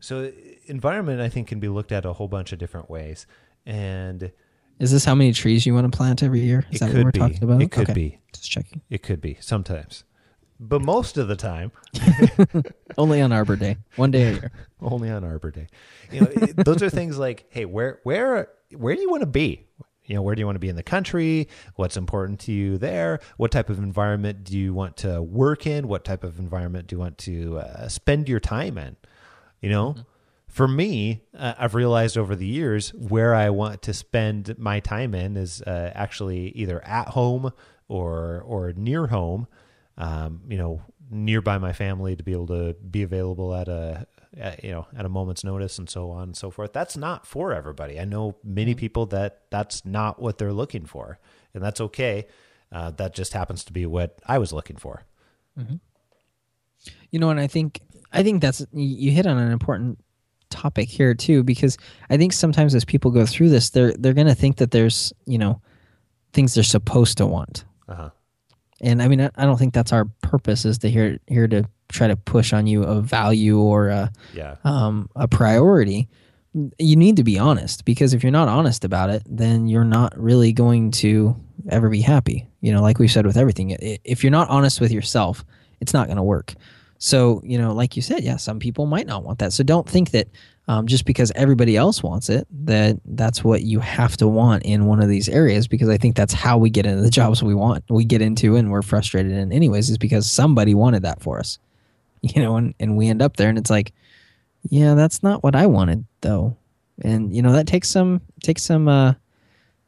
So 0.00 0.30
environment, 0.68 1.20
I 1.20 1.28
think, 1.28 1.48
can 1.48 1.60
be 1.60 1.68
looked 1.68 1.92
at 1.92 2.04
a 2.04 2.12
whole 2.12 2.28
bunch 2.28 2.52
of 2.52 2.58
different 2.58 2.90
ways. 2.90 3.26
And 3.66 4.32
is 4.78 4.92
this 4.92 5.04
how 5.04 5.14
many 5.14 5.32
trees 5.32 5.66
you 5.66 5.74
want 5.74 5.90
to 5.90 5.96
plant 5.96 6.22
every 6.22 6.40
year? 6.40 6.64
Is 6.70 6.80
that 6.80 6.92
what 6.92 7.04
we're 7.04 7.10
be. 7.10 7.18
talking 7.18 7.42
about? 7.42 7.62
It 7.62 7.70
could 7.70 7.90
okay. 7.90 7.94
be. 7.94 8.18
Just 8.32 8.50
checking. 8.50 8.80
It 8.90 9.02
could 9.02 9.20
be 9.20 9.36
sometimes, 9.40 10.04
but 10.60 10.82
most 10.82 11.16
of 11.16 11.28
the 11.28 11.36
time, 11.36 11.72
only 12.98 13.20
on 13.20 13.32
Arbor 13.32 13.56
Day, 13.56 13.76
one 13.96 14.10
day 14.10 14.22
a 14.22 14.32
year. 14.32 14.52
only 14.80 15.10
on 15.10 15.24
Arbor 15.24 15.50
Day. 15.50 15.68
You 16.12 16.20
know, 16.20 16.26
those 16.56 16.82
are 16.82 16.90
things 16.90 17.18
like, 17.18 17.46
hey, 17.50 17.64
where, 17.64 18.00
where, 18.02 18.48
where 18.76 18.94
do 18.94 19.00
you 19.00 19.10
want 19.10 19.22
to 19.22 19.26
be? 19.26 19.68
you 20.08 20.14
know, 20.14 20.22
where 20.22 20.34
do 20.34 20.40
you 20.40 20.46
want 20.46 20.56
to 20.56 20.60
be 20.60 20.70
in 20.70 20.76
the 20.76 20.82
country? 20.82 21.48
What's 21.76 21.96
important 21.96 22.40
to 22.40 22.52
you 22.52 22.78
there? 22.78 23.20
What 23.36 23.50
type 23.50 23.68
of 23.68 23.78
environment 23.78 24.42
do 24.42 24.58
you 24.58 24.72
want 24.72 24.96
to 24.98 25.20
work 25.20 25.66
in? 25.66 25.86
What 25.86 26.04
type 26.04 26.24
of 26.24 26.38
environment 26.38 26.88
do 26.88 26.96
you 26.96 27.00
want 27.00 27.18
to 27.18 27.58
uh, 27.58 27.88
spend 27.88 28.26
your 28.26 28.40
time 28.40 28.78
in? 28.78 28.96
You 29.60 29.68
know, 29.68 29.90
mm-hmm. 29.90 30.00
For 30.48 30.66
me, 30.66 31.22
uh, 31.36 31.54
I've 31.58 31.74
realized 31.74 32.18
over 32.18 32.34
the 32.34 32.46
years 32.46 32.90
where 32.94 33.34
I 33.34 33.50
want 33.50 33.82
to 33.82 33.94
spend 33.94 34.58
my 34.58 34.80
time 34.80 35.14
in 35.14 35.36
is 35.36 35.62
uh, 35.62 35.92
actually 35.94 36.48
either 36.50 36.84
at 36.84 37.08
home 37.08 37.52
or 37.86 38.42
or 38.46 38.72
near 38.72 39.06
home. 39.06 39.46
Um, 39.96 40.42
you 40.48 40.56
know, 40.56 40.80
nearby 41.10 41.58
my 41.58 41.72
family 41.72 42.16
to 42.16 42.22
be 42.22 42.32
able 42.32 42.46
to 42.46 42.74
be 42.74 43.02
available 43.02 43.54
at 43.54 43.68
a 43.68 44.06
at, 44.38 44.62
you 44.62 44.70
know 44.70 44.86
at 44.96 45.04
a 45.04 45.08
moment's 45.08 45.42
notice 45.42 45.78
and 45.78 45.88
so 45.88 46.10
on 46.10 46.24
and 46.24 46.36
so 46.36 46.50
forth 46.50 46.72
that's 46.72 46.96
not 46.96 47.26
for 47.26 47.52
everybody 47.52 47.98
i 47.98 48.04
know 48.04 48.36
many 48.44 48.72
mm-hmm. 48.72 48.80
people 48.80 49.06
that 49.06 49.42
that's 49.50 49.84
not 49.86 50.20
what 50.20 50.38
they're 50.38 50.52
looking 50.52 50.84
for 50.84 51.18
and 51.54 51.62
that's 51.62 51.80
okay 51.80 52.26
uh, 52.72 52.90
that 52.90 53.14
just 53.14 53.32
happens 53.32 53.64
to 53.64 53.72
be 53.72 53.86
what 53.86 54.18
i 54.26 54.36
was 54.36 54.52
looking 54.52 54.76
for 54.76 55.04
mm-hmm. 55.58 55.76
you 57.10 57.18
know 57.18 57.30
and 57.30 57.40
i 57.40 57.46
think 57.46 57.80
i 58.12 58.22
think 58.22 58.42
that's 58.42 58.66
you 58.72 59.10
hit 59.10 59.26
on 59.26 59.38
an 59.38 59.50
important 59.50 59.98
topic 60.50 60.88
here 60.88 61.14
too 61.14 61.42
because 61.42 61.76
i 62.10 62.16
think 62.16 62.32
sometimes 62.32 62.74
as 62.74 62.84
people 62.84 63.10
go 63.10 63.26
through 63.26 63.48
this 63.48 63.70
they're 63.70 63.92
they're 63.94 64.14
going 64.14 64.26
to 64.26 64.34
think 64.34 64.56
that 64.56 64.70
there's 64.70 65.12
you 65.26 65.38
know 65.38 65.60
things 66.32 66.54
they're 66.54 66.64
supposed 66.64 67.18
to 67.18 67.26
want 67.26 67.64
uh-huh 67.88 68.10
and 68.80 69.02
I 69.02 69.08
mean, 69.08 69.20
I, 69.20 69.44
don't 69.44 69.58
think 69.58 69.74
that's 69.74 69.92
our 69.92 70.04
purpose 70.22 70.64
is 70.64 70.78
to 70.78 70.90
here 70.90 71.18
here 71.26 71.48
to 71.48 71.64
try 71.88 72.06
to 72.06 72.16
push 72.16 72.52
on 72.52 72.66
you 72.66 72.84
a 72.84 73.00
value 73.00 73.58
or 73.58 73.88
a 73.88 74.12
yeah. 74.34 74.56
um, 74.64 75.08
a 75.16 75.26
priority. 75.26 76.08
You 76.78 76.96
need 76.96 77.16
to 77.16 77.24
be 77.24 77.38
honest 77.38 77.84
because 77.84 78.14
if 78.14 78.22
you're 78.22 78.32
not 78.32 78.48
honest 78.48 78.84
about 78.84 79.10
it, 79.10 79.22
then 79.26 79.68
you're 79.68 79.84
not 79.84 80.18
really 80.18 80.52
going 80.52 80.90
to 80.92 81.36
ever 81.68 81.88
be 81.88 82.00
happy. 82.00 82.46
You 82.60 82.72
know, 82.72 82.82
like 82.82 82.98
we 82.98 83.08
said 83.08 83.26
with 83.26 83.36
everything, 83.36 83.76
if 83.80 84.22
you're 84.22 84.30
not 84.30 84.48
honest 84.48 84.80
with 84.80 84.92
yourself, 84.92 85.44
it's 85.80 85.92
not 85.92 86.06
going 86.06 86.16
to 86.16 86.22
work. 86.22 86.54
So, 86.98 87.40
you 87.44 87.58
know, 87.58 87.72
like 87.72 87.94
you 87.94 88.02
said, 88.02 88.24
yeah, 88.24 88.36
some 88.36 88.58
people 88.58 88.86
might 88.86 89.06
not 89.06 89.22
want 89.22 89.38
that. 89.38 89.52
So 89.52 89.62
don't 89.62 89.88
think 89.88 90.10
that 90.10 90.28
um, 90.66 90.86
just 90.86 91.04
because 91.04 91.32
everybody 91.34 91.76
else 91.76 92.02
wants 92.02 92.28
it, 92.28 92.46
that 92.66 92.98
that's 93.04 93.42
what 93.42 93.62
you 93.62 93.78
have 93.80 94.16
to 94.18 94.26
want 94.28 94.64
in 94.64 94.86
one 94.86 95.00
of 95.00 95.08
these 95.08 95.28
areas. 95.28 95.68
Because 95.68 95.88
I 95.88 95.96
think 95.96 96.16
that's 96.16 96.34
how 96.34 96.58
we 96.58 96.70
get 96.70 96.86
into 96.86 97.02
the 97.02 97.10
jobs 97.20 97.42
we 97.42 97.54
want, 97.54 97.84
we 97.88 98.04
get 98.04 98.20
into, 98.20 98.56
and 98.56 98.70
we're 98.70 98.82
frustrated 98.82 99.32
in 99.32 99.52
anyways, 99.52 99.88
is 99.88 99.98
because 99.98 100.30
somebody 100.30 100.74
wanted 100.74 101.02
that 101.02 101.22
for 101.22 101.38
us, 101.38 101.58
you 102.20 102.42
know, 102.42 102.56
and, 102.56 102.74
and 102.80 102.96
we 102.96 103.08
end 103.08 103.22
up 103.22 103.36
there 103.36 103.48
and 103.48 103.58
it's 103.58 103.70
like, 103.70 103.92
yeah, 104.68 104.94
that's 104.94 105.22
not 105.22 105.42
what 105.42 105.54
I 105.54 105.66
wanted 105.66 106.04
though. 106.20 106.56
And, 107.00 107.34
you 107.34 107.42
know, 107.42 107.52
that 107.52 107.68
takes 107.68 107.88
some, 107.88 108.20
takes 108.42 108.62
some, 108.62 108.88
uh, 108.88 109.14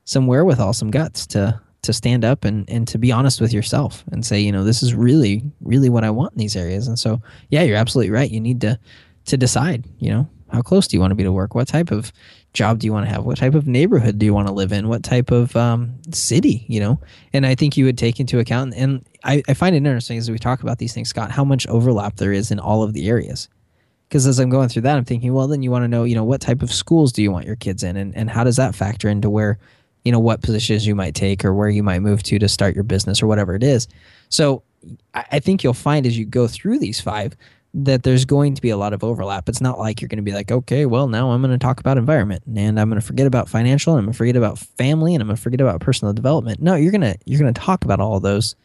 some 0.05 0.29
wherewithal, 0.29 0.73
some 0.75 0.93
guts 0.93 1.27
to, 1.29 1.61
to 1.83 1.93
stand 1.93 2.24
up 2.24 2.45
and, 2.45 2.68
and 2.68 2.87
to 2.89 2.99
be 2.99 3.11
honest 3.11 3.41
with 3.41 3.53
yourself 3.53 4.05
and 4.12 4.24
say, 4.24 4.41
you 4.41 4.53
know, 4.53 4.64
this 4.64 4.83
is 4.83 4.95
really, 4.95 5.43
really 5.61 5.89
what 5.89 6.05
I 6.05 6.11
want 6.11 6.33
in 6.33 6.39
these 6.39 6.57
areas. 6.57 6.89
And 6.89 6.99
so, 6.99 7.22
yeah, 7.49 7.62
you're 7.62 7.76
absolutely 7.76 8.11
right. 8.11 8.31
You 8.31 8.41
need 8.41 8.61
to, 8.61 8.78
to 9.26 9.37
decide, 9.37 9.87
you 9.99 10.11
know, 10.11 10.28
how 10.53 10.62
close 10.62 10.89
do 10.89 10.97
you 10.97 11.01
want 11.01 11.12
to 11.12 11.14
be 11.14 11.22
to 11.22 11.33
work? 11.33 11.55
What 11.55 11.68
type 11.68 11.91
of 11.91 12.12
job 12.53 12.81
do 12.81 12.87
you 12.87 12.93
want 12.93 13.07
to 13.07 13.12
have? 13.12 13.24
What 13.24 13.39
type 13.39 13.55
of 13.55 13.66
neighborhood 13.66 14.18
do 14.18 14.26
you 14.26 14.35
want 14.35 14.49
to 14.49 14.53
live 14.53 14.72
in? 14.72 14.89
What 14.89 15.05
type 15.05 15.31
of 15.31 15.55
um, 15.55 15.95
city, 16.11 16.66
you 16.68 16.81
know? 16.81 17.01
And 17.33 17.47
I 17.47 17.55
think 17.55 17.76
you 17.76 17.85
would 17.85 17.97
take 17.97 18.18
into 18.18 18.41
account, 18.41 18.74
and 18.76 19.07
I, 19.22 19.43
I 19.49 19.55
find 19.55 19.74
it 19.74 19.78
interesting 19.78 20.18
as 20.18 20.31
we 20.31 20.39
talk 20.39 20.62
about 20.62 20.78
these 20.78 20.93
things, 20.93 21.09
Scott, 21.09 21.31
how 21.31 21.45
much 21.45 21.66
overlap 21.68 22.16
there 22.16 22.33
is 22.33 22.51
in 22.51 22.59
all 22.59 22.83
of 22.83 22.93
the 22.93 23.09
areas. 23.09 23.49
Because 24.09 24.26
as 24.26 24.41
I'm 24.41 24.51
going 24.51 24.68
through 24.68 24.83
that, 24.83 24.97
I'm 24.97 25.05
thinking, 25.05 25.33
well, 25.33 25.47
then 25.47 25.62
you 25.62 25.70
want 25.70 25.85
to 25.85 25.89
know, 25.89 26.03
you 26.03 26.16
know, 26.16 26.24
what 26.24 26.41
type 26.41 26.62
of 26.62 26.72
schools 26.72 27.12
do 27.12 27.22
you 27.22 27.31
want 27.31 27.47
your 27.47 27.55
kids 27.55 27.85
in? 27.85 27.97
And, 27.97 28.16
and 28.16 28.28
how 28.28 28.43
does 28.43 28.57
that 28.57 28.74
factor 28.74 29.09
into 29.09 29.31
where, 29.31 29.61
you 30.05 30.12
know, 30.12 30.18
what 30.18 30.42
positions 30.42 30.86
you 30.86 30.94
might 30.94 31.14
take 31.14 31.44
or 31.44 31.55
where 31.55 31.68
you 31.68 31.82
might 31.82 32.01
move 32.01 32.22
to 32.24 32.38
to 32.38 32.48
start 32.48 32.74
your 32.74 32.84
business 32.84 33.22
or 33.22 33.26
whatever 33.26 33.55
it 33.55 33.62
is. 33.62 33.88
So 34.28 34.62
I, 35.12 35.40
think 35.40 35.62
you'll 35.62 35.74
find 35.74 36.07
as 36.07 36.16
you 36.16 36.24
go 36.24 36.48
through 36.48 36.78
these 36.78 37.01
five, 37.01 37.36
that 37.74 38.03
there's 38.03 38.24
going 38.24 38.55
to 38.55 38.62
be 38.62 38.70
a 38.70 38.76
lot 38.76 38.92
of 38.92 39.05
overlap. 39.05 39.48
It's 39.48 39.61
not 39.61 39.78
like 39.78 40.01
you're 40.01 40.09
going 40.09 40.16
to 40.16 40.22
be 40.22 40.32
like, 40.32 40.51
okay, 40.51 40.86
well, 40.86 41.07
now 41.07 41.30
I'm 41.30 41.42
going 41.42 41.53
to 41.53 41.59
talk 41.59 41.80
about 41.80 41.98
environment 41.98 42.42
and 42.57 42.80
I'm 42.80 42.88
going 42.88 43.01
to 43.01 43.07
forget 43.07 43.26
about 43.26 43.48
financial 43.48 43.92
and 43.92 44.01
I'm 44.01 44.07
going 44.07 44.14
to 44.14 44.18
forget 44.18 44.36
about 44.36 44.59
family 44.59 45.14
and 45.14 45.22
I'm 45.22 45.28
going 45.28 45.36
to 45.36 45.42
forget 45.42 45.61
about 45.61 45.80
personal 45.80 46.14
development. 46.14 46.61
No, 46.61 46.74
you're 46.74 46.92
going 46.92 47.03
to 47.03 47.16
you're 47.26 47.38
going 47.38 47.53
to 47.53 47.61
talk 47.61 47.84
about 47.84 48.01
all 48.01 48.18
those 48.18 48.57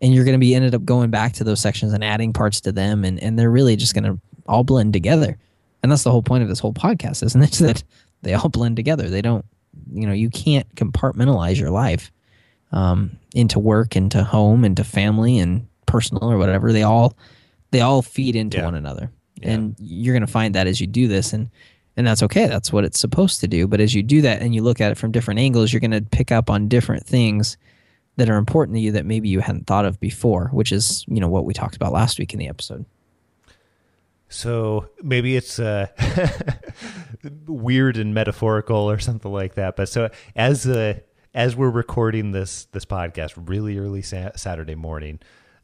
and 0.00 0.14
you're 0.14 0.24
going 0.24 0.34
to 0.34 0.38
be 0.38 0.54
ended 0.54 0.74
up 0.74 0.84
going 0.84 1.10
back 1.10 1.32
to 1.34 1.44
those 1.44 1.60
sections 1.60 1.92
and 1.92 2.04
adding 2.04 2.32
parts 2.32 2.60
to 2.62 2.72
them 2.72 3.04
and 3.04 3.18
and 3.20 3.38
they're 3.38 3.50
really 3.50 3.74
just 3.74 3.94
going 3.94 4.04
to 4.04 4.20
all 4.46 4.64
blend 4.64 4.92
together. 4.92 5.38
And 5.82 5.92
that's 5.92 6.02
the 6.02 6.10
whole 6.10 6.22
point 6.22 6.42
of 6.42 6.48
this 6.48 6.58
whole 6.58 6.72
podcast, 6.72 7.22
isn't 7.22 7.42
it? 7.42 7.58
That 7.60 7.82
they 8.22 8.34
all 8.34 8.48
blend 8.48 8.74
together. 8.74 9.08
They 9.08 9.22
don't, 9.22 9.44
you 9.92 10.06
know, 10.06 10.12
you 10.12 10.30
can't 10.30 10.72
compartmentalize 10.74 11.58
your 11.58 11.70
life 11.70 12.10
um, 12.72 13.18
into 13.34 13.58
work, 13.58 13.96
into 13.96 14.24
home, 14.24 14.64
into 14.64 14.84
family 14.84 15.38
and 15.38 15.66
personal 15.86 16.30
or 16.30 16.38
whatever. 16.38 16.72
They 16.72 16.82
all 16.82 17.16
they 17.70 17.80
all 17.80 18.02
feed 18.02 18.36
into 18.36 18.58
yeah. 18.58 18.64
one 18.64 18.74
another 18.74 19.10
yeah. 19.42 19.50
and 19.52 19.76
you're 19.78 20.14
going 20.14 20.26
to 20.26 20.32
find 20.32 20.54
that 20.54 20.66
as 20.66 20.80
you 20.80 20.86
do 20.86 21.08
this 21.08 21.32
and 21.32 21.50
and 21.96 22.06
that's 22.06 22.22
okay 22.22 22.46
that's 22.46 22.72
what 22.72 22.84
it's 22.84 23.00
supposed 23.00 23.40
to 23.40 23.48
do 23.48 23.66
but 23.66 23.80
as 23.80 23.94
you 23.94 24.02
do 24.02 24.22
that 24.22 24.40
and 24.40 24.54
you 24.54 24.62
look 24.62 24.80
at 24.80 24.92
it 24.92 24.96
from 24.96 25.12
different 25.12 25.40
angles 25.40 25.72
you're 25.72 25.80
going 25.80 25.90
to 25.90 26.02
pick 26.02 26.32
up 26.32 26.50
on 26.50 26.68
different 26.68 27.06
things 27.06 27.56
that 28.16 28.28
are 28.28 28.36
important 28.36 28.74
to 28.76 28.80
you 28.80 28.92
that 28.92 29.06
maybe 29.06 29.28
you 29.28 29.40
hadn't 29.40 29.66
thought 29.66 29.84
of 29.84 29.98
before 30.00 30.48
which 30.52 30.72
is 30.72 31.04
you 31.08 31.20
know 31.20 31.28
what 31.28 31.44
we 31.44 31.54
talked 31.54 31.76
about 31.76 31.92
last 31.92 32.18
week 32.18 32.32
in 32.32 32.38
the 32.38 32.48
episode 32.48 32.84
so 34.30 34.86
maybe 35.02 35.36
it's 35.36 35.58
uh, 35.58 35.86
weird 37.46 37.96
and 37.96 38.14
metaphorical 38.14 38.90
or 38.90 38.98
something 38.98 39.32
like 39.32 39.54
that 39.54 39.76
but 39.76 39.88
so 39.88 40.08
as 40.36 40.66
as 41.34 41.56
we're 41.56 41.70
recording 41.70 42.32
this 42.32 42.66
this 42.66 42.84
podcast 42.84 43.32
really 43.48 43.78
early 43.78 44.02
sa- 44.02 44.30
saturday 44.36 44.74
morning 44.74 45.18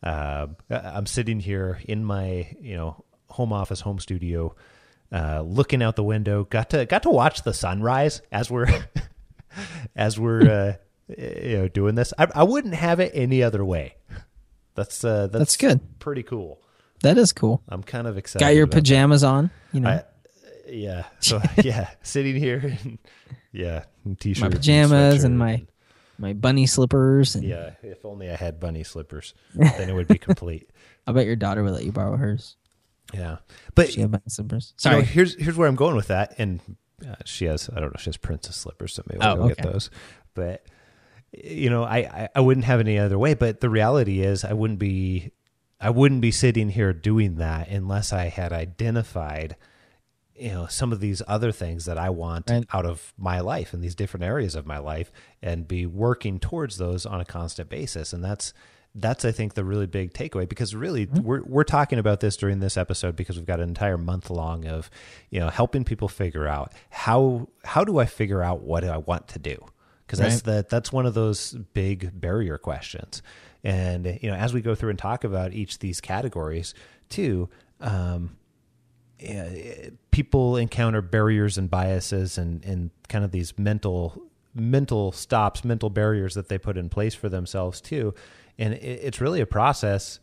uh, 0.05 0.49
I'm 0.71 1.07
sitting 1.07 1.41
here 1.41 1.81
in 1.87 2.05
my 2.05 2.55
you 2.61 2.77
know 2.77 3.05
home 3.31 3.53
office, 3.53 3.81
home 3.81 3.99
studio, 3.99 4.55
uh, 5.11 5.41
looking 5.41 5.83
out 5.83 5.97
the 5.97 6.05
window. 6.05 6.45
Got 6.45 6.71
to 6.71 6.85
got 6.85 7.03
to 7.05 7.11
watch 7.11 7.43
the 7.43 7.55
sunrise 7.55 8.21
as 8.31 8.51
we're 8.51 8.69
as 9.97 10.21
we're 10.21 10.43
uh, 10.43 10.73
you 11.19 11.57
know 11.57 11.69
doing 11.69 11.95
this. 11.95 12.13
I, 12.19 12.29
I 12.35 12.43
wouldn't 12.43 12.75
have 12.75 13.01
it 13.01 13.13
any 13.15 13.43
other 13.43 13.65
way. 13.65 13.97
That's 14.75 15.03
uh, 15.05 15.29
that's, 15.29 15.39
that's 15.39 15.57
good. 15.57 15.99
Pretty 16.01 16.23
cool. 16.23 16.61
That 17.03 17.17
is 17.17 17.33
cool. 17.33 17.63
I'm 17.69 17.83
kind 17.83 18.07
of 18.07 18.19
excited. 18.19 18.45
Got 18.45 18.55
your 18.55 18.67
pajamas 18.67 19.23
that. 19.23 19.29
on, 19.29 19.51
you 19.73 19.81
know. 19.81 19.89
I, 19.89 20.05
yeah. 20.69 21.05
So 21.21 21.41
yeah, 21.63 21.91
sitting 22.03 22.37
here, 22.37 22.77
and, 22.85 22.99
yeah, 23.53 23.85
t-shirt, 24.19 24.43
my 24.43 24.49
pajamas, 24.49 25.25
and, 25.25 25.33
and 25.33 25.39
my 25.39 25.67
my 26.19 26.33
bunny 26.33 26.67
slippers. 26.67 27.35
And... 27.35 27.45
Yeah, 27.45 27.73
if 27.83 28.05
only 28.05 28.31
I 28.31 28.37
had 28.37 28.61
bunny 28.61 28.85
slippers, 28.85 29.35
then 29.55 29.89
it 29.89 29.95
would 29.95 30.09
be 30.09 30.19
complete. 30.19 30.71
I 31.07 31.13
bet 31.13 31.27
your 31.27 31.37
daughter 31.37 31.63
would 31.63 31.73
let 31.73 31.85
you 31.85 31.93
borrow 31.93 32.17
hers. 32.17 32.57
Yeah, 33.13 33.39
but 33.75 33.93
she 33.93 34.01
have 34.01 34.11
bunny 34.11 34.23
slippers. 34.29 34.75
Sorry, 34.77 34.97
you 34.97 35.03
know, 35.03 35.07
here's 35.07 35.35
here's 35.37 35.57
where 35.57 35.69
I'm 35.69 35.77
going 35.77 35.97
with 35.97 36.09
that, 36.09 36.35
and 36.39 36.61
uh, 37.09 37.17
she 37.25 37.47
has 37.47 37.71
I 37.75 37.81
don't 37.81 37.91
know 37.91 37.99
she 37.99 38.07
has 38.07 38.17
princess 38.17 38.57
slippers, 38.57 38.95
so 38.95 39.03
maybe 39.09 39.21
we'll 39.21 39.43
oh, 39.43 39.45
okay. 39.45 39.55
get 39.55 39.73
those. 39.73 39.91
But 40.35 40.65
you 41.33 41.71
know, 41.71 41.85
I, 41.85 41.99
I 41.99 42.29
I 42.37 42.41
wouldn't 42.41 42.67
have 42.67 42.81
any 42.81 42.99
other 42.99 43.19
way. 43.19 43.35
But 43.35 43.61
the 43.61 43.71
reality 43.71 44.21
is, 44.21 44.45
I 44.45 44.53
wouldn't 44.53 44.79
be 44.79 45.33
I 45.81 45.91
wouldn't 45.91 46.21
be 46.21 46.31
sitting 46.31 46.71
here 46.71 46.93
doing 46.93 47.37
that 47.37 47.69
unless 47.69 48.13
I 48.13 48.29
had 48.29 48.53
identified 48.53 49.57
you 50.37 50.51
know 50.51 50.67
some 50.67 50.93
of 50.93 51.01
these 51.01 51.23
other 51.27 51.53
things 51.53 51.85
that 51.85 51.99
I 51.99 52.11
want 52.11 52.51
right. 52.51 52.67
out 52.73 52.87
of 52.87 53.13
my 53.17 53.41
life 53.41 53.73
in 53.73 53.81
these 53.81 53.95
different 53.95 54.25
areas 54.25 54.55
of 54.55 54.67
my 54.67 54.79
life 54.79 55.13
and 55.43 55.69
be 55.69 55.87
working 55.87 56.39
towards 56.39 56.77
those 56.79 57.07
on 57.07 57.21
a 57.21 57.25
constant 57.25 57.69
basis 57.69 58.13
and 58.13 58.25
that's 58.25 58.53
that's 58.95 59.25
I 59.25 59.33
think 59.33 59.55
the 59.55 59.65
really 59.65 59.87
big 59.87 60.13
takeaway 60.13 60.49
because 60.49 60.75
really 60.75 61.07
mm-hmm. 61.07 61.23
we're 61.23 61.43
we're 61.45 61.65
talking 61.65 61.99
about 61.99 62.21
this 62.21 62.37
during 62.37 62.61
this 62.61 62.77
episode 62.77 63.17
because 63.17 63.37
we've 63.37 63.47
got 63.47 63.61
an 63.61 63.69
entire 63.69 63.99
month 63.99 64.31
long 64.31 64.67
of 64.67 64.91
you 65.31 65.41
know 65.41 65.49
helping 65.49 65.85
people 65.85 66.09
figure 66.09 66.47
out 66.47 66.73
how 66.91 67.49
how 67.65 67.85
do 67.85 67.99
I 67.99 68.07
figure 68.07 68.43
out 68.43 68.61
what 68.61 68.85
I 68.85 68.99
want 68.99 69.29
to 69.29 69.39
do 69.39 69.65
because 70.07 70.21
right. 70.21 70.29
that's 70.31 70.43
the 70.43 70.67
that's 70.69 70.93
one 70.93 71.07
of 71.07 71.15
those 71.15 71.53
big 71.73 72.19
barrier 72.21 72.59
questions 72.59 73.23
and 73.65 74.19
you 74.23 74.31
know 74.31 74.37
as 74.37 74.55
we 74.55 74.61
go 74.61 74.75
through 74.75 74.91
and 74.91 74.99
talk 74.99 75.25
about 75.25 75.53
each 75.53 75.75
of 75.75 75.81
these 75.81 76.01
categories 76.01 76.75
too 77.09 77.49
um, 77.81 78.37
people 80.15 80.57
encounter 80.57 81.03
barriers 81.03 81.59
and 81.59 81.69
biases 81.69 82.39
and, 82.39 82.65
and 82.65 82.91
kind 83.09 83.25
of 83.25 83.33
these 83.33 83.59
mental 83.59 84.23
mental 84.55 85.11
stops, 85.11 85.65
mental 85.65 85.91
barriers 85.91 86.35
that 86.35 86.49
they 86.49 86.57
put 86.57 86.77
in 86.77 86.89
place 86.89 87.17
for 87.17 87.29
themselves 87.29 87.81
too. 87.81 88.15
And 88.57 88.75
it, 88.75 89.01
it's 89.03 89.21
really 89.21 89.41
a 89.41 89.47
process 89.47 90.21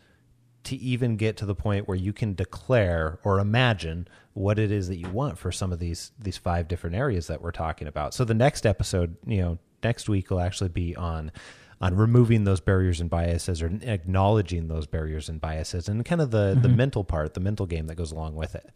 to 0.64 0.78
even 0.78 1.18
get 1.18 1.36
to 1.36 1.46
the 1.46 1.56
point 1.56 1.90
where 1.90 1.98
you 1.98 2.14
can 2.14 2.36
declare 2.36 3.20
or 3.26 3.40
imagine 3.40 4.08
what 4.32 4.58
it 4.58 4.72
is 4.72 4.88
that 4.88 4.96
you 4.96 5.10
want 5.10 5.38
for 5.38 5.52
some 5.52 5.74
of 5.74 5.80
these 5.80 6.14
these 6.18 6.38
five 6.38 6.70
different 6.70 6.96
areas 6.96 7.28
that 7.28 7.42
we're 7.42 7.52
talking 7.52 7.90
about. 7.90 8.14
So 8.14 8.24
the 8.24 8.34
next 8.34 8.66
episode, 8.66 9.18
you 9.26 9.42
know, 9.42 9.60
next 9.84 10.08
week 10.08 10.32
will 10.32 10.40
actually 10.40 10.70
be 10.70 10.96
on 10.96 11.34
on 11.82 11.98
removing 11.98 12.46
those 12.46 12.62
barriers 12.62 13.02
and 13.02 13.10
biases 13.10 13.62
or 13.62 13.68
acknowledging 13.82 14.70
those 14.70 14.88
barriers 14.88 15.28
and 15.28 15.42
biases 15.42 15.90
and 15.90 16.06
kind 16.06 16.22
of 16.22 16.32
the 16.32 16.54
mm-hmm. 16.54 16.62
the 16.62 16.70
mental 16.70 17.04
part, 17.04 17.34
the 17.34 17.42
mental 17.42 17.66
game 17.66 17.88
that 17.88 17.96
goes 17.96 18.14
along 18.14 18.36
with 18.36 18.56
it. 18.56 18.72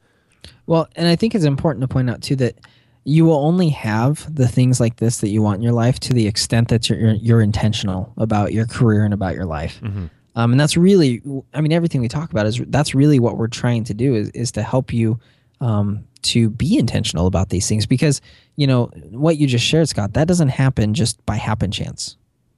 Well, 0.66 0.88
and 0.96 1.08
I 1.08 1.16
think 1.16 1.36
it's 1.36 1.46
important 1.46 1.82
to 1.82 1.88
point 1.88 2.10
out 2.10 2.22
too 2.22 2.36
that 2.38 2.60
you 3.04 3.24
will 3.24 3.38
only 3.38 3.70
have 3.70 4.34
the 4.34 4.48
things 4.48 4.80
like 4.80 4.98
this 4.98 5.20
that 5.20 5.30
you 5.30 5.42
want 5.42 5.58
in 5.58 5.62
your 5.62 5.74
life 5.74 6.00
to 6.02 6.14
the 6.14 6.28
extent 6.28 6.70
that 6.70 6.90
you're 6.90 7.14
you're 7.14 7.42
intentional 7.42 8.12
about 8.18 8.52
your 8.52 8.66
career 8.66 9.06
and 9.06 9.14
about 9.14 9.36
your 9.36 9.46
life. 9.46 9.80
Mm-hmm. 9.82 10.08
Um, 10.36 10.52
and 10.52 10.60
that's 10.60 10.76
really, 10.76 11.22
I 11.54 11.62
mean, 11.62 11.72
everything 11.72 12.02
we 12.02 12.10
talk 12.10 12.32
about 12.32 12.46
is 12.46 12.62
that's 12.68 12.94
really 12.94 13.20
what 13.20 13.38
we're 13.38 13.48
trying 13.48 13.86
to 13.86 13.94
do 13.94 14.16
is, 14.16 14.30
is 14.32 14.52
to 14.54 14.64
help 14.64 14.92
you 14.92 15.18
um, 15.62 16.06
to 16.24 16.50
be 16.50 16.78
intentional 16.78 17.26
about 17.26 17.50
these 17.50 17.70
things 17.70 17.86
because, 17.86 18.20
you 18.58 18.68
know, 18.68 18.88
what 19.12 19.38
you 19.38 19.48
just 19.48 19.64
shared, 19.64 19.88
Scott, 19.88 20.14
that 20.14 20.28
doesn't 20.28 20.50
happen 20.50 20.94
just 20.94 21.26
by 21.26 21.38
happen 21.38 21.72
chance. 21.72 22.18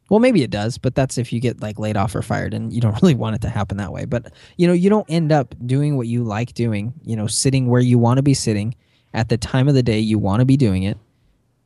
Well, 0.10 0.20
maybe 0.20 0.42
it 0.42 0.50
does, 0.50 0.78
but 0.78 0.96
that's 0.96 1.18
if 1.18 1.34
you 1.34 1.40
get 1.40 1.62
like 1.62 1.80
laid 1.80 1.98
off 1.98 2.16
or 2.16 2.22
fired 2.22 2.54
and 2.54 2.72
you 2.72 2.82
don't 2.82 2.94
really 3.02 3.16
want 3.16 3.36
it 3.36 3.42
to 3.42 3.50
happen 3.50 3.78
that 3.78 3.92
way. 3.92 4.06
But, 4.06 4.34
you 4.58 4.68
know, 4.68 4.74
you 4.74 4.90
don't 4.90 5.10
end 5.10 5.32
up 5.32 5.56
doing 5.66 5.98
what 5.98 6.08
you 6.08 6.24
like 6.24 6.54
doing, 6.54 6.94
you 7.04 7.16
know, 7.16 7.28
sitting 7.28 7.68
where 7.68 7.82
you 7.82 7.98
want 7.98 8.18
to 8.18 8.24
be 8.24 8.34
sitting 8.34 8.76
at 9.14 9.30
the 9.30 9.38
time 9.38 9.68
of 9.68 9.74
the 9.74 9.84
day 9.84 10.00
you 10.00 10.20
want 10.20 10.42
to 10.42 10.46
be 10.46 10.58
doing 10.58 10.84
it 10.84 10.98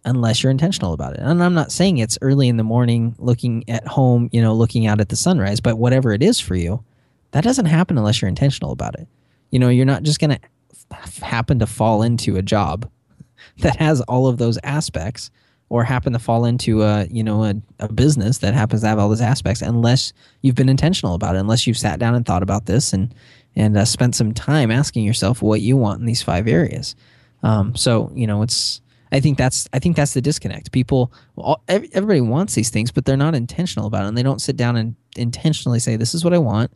unless 0.06 0.42
you're 0.42 0.52
intentional 0.52 0.94
about 0.94 1.14
it. 1.14 1.20
And 1.20 1.44
I'm 1.44 1.54
not 1.54 1.72
saying 1.72 1.98
it's 1.98 2.18
early 2.22 2.48
in 2.48 2.58
the 2.58 2.64
morning 2.64 3.16
looking 3.20 3.64
at 3.70 3.86
home, 3.88 4.30
you 4.32 4.42
know, 4.42 4.54
looking 4.54 4.88
out 4.88 5.00
at 5.00 5.10
the 5.10 5.16
sunrise, 5.16 5.60
but 5.60 5.78
whatever 5.78 6.12
it 6.12 6.24
is 6.24 6.40
for 6.40 6.56
you, 6.56 6.84
that 7.32 7.44
doesn't 7.44 7.66
happen 7.66 7.98
unless 7.98 8.22
you're 8.22 8.30
intentional 8.30 8.72
about 8.72 8.96
it. 8.96 9.08
You 9.52 9.60
know, 9.60 9.70
you're 9.70 9.86
not 9.86 10.04
just 10.04 10.20
going 10.20 10.32
to 10.32 11.24
happen 11.24 11.60
to 11.60 11.68
fall 11.68 12.02
into 12.02 12.36
a 12.38 12.42
job 12.42 12.90
that 13.60 13.78
has 13.78 14.02
all 14.02 14.28
of 14.28 14.38
those 14.38 14.58
aspects 14.64 15.30
or 15.72 15.86
happen 15.86 16.12
to 16.12 16.20
fall 16.20 16.44
into 16.44 16.84
a, 16.84 17.06
you 17.06 17.24
know, 17.24 17.46
a, 17.46 17.56
a 17.80 17.88
business 17.88 18.40
that 18.40 18.54
happens 18.54 18.82
to 18.82 18.88
have 18.90 19.00
all 19.00 19.08
those 19.08 19.22
aspects 19.22 19.62
unless 19.62 20.12
you've 20.42 20.54
been 20.54 20.68
intentional 20.68 21.14
about 21.14 21.34
it, 21.34 21.40
unless 21.40 21.66
you've 21.66 21.78
sat 21.78 21.98
down 21.98 22.14
and 22.14 22.26
thought 22.26 22.44
about 22.44 22.66
this 22.66 22.92
and 22.92 23.16
and 23.56 23.78
uh, 23.78 23.86
spent 23.86 24.14
some 24.14 24.34
time 24.34 24.70
asking 24.70 25.06
yourself 25.06 25.42
what 25.42 25.62
you 25.62 25.78
want 25.78 26.02
in 26.02 26.06
these 26.06 26.22
five 26.22 26.46
areas. 26.46 26.94
Um, 27.42 27.74
so, 27.74 28.12
you 28.14 28.28
know, 28.28 28.42
it's 28.42 28.82
I 29.14 29.22
think 29.22 29.38
that's 29.38 29.70
I 29.72 29.80
think 29.80 29.96
that's 29.96 30.14
the 30.14 30.22
disconnect. 30.22 30.74
People, 30.74 31.14
all, 31.38 31.64
everybody 31.70 32.20
wants 32.20 32.54
these 32.54 32.70
things, 32.70 32.92
but 32.92 33.06
they're 33.06 33.16
not 33.16 33.34
intentional 33.34 33.88
about 33.88 34.04
it, 34.04 34.10
and 34.10 34.18
they 34.18 34.24
don't 34.24 34.42
sit 34.42 34.58
down 34.58 34.76
and 34.76 34.94
intentionally 35.16 35.80
say, 35.80 35.96
"This 35.96 36.14
is 36.14 36.26
what 36.26 36.34
I 36.34 36.38
want," 36.38 36.72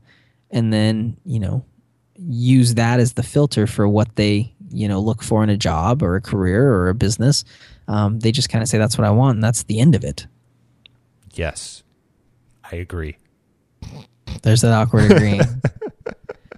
and 0.51 0.71
then 0.71 1.17
you 1.25 1.41
know 1.41 1.65
use 2.17 2.75
that 2.75 3.01
as 3.01 3.13
the 3.13 3.23
filter 3.23 3.67
for 3.67 3.89
what 3.89 4.15
they 4.15 4.53
you 4.69 4.87
know 4.87 5.01
look 5.01 5.21
for 5.21 5.43
in 5.43 5.49
a 5.49 5.57
job 5.57 6.01
or 6.01 6.15
a 6.15 6.21
career 6.21 6.73
or 6.73 6.87
a 6.87 6.95
business. 6.95 7.43
Um, 7.87 8.19
they 8.19 8.31
just 8.31 8.49
kind 8.49 8.61
of 8.61 8.67
say, 8.69 8.77
"That's 8.77 8.97
what 8.97 9.05
I 9.05 9.11
want," 9.11 9.35
and 9.35 9.43
that's 9.43 9.63
the 9.63 9.79
end 9.79 9.95
of 9.95 10.03
it. 10.03 10.27
Yes, 11.33 11.83
I 12.71 12.77
agree. 12.77 13.17
There's 14.41 14.61
that 14.61 14.71
awkward 14.71 15.11
agreeing. 15.11 15.41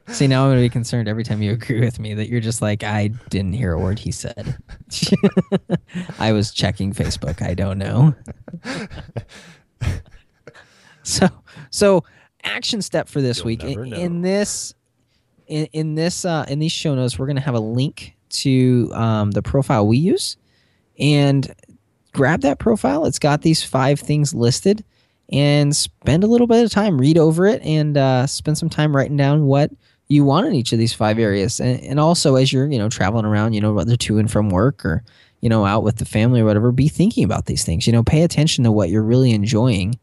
See, 0.09 0.28
now 0.28 0.43
I'm 0.43 0.51
going 0.51 0.59
to 0.59 0.65
be 0.65 0.69
concerned 0.69 1.09
every 1.09 1.25
time 1.25 1.41
you 1.41 1.51
agree 1.51 1.82
with 1.82 1.99
me 1.99 2.13
that 2.13 2.30
you're 2.30 2.39
just 2.39 2.61
like, 2.61 2.82
I 2.84 3.09
didn't 3.30 3.53
hear 3.53 3.73
a 3.73 3.80
word 3.80 3.99
he 3.99 4.11
said. 4.11 4.57
I 6.19 6.32
was 6.32 6.51
checking 6.51 6.93
Facebook. 6.93 7.41
I 7.41 7.53
don't 7.53 7.78
know. 7.78 8.15
so, 11.03 11.28
so 11.71 12.05
action 12.41 12.82
step 12.82 13.09
for 13.09 13.21
this 13.21 13.39
You'll 13.39 13.47
week 13.47 13.63
in, 13.65 13.93
in 13.93 14.21
this, 14.21 14.73
in, 15.47 15.65
in 15.73 15.95
this, 15.95 16.23
uh, 16.23 16.45
in 16.47 16.59
these 16.59 16.71
show 16.71 16.95
notes, 16.95 17.19
we're 17.19 17.28
going 17.28 17.36
to 17.36 17.41
have 17.41 17.55
a 17.55 17.59
link 17.59 18.15
to 18.30 18.89
um, 18.93 19.32
the 19.32 19.41
profile 19.41 19.86
we 19.86 19.97
use, 19.97 20.38
and 20.99 21.53
grab 22.13 22.41
that 22.41 22.59
profile. 22.59 23.05
It's 23.05 23.19
got 23.19 23.41
these 23.41 23.63
five 23.63 23.99
things 23.99 24.33
listed, 24.33 24.83
and 25.31 25.75
spend 25.75 26.23
a 26.23 26.27
little 26.27 26.47
bit 26.47 26.63
of 26.63 26.71
time, 26.71 26.99
read 26.99 27.17
over 27.17 27.45
it, 27.45 27.61
and 27.61 27.97
uh, 27.97 28.27
spend 28.27 28.57
some 28.57 28.69
time 28.69 28.95
writing 28.95 29.17
down 29.17 29.45
what 29.45 29.71
you 30.07 30.23
want 30.23 30.47
in 30.47 30.53
each 30.53 30.71
of 30.71 30.79
these 30.79 30.93
five 30.93 31.19
areas. 31.19 31.59
And, 31.59 31.81
and 31.81 31.99
also, 31.99 32.35
as 32.35 32.51
you're 32.51 32.67
you 32.67 32.79
know 32.79 32.89
traveling 32.89 33.25
around, 33.25 33.53
you 33.53 33.61
know 33.61 33.73
whether 33.73 33.95
to 33.95 34.17
and 34.17 34.31
from 34.31 34.49
work 34.49 34.85
or 34.85 35.03
you 35.41 35.49
know 35.49 35.65
out 35.65 35.83
with 35.83 35.97
the 35.97 36.05
family 36.05 36.41
or 36.41 36.45
whatever, 36.45 36.71
be 36.71 36.87
thinking 36.87 37.23
about 37.23 37.45
these 37.45 37.63
things. 37.63 37.87
You 37.87 37.93
know, 37.93 38.03
pay 38.03 38.23
attention 38.23 38.63
to 38.63 38.71
what 38.71 38.89
you're 38.89 39.03
really 39.03 39.31
enjoying, 39.31 39.99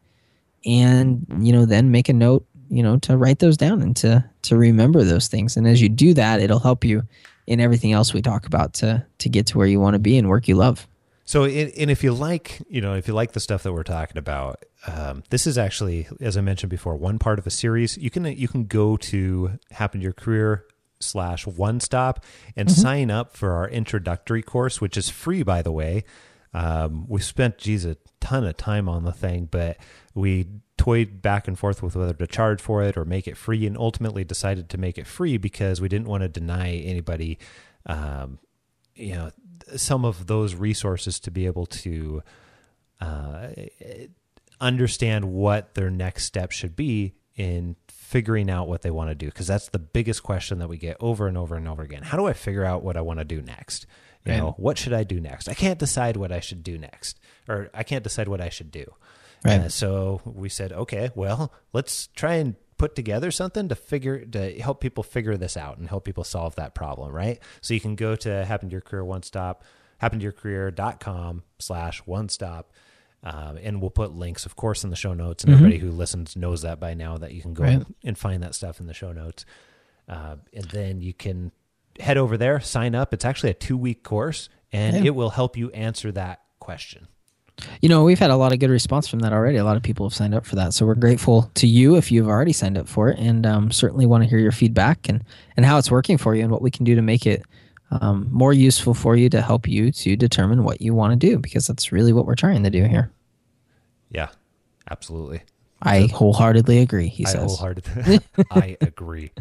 and 0.65 1.25
you 1.39 1.51
know 1.51 1.65
then 1.65 1.91
make 1.91 2.09
a 2.09 2.13
note. 2.13 2.45
You 2.67 2.81
know 2.81 2.97
to 2.99 3.15
write 3.15 3.39
those 3.39 3.57
down 3.57 3.81
and 3.83 3.95
to 3.97 4.25
to 4.43 4.57
remember 4.57 5.03
those 5.03 5.27
things. 5.27 5.55
And 5.55 5.67
as 5.67 5.81
you 5.81 5.89
do 5.89 6.13
that, 6.15 6.39
it'll 6.39 6.59
help 6.59 6.83
you 6.83 7.03
in 7.47 7.59
everything 7.59 7.91
else 7.91 8.13
we 8.13 8.21
talk 8.21 8.45
about 8.45 8.73
to 8.73 9.05
to 9.19 9.29
get 9.29 9.47
to 9.47 9.57
where 9.57 9.67
you 9.67 9.79
want 9.79 9.93
to 9.93 9.99
be 9.99 10.17
and 10.17 10.27
work 10.29 10.47
you 10.47 10.55
love. 10.55 10.87
So, 11.25 11.45
and 11.45 11.71
and 11.77 11.89
if 11.89 12.03
you 12.03 12.13
like, 12.13 12.61
you 12.69 12.81
know, 12.81 12.95
if 12.95 13.07
you 13.07 13.13
like 13.13 13.31
the 13.31 13.39
stuff 13.39 13.63
that 13.63 13.73
we're 13.73 13.83
talking 13.83 14.17
about, 14.17 14.63
um, 14.87 15.23
this 15.31 15.47
is 15.47 15.57
actually, 15.57 16.07
as 16.21 16.37
I 16.37 16.41
mentioned 16.41 16.69
before, 16.69 16.95
one 16.95 17.17
part 17.17 17.39
of 17.39 17.47
a 17.47 17.51
series. 17.51 17.97
You 17.97 18.09
can 18.11 18.25
you 18.25 18.47
can 18.47 18.65
go 18.65 18.95
to 18.97 19.59
Happen 19.71 20.01
to 20.01 20.03
Your 20.03 20.13
Career 20.13 20.65
slash 20.99 21.47
One 21.47 21.79
Stop 21.79 22.23
and 22.55 22.71
sign 22.71 23.09
up 23.09 23.35
for 23.35 23.53
our 23.53 23.67
introductory 23.67 24.43
course, 24.43 24.79
which 24.79 24.97
is 24.97 25.09
free, 25.09 25.43
by 25.43 25.61
the 25.61 25.71
way. 25.71 26.03
Um, 26.53 27.05
we 27.09 27.19
spent, 27.19 27.57
geez, 27.57 27.85
a 27.85 27.97
ton 28.21 28.45
of 28.45 28.55
time 28.55 28.87
on 28.87 29.03
the 29.03 29.11
thing, 29.11 29.49
but 29.51 29.77
we 30.15 30.47
toyed 30.77 31.21
back 31.21 31.47
and 31.47 31.57
forth 31.59 31.83
with 31.83 31.95
whether 31.95 32.13
to 32.13 32.25
charge 32.27 32.59
for 32.61 32.81
it 32.81 32.97
or 32.97 33.05
make 33.05 33.27
it 33.27 33.37
free, 33.37 33.67
and 33.67 33.77
ultimately 33.77 34.23
decided 34.23 34.69
to 34.69 34.77
make 34.77 34.97
it 34.97 35.05
free 35.05 35.37
because 35.37 35.79
we 35.81 35.87
didn't 35.89 36.07
want 36.07 36.23
to 36.23 36.27
deny 36.29 36.71
anybody, 36.71 37.37
um, 37.85 38.39
you 38.95 39.13
know, 39.13 39.31
some 39.75 40.03
of 40.05 40.25
those 40.27 40.55
resources 40.55 41.19
to 41.19 41.29
be 41.31 41.45
able 41.45 41.65
to 41.67 42.23
uh, 43.01 43.49
understand 44.61 45.25
what 45.25 45.73
their 45.75 45.89
next 45.89 46.25
step 46.25 46.51
should 46.51 46.75
be 46.75 47.13
in 47.35 47.75
figuring 47.89 48.49
out 48.49 48.67
what 48.67 48.81
they 48.81 48.91
want 48.91 49.09
to 49.09 49.15
do. 49.15 49.25
Because 49.27 49.47
that's 49.47 49.69
the 49.69 49.79
biggest 49.79 50.23
question 50.23 50.59
that 50.59 50.69
we 50.69 50.77
get 50.77 50.95
over 50.99 51.27
and 51.27 51.37
over 51.37 51.55
and 51.55 51.67
over 51.67 51.81
again. 51.81 52.03
How 52.03 52.17
do 52.17 52.25
i 52.27 52.33
figure 52.33 52.63
out 52.63 52.83
what 52.83 52.95
i 52.95 53.01
want 53.01 53.19
to 53.19 53.25
do 53.25 53.41
next? 53.41 53.85
You 54.25 54.31
Right. 54.31 54.37
know 54.39 54.55
what 54.57 54.77
should 54.77 54.93
i 54.93 55.03
do 55.03 55.19
next? 55.19 55.49
I 55.49 55.53
can't 55.53 55.77
decide 55.79 56.15
what 56.17 56.31
i 56.31 56.39
should 56.39 56.63
do 56.63 56.77
next 56.77 57.19
or 57.47 57.69
i 57.73 57.83
can't 57.83 58.03
decide 58.03 58.27
what 58.27 58.39
i 58.41 58.49
should 58.49 58.71
do 58.71 58.85
Right. 59.45 59.61
Uh, 59.61 59.69
so 59.69 60.21
we 60.25 60.49
said 60.49 60.73
okay 60.73 61.11
well 61.15 61.53
let's 61.73 62.07
try 62.15 62.35
and 62.35 62.55
put 62.77 62.95
together 62.95 63.31
something 63.31 63.69
to 63.69 63.75
figure 63.75 64.25
to 64.25 64.59
help 64.59 64.81
people 64.81 65.03
figure 65.03 65.37
this 65.37 65.55
out 65.55 65.77
and 65.77 65.87
help 65.87 66.03
people 66.03 66.23
solve 66.23 66.55
that 66.55 66.73
problem 66.75 67.11
right 67.13 67.39
so 67.61 67.73
you 67.73 67.79
can 67.79 67.95
go 67.95 68.15
to 68.17 68.43
happen 68.45 68.67
to 68.69 68.73
your 68.73 68.81
career 68.81 69.05
one 69.05 69.23
stop 69.23 69.63
happen 69.99 70.19
to 70.19 70.23
your 70.23 70.31
career.com 70.33 71.43
slash 71.59 71.99
one 72.05 72.27
stop 72.29 72.71
um, 73.23 73.57
and 73.57 73.81
we'll 73.81 73.89
put 73.89 74.11
links, 74.11 74.45
of 74.45 74.55
course, 74.55 74.83
in 74.83 74.91
the 74.91 74.95
show 74.95 75.15
notes. 75.15 75.43
And 75.43 75.51
everybody 75.53 75.79
who 75.79 75.89
listens 75.89 76.35
knows 76.35 76.61
that 76.61 76.79
by 76.79 76.93
now 76.93 77.17
that 77.17 77.31
you 77.33 77.41
can 77.41 77.55
go 77.55 77.63
Right. 77.63 77.73
and, 77.73 77.95
and 78.03 78.15
find 78.15 78.43
that 78.43 78.53
stuff 78.53 78.79
in 78.79 78.85
the 78.85 78.93
show 78.93 79.13
notes. 79.13 79.45
Uh, 80.07 80.35
and 80.53 80.65
then 80.65 81.01
you 81.01 81.11
can 81.11 81.51
head 81.99 82.17
over 82.17 82.37
there, 82.37 82.59
sign 82.59 82.93
up. 82.93 83.15
It's 83.15 83.25
actually 83.25 83.49
a 83.49 83.55
two 83.55 83.77
week 83.77 84.03
course, 84.03 84.47
and 84.71 84.97
Yeah. 84.97 85.05
it 85.05 85.15
will 85.15 85.31
help 85.31 85.57
you 85.57 85.71
answer 85.71 86.11
that 86.11 86.43
question. 86.59 87.07
You 87.81 87.89
know, 87.89 88.03
we've 88.03 88.19
had 88.19 88.31
a 88.31 88.35
lot 88.35 88.51
of 88.51 88.59
good 88.59 88.69
response 88.69 89.07
from 89.07 89.19
that 89.19 89.31
already. 89.31 89.57
A 89.57 89.63
lot 89.63 89.77
of 89.77 89.83
people 89.83 90.07
have 90.07 90.13
signed 90.13 90.35
up 90.35 90.45
for 90.45 90.55
that, 90.55 90.73
so 90.73 90.85
we're 90.85 90.95
grateful 90.95 91.49
to 91.55 91.67
you 91.67 91.95
if 91.95 92.11
you've 92.11 92.27
already 92.27 92.51
signed 92.51 92.77
up 92.77 92.87
for 92.87 93.09
it, 93.09 93.17
and 93.19 93.45
um, 93.45 93.71
certainly 93.71 94.05
want 94.05 94.23
to 94.23 94.29
hear 94.29 94.39
your 94.39 94.51
feedback 94.51 95.07
and 95.07 95.23
and 95.55 95.65
how 95.65 95.77
it's 95.77 95.89
working 95.89 96.17
for 96.17 96.35
you 96.35 96.43
and 96.43 96.51
what 96.51 96.61
we 96.61 96.69
can 96.69 96.83
do 96.83 96.95
to 96.95 97.01
make 97.01 97.25
it 97.25 97.43
um, 97.91 98.27
more 98.31 98.53
useful 98.53 98.93
for 98.93 99.15
you 99.15 99.29
to 99.29 99.41
help 99.41 99.67
you 99.67 99.91
to 99.91 100.15
determine 100.15 100.63
what 100.63 100.81
you 100.81 100.93
want 100.93 101.19
to 101.19 101.27
do 101.27 101.37
because 101.39 101.67
that's 101.67 101.91
really 101.91 102.13
what 102.13 102.25
we're 102.25 102.35
trying 102.35 102.63
to 102.63 102.69
do 102.69 102.83
here. 102.83 103.11
Yeah, 104.09 104.29
absolutely. 104.89 105.41
I 105.81 106.07
wholeheartedly 106.07 106.79
agree. 106.79 107.07
He 107.07 107.25
I 107.25 107.29
says, 107.29 107.57
wholeheartedly, 107.57 108.19
I 108.51 108.77
agree. 108.81 109.31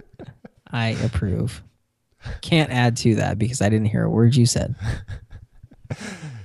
"I 0.70 0.88
approve." 1.02 1.62
Can't 2.42 2.70
add 2.70 2.98
to 2.98 3.14
that 3.16 3.38
because 3.38 3.62
I 3.62 3.70
didn't 3.70 3.86
hear 3.86 4.04
a 4.04 4.10
word 4.10 4.36
you 4.36 4.44
said. 4.44 4.74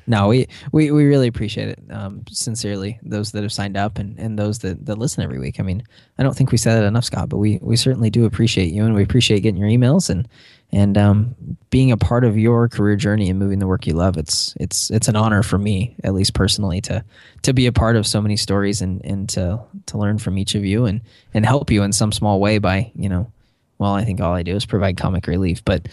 No, 0.07 0.27
we, 0.27 0.47
we, 0.71 0.91
we 0.91 1.05
really 1.05 1.27
appreciate 1.27 1.69
it. 1.69 1.79
Um, 1.89 2.23
sincerely, 2.29 2.99
those 3.01 3.31
that 3.31 3.41
have 3.41 3.51
signed 3.51 3.75
up 3.75 3.97
and, 3.97 4.17
and 4.19 4.37
those 4.37 4.59
that, 4.59 4.85
that 4.85 4.97
listen 4.97 5.23
every 5.23 5.39
week. 5.39 5.59
I 5.59 5.63
mean, 5.63 5.83
I 6.19 6.23
don't 6.23 6.35
think 6.35 6.51
we 6.51 6.57
said 6.57 6.83
it 6.83 6.85
enough, 6.85 7.05
Scott, 7.05 7.29
but 7.29 7.37
we, 7.37 7.59
we 7.61 7.75
certainly 7.75 8.09
do 8.09 8.25
appreciate 8.25 8.71
you 8.71 8.85
and 8.85 8.93
we 8.93 9.03
appreciate 9.03 9.39
getting 9.41 9.59
your 9.59 9.69
emails 9.69 10.09
and 10.09 10.27
and 10.71 10.97
um, 10.97 11.35
being 11.69 11.91
a 11.91 11.97
part 11.97 12.23
of 12.25 12.37
your 12.37 12.67
career 12.67 12.95
journey 12.95 13.29
and 13.29 13.39
moving 13.39 13.59
the 13.59 13.67
work 13.67 13.87
you 13.87 13.93
love. 13.93 14.17
It's 14.17 14.53
it's 14.59 14.89
it's 14.91 15.07
an 15.07 15.15
honor 15.15 15.43
for 15.43 15.57
me, 15.57 15.95
at 16.03 16.13
least 16.13 16.33
personally, 16.33 16.81
to 16.81 17.03
to 17.43 17.53
be 17.53 17.65
a 17.65 17.71
part 17.71 17.95
of 17.95 18.05
so 18.05 18.21
many 18.21 18.35
stories 18.35 18.81
and, 18.81 19.03
and 19.05 19.29
to 19.29 19.59
to 19.85 19.97
learn 19.97 20.17
from 20.17 20.37
each 20.37 20.55
of 20.55 20.65
you 20.65 20.85
and 20.85 21.01
and 21.33 21.45
help 21.45 21.71
you 21.71 21.83
in 21.83 21.93
some 21.93 22.11
small 22.11 22.39
way 22.39 22.57
by 22.57 22.91
you 22.95 23.07
know, 23.07 23.31
well, 23.77 23.93
I 23.93 24.03
think 24.03 24.19
all 24.19 24.33
I 24.33 24.43
do 24.43 24.55
is 24.55 24.65
provide 24.65 24.97
comic 24.97 25.27
relief, 25.27 25.63
but 25.63 25.87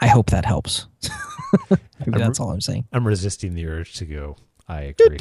I 0.00 0.06
hope 0.06 0.30
that 0.30 0.44
helps. 0.44 0.86
Maybe 2.06 2.18
that's 2.18 2.40
all 2.40 2.50
I'm 2.50 2.60
saying. 2.60 2.86
I'm 2.92 3.06
resisting 3.06 3.54
the 3.54 3.66
urge 3.66 3.94
to 3.94 4.04
go. 4.06 4.36
I 4.68 4.94
agree. 4.98 5.18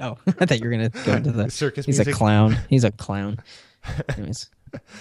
Oh, 0.00 0.18
I 0.26 0.44
thought 0.44 0.58
you 0.60 0.64
were 0.66 0.70
gonna 0.70 0.90
go 0.90 1.14
into 1.14 1.32
the 1.32 1.50
Circus 1.50 1.86
He's 1.86 1.98
music. 1.98 2.14
a 2.14 2.16
clown. 2.16 2.58
He's 2.68 2.84
a 2.84 2.90
clown. 2.92 3.38
Anyways, 4.16 4.50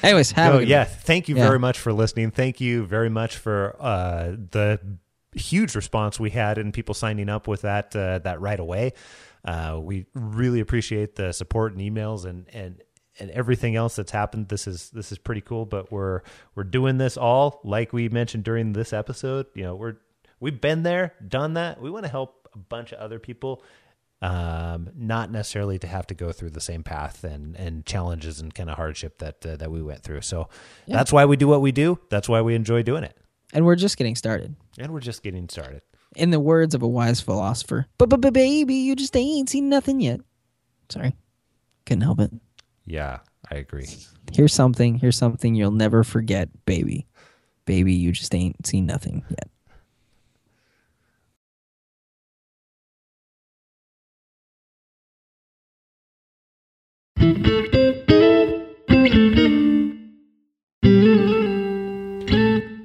anyways, 0.01 0.31
have 0.31 0.59
good 0.59 0.67
yeah, 0.69 0.85
one. 0.85 0.87
thank 1.01 1.27
you 1.27 1.35
Yeah. 1.35 1.45
very 1.47 1.59
much 1.59 1.77
for 1.79 1.91
listening. 1.91 2.31
Thank 2.31 2.61
you 2.61 2.85
very 2.85 3.09
much 3.09 3.35
for 3.37 3.75
uh, 3.79 4.31
the 4.51 4.79
huge 5.33 5.75
response 5.75 6.19
we 6.19 6.29
had 6.29 6.57
and 6.57 6.73
people 6.73 6.93
signing 6.95 7.27
up 7.27 7.47
with 7.47 7.63
that 7.63 7.93
uh, 7.95 8.19
that 8.19 8.39
right 8.39 8.59
away. 8.59 8.93
Uh, 9.43 9.79
we 9.81 10.05
really 10.13 10.59
appreciate 10.61 11.15
the 11.15 11.31
support 11.33 11.73
and 11.73 11.81
emails 11.81 12.25
and 12.25 12.47
and 12.53 12.81
and 13.19 13.29
everything 13.31 13.75
else 13.75 13.95
that's 13.95 14.11
happened. 14.11 14.49
This 14.49 14.67
is 14.67 14.89
this 14.91 15.11
is 15.11 15.17
pretty 15.17 15.41
cool. 15.41 15.65
But 15.65 15.91
we're 15.91 16.21
we're 16.55 16.63
doing 16.63 16.97
this 16.97 17.17
all 17.17 17.59
like 17.63 17.93
we 17.93 18.09
mentioned 18.09 18.43
during 18.43 18.73
this 18.73 18.93
episode. 18.93 19.47
You 19.53 19.63
know, 19.63 19.75
we're 19.75 19.95
we've 20.39 20.59
been 20.61 20.83
there, 20.83 21.13
done 21.27 21.53
that. 21.55 21.81
We 21.81 21.89
want 21.89 22.05
to 22.05 22.11
help 22.11 22.47
a 22.53 22.57
bunch 22.57 22.91
of 22.93 22.99
other 22.99 23.19
people, 23.19 23.63
um, 24.21 24.89
not 24.95 25.31
necessarily 25.31 25.77
to 25.79 25.87
have 25.87 26.07
to 26.07 26.13
go 26.15 26.31
through 26.31 26.51
the 26.51 26.61
same 26.61 26.83
path 26.83 27.23
and 27.23 27.55
and 27.55 27.85
challenges 27.85 28.39
and 28.39 28.53
kind 28.53 28.69
of 28.69 28.77
hardship 28.77 29.19
that 29.19 29.45
uh, 29.45 29.55
that 29.57 29.71
we 29.71 29.81
went 29.81 30.03
through. 30.03 30.21
So 30.21 30.49
Yeah. 30.85 30.95
that's 30.97 31.11
why 31.13 31.25
we 31.25 31.37
do 31.37 31.47
what 31.47 31.61
we 31.61 31.71
do. 31.71 31.99
That's 32.09 32.27
why 32.29 32.41
we 32.41 32.55
enjoy 32.55 32.83
doing 32.83 33.03
it, 33.03 33.15
And 33.53 33.65
we're 33.65 33.75
just 33.75 33.97
getting 33.97 34.15
started. 34.15 34.55
and 34.79 34.91
we're 34.91 34.99
just 35.01 35.23
getting 35.23 35.49
started. 35.49 35.81
In 36.15 36.31
the 36.31 36.39
words 36.39 36.73
of 36.73 36.81
a 36.81 36.87
wise 36.87 37.21
philosopher, 37.21 37.85
but 37.97 38.09
but 38.09 38.33
baby, 38.33 38.75
you 38.75 38.95
just 38.95 39.15
ain't 39.15 39.49
seen 39.49 39.69
nothing 39.69 39.99
yet. 39.99 40.21
Sorry, 40.89 41.13
couldn't 41.85 42.01
help 42.01 42.19
it. 42.21 42.31
Yeah, 42.87 43.19
I 43.51 43.55
agree. 43.55 43.89
Here's 44.31 44.53
something. 44.53 44.95
Here's 44.95 45.17
something 45.17 45.55
you'll 45.55 45.71
never 45.71 46.05
forget, 46.05 46.49
baby. 46.65 47.05
Baby, 47.65 47.93
you 47.93 48.13
just 48.13 48.33
ain't 48.33 48.65
seen 48.65 48.85
nothing 48.85 49.25
yet. 49.29 49.49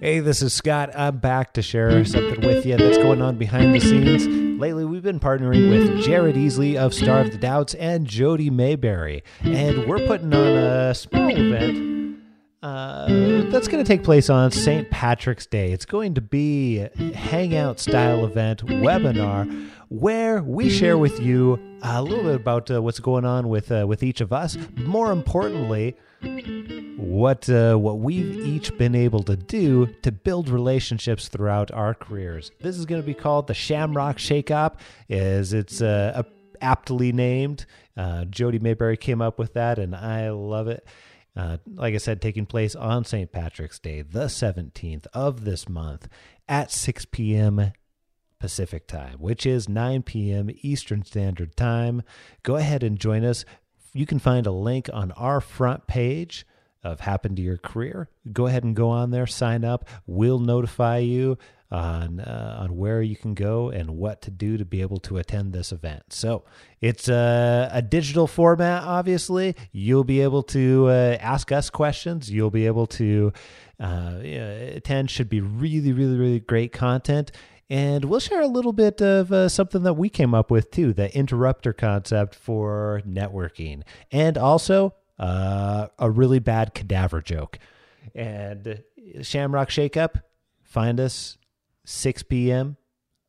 Hey, 0.01 0.19
this 0.19 0.43
is 0.43 0.53
Scott. 0.53 0.91
I'm 0.97 1.19
back 1.19 1.55
to 1.55 1.63
share 1.63 2.05
something 2.05 2.41
with 2.41 2.67
you 2.67 2.77
that's 2.77 2.99
going 2.99 3.23
on 3.23 3.39
behind 3.39 3.73
the 3.73 3.79
scenes. 3.79 4.42
Lately, 4.63 4.85
we've 4.85 5.03
been 5.03 5.19
partnering 5.19 5.71
with 5.71 6.05
Jared 6.05 6.37
Easley 6.37 6.77
of 6.77 6.95
Starve 6.95 7.33
the 7.33 7.37
Doubts 7.37 7.75
and 7.75 8.07
Jody 8.07 8.49
Mayberry, 8.49 9.25
and 9.41 9.89
we're 9.89 10.07
putting 10.07 10.33
on 10.33 10.47
a 10.47 10.95
small 10.95 11.31
event 11.31 11.92
uh, 12.63 13.07
that's 13.51 13.67
going 13.67 13.83
to 13.83 13.89
take 13.89 14.05
place 14.05 14.31
on 14.31 14.53
St. 14.53 14.89
Patrick's 14.89 15.47
Day. 15.47 15.73
It's 15.73 15.85
going 15.85 16.15
to 16.15 16.21
be 16.21 16.79
a 16.79 16.91
hangout 17.15 17.81
style 17.81 18.25
event 18.25 18.65
webinar 18.65 19.69
where 19.89 20.43
we 20.43 20.71
share 20.71 20.97
with 20.97 21.19
you 21.21 21.59
a 21.83 22.01
little 22.01 22.23
bit 22.23 22.37
about 22.37 22.71
uh, 22.71 22.81
what's 22.81 23.01
going 23.01 23.25
on 23.25 23.49
with 23.49 23.73
uh, 23.73 23.85
with 23.89 24.05
each 24.05 24.21
of 24.21 24.33
us. 24.33 24.57
More 24.77 25.11
importantly, 25.11 25.97
what 26.97 27.51
uh, 27.51 27.75
what 27.75 27.99
we've 27.99 28.47
each 28.47 28.79
been 28.79 28.95
able 28.95 29.25
to 29.25 29.37
do 29.37 29.87
to 30.03 30.13
build 30.13 30.49
relationships 30.49 31.27
throughout 31.27 31.73
our 31.73 31.95
careers. 31.95 32.53
This 32.61 32.79
is 32.79 32.87
going 32.87 33.03
to 33.03 33.07
be 33.07 33.15
called 33.15 33.49
the 33.49 33.55
Shamrock 33.55 34.21
Shake 34.21 34.53
Up, 34.53 34.81
as 35.11 35.53
it's 35.53 35.83
uh, 35.83 36.23
aptly 36.61 37.11
named. 37.13 37.67
Jody 38.31 38.61
Mayberry 38.61 38.97
came 38.97 39.21
up 39.21 39.39
with 39.39 39.55
that, 39.55 39.81
and 39.81 39.97
I 39.97 40.31
love 40.31 40.69
it. 40.69 40.87
Uh, 41.35 41.59
like 41.75 41.95
I 41.95 41.99
said, 41.99 42.21
taking 42.21 42.47
place 42.47 42.75
on 42.75 43.05
St. 43.05 43.33
Patrick's 43.33 43.79
Day, 43.79 44.03
the 44.03 44.27
17th 44.27 45.07
of 45.15 45.45
this 45.45 45.69
month 45.69 46.09
at 46.49 46.71
6 46.71 47.07
p.m. 47.07 47.73
Pacific 48.39 48.87
time, 48.87 49.19
which 49.19 49.47
is 49.47 49.69
9 49.69 50.03
p.m. 50.03 50.51
Eastern 50.63 51.05
Standard 51.05 51.57
Time. 51.57 52.03
Go 52.43 52.57
ahead 52.57 52.83
and 52.83 52.99
join 52.99 53.25
us. 53.25 53.45
You 53.95 54.05
can 54.05 54.19
find 54.19 54.47
a 54.47 54.53
link 54.53 54.91
on 54.93 55.13
our 55.13 55.41
front 55.41 55.87
page 55.87 56.45
of 56.83 57.01
Happen 57.01 57.37
to 57.37 57.43
Your 57.43 57.59
Career. 57.59 58.09
Go 58.33 58.47
ahead 58.47 58.65
and 58.65 58.75
go 58.75 58.91
on 58.91 59.11
there, 59.11 59.27
sign 59.27 59.65
up. 59.65 59.89
We'll 60.07 60.39
notify 60.39 60.99
you 60.99 61.39
on 61.73 62.21
uh, 62.21 62.59
on 62.61 62.77
where 62.77 63.01
you 63.01 63.17
can 63.17 63.33
go 63.33 63.71
and 63.71 63.97
what 63.97 64.21
to 64.23 64.31
do 64.31 64.59
to 64.59 64.65
be 64.65 64.83
able 64.83 64.99
to 64.99 65.17
attend 65.17 65.53
this 65.53 65.73
event. 65.73 66.03
So 66.11 66.45
it's 66.81 67.09
a, 67.09 67.71
a 67.73 67.81
digital 67.81 68.27
format. 68.27 68.83
Obviously, 68.83 69.57
you'll 69.73 70.05
be 70.05 70.21
able 70.21 70.43
to 70.45 70.89
uh, 70.89 71.17
ask 71.19 71.51
us 71.51 71.71
questions. 71.71 72.31
You'll 72.31 72.51
be 72.51 72.67
able 72.67 72.87
to 72.89 73.33
uh, 73.81 74.19
attend. 74.23 75.11
Should 75.11 75.31
be 75.31 75.41
really, 75.41 75.93
really, 75.93 76.17
really 76.17 76.41
great 76.41 76.73
content. 76.73 77.33
And 77.71 78.05
we'll 78.05 78.21
share 78.21 78.43
a 78.43 78.47
little 78.47 78.75
bit 78.75 79.01
of 79.01 79.33
uh, 79.33 79.49
something 79.49 79.83
that 79.85 79.95
we 79.95 80.11
came 80.11 80.35
up 80.35 80.51
with 80.51 80.71
too 80.71 80.93
the 80.93 81.15
interrupter 81.17 81.73
concept 81.73 82.35
for 82.35 83.01
networking. 83.09 83.83
And 84.11 84.37
also 84.37 84.95
uh, 85.19 85.89
a 85.99 86.11
really 86.11 86.39
bad 86.39 86.75
cadaver 86.75 87.21
joke. 87.21 87.59
And 88.15 88.83
Shamrock 89.23 89.69
Shakeup, 89.69 90.23
find 90.63 90.99
us 91.01 91.39
6 91.85 92.23
p.m., 92.25 92.77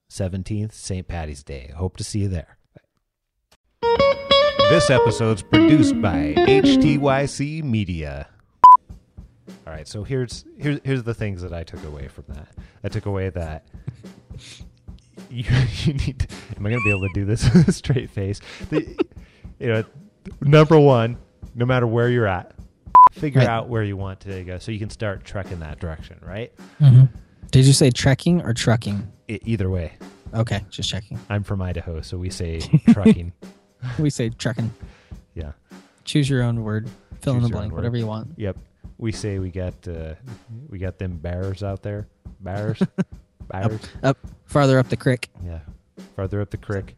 17th, 0.09 0.73
St. 0.73 1.07
Patty's 1.07 1.43
Day. 1.43 1.71
Hope 1.75 1.97
to 1.97 2.03
see 2.03 2.19
you 2.19 2.27
there. 2.27 2.57
This 4.69 4.89
episode's 4.89 5.43
produced 5.43 6.01
by 6.01 6.33
HTYC 6.37 7.63
Media. 7.63 8.27
All 9.47 9.73
right, 9.73 9.87
so 9.87 10.03
here's 10.03 10.45
here's 10.57 10.79
here's 10.83 11.03
the 11.03 11.13
things 11.13 11.41
that 11.41 11.53
I 11.53 11.63
took 11.63 11.83
away 11.83 12.07
from 12.07 12.25
that. 12.29 12.49
I 12.83 12.89
took 12.89 13.05
away 13.05 13.29
that 13.29 13.67
you, 15.29 15.43
you 15.83 15.93
need. 15.93 16.19
To, 16.19 16.27
am 16.57 16.65
I 16.65 16.69
going 16.69 16.81
to 16.81 16.83
be 16.83 16.89
able 16.89 17.07
to 17.07 17.13
do 17.13 17.25
this 17.25 17.43
with 17.53 17.67
a 17.67 17.71
straight 17.71 18.09
face? 18.09 18.39
The, 18.69 18.97
you 19.59 19.67
know, 19.67 19.83
number 20.41 20.79
one, 20.79 21.17
no 21.55 21.65
matter 21.65 21.87
where 21.87 22.09
you're 22.09 22.27
at, 22.27 22.53
figure 23.11 23.39
Right. 23.41 23.49
out 23.49 23.69
where 23.69 23.83
you 23.83 23.95
want 23.97 24.19
to 24.21 24.43
go, 24.43 24.57
so 24.59 24.71
you 24.71 24.79
can 24.79 24.89
start 24.89 25.23
trekking 25.23 25.59
that 25.59 25.79
direction. 25.79 26.17
Right? 26.21 26.51
Did 27.51 27.65
you 27.65 27.73
say 27.73 27.91
trekking 27.91 28.41
or 28.41 28.53
trucking? 28.53 29.07
E- 29.27 29.39
either 29.45 29.69
way, 29.69 29.93
Okay, 30.33 30.65
just 30.69 30.89
checking. 30.89 31.19
I'm 31.29 31.43
from 31.43 31.61
Idaho, 31.61 32.01
so 32.01 32.17
we 32.17 32.29
say 32.31 32.59
trucking. 32.89 33.31
We 33.99 34.09
say 34.09 34.29
trekking. 34.29 34.71
yeah. 35.35 35.51
Choose 36.05 36.27
your 36.29 36.41
own 36.43 36.63
word. 36.63 36.89
Fill 37.21 37.35
in 37.37 37.43
the 37.43 37.49
blank, 37.49 37.71
whatever 37.73 37.95
you 37.97 38.07
want. 38.07 38.33
Yep. 38.37 38.57
We 38.97 39.11
say 39.11 39.39
we 39.39 39.49
got 39.51 39.87
uh, 39.87 40.15
we 40.69 40.77
got 40.79 40.97
them 40.97 41.17
bears 41.17 41.61
out 41.63 41.83
there. 41.83 42.07
Bears. 42.41 42.81
bears. 43.47 43.79
Up 44.01 44.17
farther 44.45 44.79
up 44.79 44.89
the 44.89 44.97
creek. 44.97 45.29
Yeah. 45.45 45.59
Farther 46.15 46.41
up 46.41 46.49
the 46.49 46.57
creek. 46.57 46.95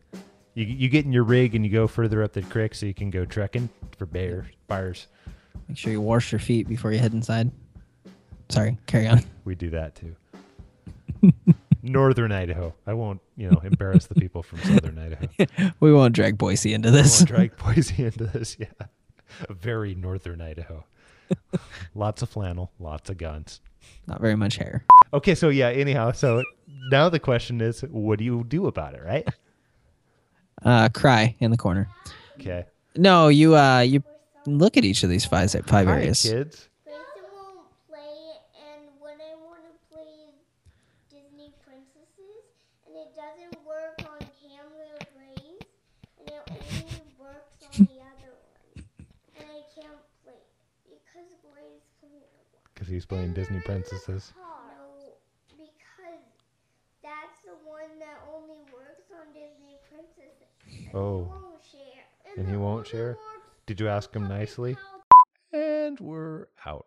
You 0.56 0.66
you 0.66 0.90
get 0.90 1.06
in 1.06 1.12
your 1.14 1.24
rig 1.24 1.54
and 1.54 1.66
you 1.66 1.72
go 1.72 1.86
further 1.86 2.24
up 2.24 2.34
the 2.34 2.42
creek 2.42 2.74
so 2.74 2.86
you 2.86 2.94
can 2.94 3.10
go 3.10 3.26
trekking 3.26 3.70
for 3.98 4.06
bears. 4.06 4.48
Bears. 4.68 5.08
Make 5.68 5.78
sure 5.78 5.92
you 5.92 6.02
wash 6.02 6.32
your 6.32 6.40
feet 6.40 6.68
before 6.68 6.92
you 6.92 7.00
head 7.00 7.14
inside. 7.14 7.52
Sorry, 8.50 8.78
carry 8.88 9.08
on. 9.08 9.22
We 9.44 9.56
do 9.56 9.70
that 9.72 9.96
too. 9.96 10.16
Northern 11.84 12.32
Idaho. 12.32 12.74
I 12.88 12.94
won't, 12.94 13.22
you 13.36 13.50
know, 13.50 13.60
embarrass 13.64 14.08
the 14.08 14.16
people 14.16 14.44
from 14.44 14.60
Southern 14.60 14.98
Idaho. 14.98 15.74
We 15.80 15.94
won't 15.94 16.16
drag 16.16 16.38
Boise 16.38 16.74
into 16.74 16.90
this. 16.90 17.20
won't 17.20 17.30
drag 17.30 17.58
Boise 17.58 18.06
into 18.06 18.26
this. 18.26 18.58
Yeah. 18.60 18.68
Very 19.50 19.94
northern 19.94 20.42
Idaho. 20.42 20.86
lots 21.94 22.22
of 22.22 22.30
flannel, 22.30 22.72
lots 22.80 23.10
of 23.10 23.18
guns. 23.18 23.60
Not 24.08 24.22
very 24.22 24.36
much 24.36 24.58
hair. 24.58 24.86
Okay, 25.14 25.36
so 25.36 25.50
yeah, 25.50 25.70
anyhow, 25.70 26.12
so 26.12 26.44
now 26.92 27.10
the 27.10 27.20
question 27.20 27.62
is 27.62 27.82
what 27.82 28.20
do 28.20 28.26
you 28.26 28.44
do 28.48 28.68
about 28.68 28.94
it, 28.94 29.04
right? 29.04 29.28
Uh, 30.64 30.90
cry 30.90 31.36
in 31.40 31.52
the 31.52 31.58
corner. 31.58 31.88
Okay. 32.40 32.66
No, 32.96 33.28
you 33.28 33.56
uh, 33.56 33.80
you 33.82 34.04
look 34.46 34.78
at 34.78 34.86
each 34.86 35.04
of 35.04 35.10
these 35.10 35.26
five 35.26 35.52
five 35.52 35.88
Hi, 35.88 35.94
areas. 35.94 36.22
kids. 36.22 36.70
Grayson 36.84 37.28
won't 37.34 37.68
play, 37.90 38.40
and 38.56 38.88
when 39.00 39.20
I 39.20 39.36
want 39.36 39.62
to 39.68 39.74
play 39.94 40.32
Disney 41.12 41.52
Princesses, 41.66 42.46
and 42.88 42.96
it 42.96 43.12
doesn't 43.16 43.58
work 43.66 44.00
on 44.10 44.20
camera 44.40 44.96
Grace, 45.14 45.68
and 46.20 46.28
it 46.30 46.44
only 46.50 47.04
works 47.20 47.60
on 47.68 47.86
the 47.86 48.00
other 48.00 48.32
one, 48.40 48.86
and 49.38 49.46
I 49.46 49.62
can't 49.76 50.00
play 50.24 50.40
because 50.88 51.30
Grace 51.44 51.84
playing 52.00 52.24
a 52.24 52.40
lot. 52.56 52.64
Because 52.74 52.88
he's 52.88 53.06
playing 53.06 53.34
Disney 53.34 53.60
princesses. 53.60 54.32
No, 54.38 55.14
because 55.52 56.24
that's 57.04 57.40
the 57.44 57.60
one 57.68 58.00
that 58.00 58.24
only 58.34 58.64
works 58.72 59.12
on 59.12 59.34
Disney 59.36 59.78
Princesses. 59.92 60.48
And 60.66 60.85
Oh. 60.96 61.30
He. 61.62 62.06
And 62.38 62.48
he 62.48 62.56
won't 62.56 62.88
share? 62.88 63.18
Did 63.66 63.82
you 63.82 63.90
ask 63.90 64.16
him 64.16 64.30
nicely? 64.30 64.78
how 64.78 65.02
And 65.52 66.00
we're 66.00 66.48
out. 66.66 66.86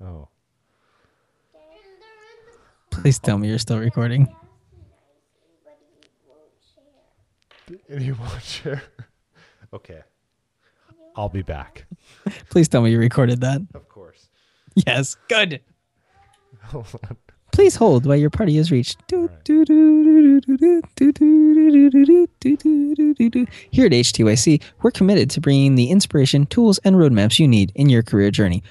Oh. 0.00 0.28
And 1.54 1.54
they're 1.54 1.62
in 1.62 1.98
the 2.92 2.96
Please 3.02 3.18
tell 3.18 3.36
me 3.36 3.48
you're 3.48 3.58
still 3.58 3.80
recording. 3.80 4.28
nicely, 7.68 7.78
but 7.88 8.02
he 8.02 8.12
won't 8.12 8.42
share. 8.42 8.57
And 8.57 8.57
he 8.76 9.76
okay. 9.76 10.00
I'll 11.16 11.28
be 11.28 11.42
back. 11.42 11.86
Please 12.50 12.68
tell 12.68 12.82
me 12.82 12.90
you 12.90 12.98
recorded 12.98 13.40
that. 13.40 13.60
Of 13.74 13.88
course. 13.88 14.28
Yes, 14.86 15.16
good. 15.28 15.60
Hold 16.62 16.86
on. 17.08 17.16
Please 17.50 17.74
hold 17.74 18.06
while 18.06 18.16
your 18.16 18.30
party 18.30 18.56
is 18.56 18.70
reached. 18.70 19.02
Here 19.10 19.26
at 23.86 23.92
HTYC, 23.92 24.62
we're 24.82 24.90
committed 24.92 25.30
to 25.30 25.40
bringing 25.40 25.74
the 25.74 25.90
inspiration, 25.90 26.46
tools, 26.46 26.78
and 26.84 26.94
roadmaps 26.94 27.40
you 27.40 27.48
need 27.48 27.72
in 27.74 27.88
your 27.88 28.04
career 28.04 28.30
journey. 28.30 28.62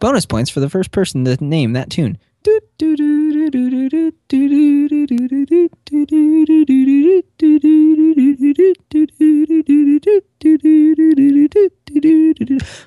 Bonus 0.00 0.26
points 0.26 0.50
for 0.50 0.60
the 0.60 0.68
first 0.70 0.90
person 0.90 1.24
to 1.24 1.44
name 1.44 1.74
that 1.74 1.90
tune. 1.90 2.18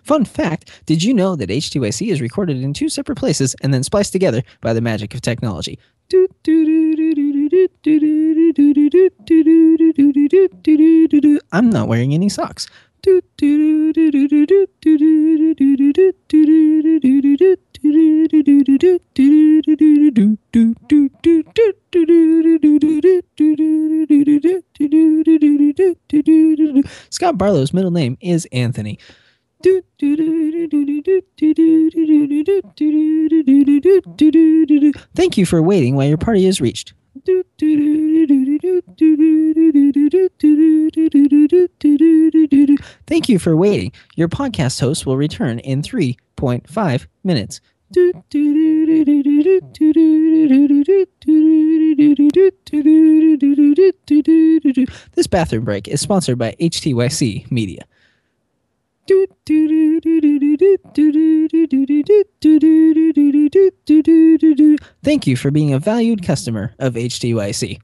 Fun 0.03 0.26
fact 0.26 0.82
Did 0.86 1.03
you 1.03 1.14
know 1.14 1.36
that 1.38 1.49
HTYC 1.49 2.12
is 2.12 2.20
recorded 2.20 2.58
in 2.58 2.74
two 2.74 2.89
separate 2.89 3.18
places 3.18 3.56
and 3.62 3.74
then 3.74 3.84
spliced 3.84 4.12
together 4.12 4.43
by 4.62 4.74
the 4.74 4.82
magic 4.82 5.14
of 5.14 5.22
technology? 5.22 5.80
I'm 11.51 11.70
not 11.70 11.88
wearing 11.88 12.14
any 12.14 12.30
socks. 12.30 12.68
Scott 27.26 27.40
Barlow's 27.40 27.74
middle 27.74 27.90
name 27.90 28.20
is 28.22 28.48
Anthony. 28.52 29.00
Thank 35.16 35.36
you 35.36 35.46
for 35.48 35.64
waiting 35.64 35.96
while 35.96 36.06
your 36.06 36.20
party 36.20 36.46
is 36.46 36.62
reached. 36.62 36.94
Thank 43.08 43.28
you 43.28 43.40
for 43.40 43.58
waiting. 43.58 43.92
Your 44.16 44.30
podcast 44.30 44.80
host 44.80 45.08
will 45.08 45.18
return 45.18 45.58
in 45.58 45.82
3.5 45.82 47.08
minutes. 47.24 47.60
Bathroom 55.36 55.66
break 55.66 55.90
is 55.90 56.00
sponsored 56.00 56.38
by 56.38 56.56
HTYC 56.62 57.52
Media. 57.52 57.84
Thank 65.04 65.28
you 65.28 65.36
for 65.36 65.52
being 65.52 65.74
a 65.74 65.80
valued 65.80 66.24
customer 66.24 66.74
of 66.80 66.94
HTYC. 66.94 67.82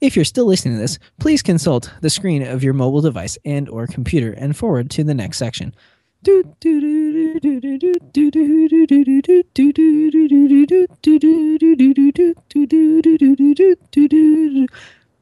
If 0.00 0.16
you're 0.16 0.24
still 0.24 0.46
listening 0.46 0.74
to 0.74 0.80
this, 0.80 0.98
please 1.20 1.42
consult 1.42 1.92
the 2.00 2.10
screen 2.10 2.42
of 2.42 2.64
your 2.64 2.74
mobile 2.74 3.02
device 3.02 3.38
and 3.44 3.68
or 3.68 3.86
computer 3.86 4.32
and 4.32 4.56
forward 4.56 4.90
to 4.90 5.04
the 5.04 5.14
next 5.14 5.38
section. 5.38 5.76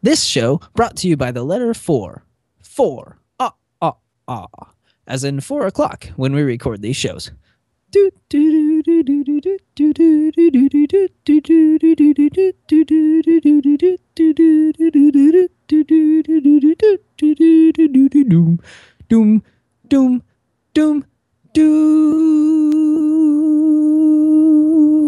This 0.02 0.24
show 0.24 0.60
brought 0.74 0.96
to 0.96 1.08
you 1.08 1.16
by 1.16 1.30
the 1.30 1.44
letter 1.44 1.74
4. 1.74 2.24
4. 2.60 3.18
Ah, 3.38 3.54
ah, 3.80 3.94
ah. 4.26 4.46
As 5.06 5.22
in 5.22 5.40
4 5.40 5.66
o'clock 5.68 6.06
when 6.16 6.32
we 6.32 6.42
record 6.42 6.82
these 6.82 6.96
shows. 6.96 7.30
Doom, 7.92 8.10
doom, 19.88 20.22
doom, 20.76 21.06
doom, 21.54 22.70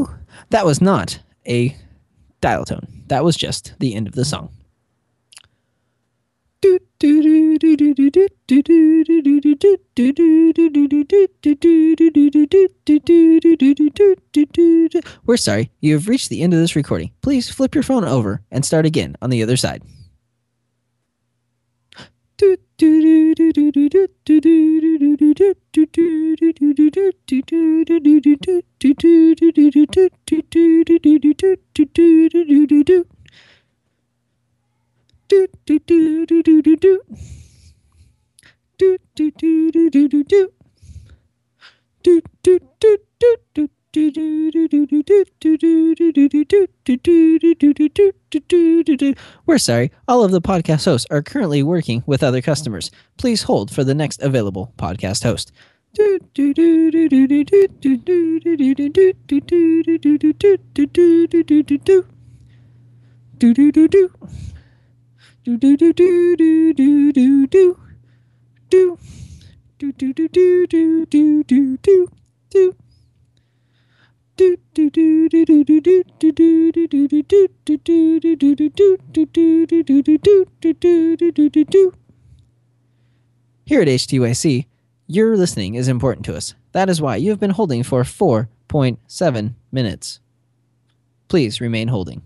doo. 0.00 0.08
That 0.48 0.64
was 0.64 0.80
not 0.80 1.20
a 1.46 1.76
dial 2.40 2.64
tone. 2.64 2.86
That 3.08 3.22
was 3.22 3.36
just 3.36 3.74
the 3.78 3.94
end 3.94 4.08
of 4.08 4.14
the 4.14 4.24
song. 4.24 4.48
We're 15.26 15.36
sorry, 15.36 15.70
you 15.80 15.92
have 15.92 16.08
reached 16.08 16.30
the 16.30 16.40
end 16.40 16.54
of 16.54 16.60
this 16.60 16.74
recording. 16.76 17.10
Please 17.20 17.50
flip 17.50 17.74
your 17.74 17.84
phone 17.84 18.04
over 18.04 18.40
and 18.50 18.64
start 18.64 18.86
again 18.86 19.16
on 19.20 19.28
the 19.28 19.42
other 19.42 19.58
side 19.58 19.82
do 22.38 22.56
do 22.78 23.34
do 23.34 23.52
do 23.52 23.72
do 23.74 24.08
we're 49.46 49.58
sorry, 49.58 49.90
all 50.06 50.22
of 50.24 50.30
the 50.30 50.42
podcast 50.42 50.84
hosts 50.84 51.06
are 51.10 51.22
currently 51.22 51.62
working 51.62 52.02
with 52.06 52.22
other 52.22 52.42
customers. 52.42 52.90
Please 53.16 53.44
hold 53.44 53.70
for 53.70 53.84
the 53.84 53.94
next 53.94 54.20
available 54.22 54.74
podcast 54.76 55.22
host. 55.22 55.52
Here 83.64 83.82
at 83.82 83.88
HTYC, 83.88 84.66
your 85.08 85.36
listening 85.36 85.74
is 85.74 85.88
important 85.88 86.24
to 86.26 86.36
us. 86.36 86.54
That 86.72 86.88
is 86.88 87.02
why 87.02 87.16
you 87.16 87.30
have 87.30 87.40
been 87.40 87.50
holding 87.50 87.82
for 87.82 88.02
4.7 88.02 89.54
minutes. 89.72 90.20
Please 91.28 91.60
remain 91.60 91.88
holding. 91.88 92.22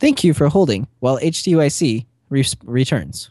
Thank 0.00 0.24
you 0.24 0.34
for 0.34 0.48
holding 0.48 0.86
while 1.00 1.18
HTYC 1.18 2.06
re- 2.30 2.44
returns 2.64 3.30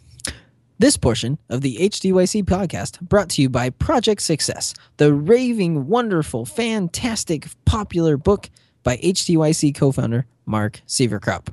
this 0.81 0.97
portion 0.97 1.37
of 1.47 1.61
the 1.61 1.77
HTYC 1.77 2.43
podcast 2.43 2.99
brought 3.01 3.29
to 3.29 3.41
you 3.41 3.49
by 3.49 3.69
Project 3.69 4.21
Success, 4.21 4.73
the 4.97 5.13
raving, 5.13 5.87
wonderful, 5.87 6.43
fantastic, 6.43 7.47
popular 7.65 8.17
book 8.17 8.49
by 8.83 8.97
HTYC 8.97 9.75
co 9.75 9.91
founder 9.91 10.25
Mark 10.45 10.81
Sieverkropp. 10.87 11.49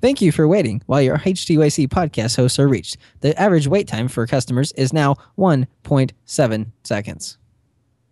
Thank 0.00 0.20
you 0.20 0.32
for 0.32 0.46
waiting 0.46 0.82
while 0.86 1.00
your 1.00 1.18
HTYC 1.18 1.88
podcast 1.88 2.36
hosts 2.36 2.58
are 2.58 2.68
reached. 2.68 2.96
The 3.20 3.38
average 3.40 3.66
wait 3.66 3.88
time 3.88 4.08
for 4.08 4.26
customers 4.26 4.72
is 4.72 4.92
now 4.92 5.16
1.7 5.38 6.66
seconds. 6.84 7.38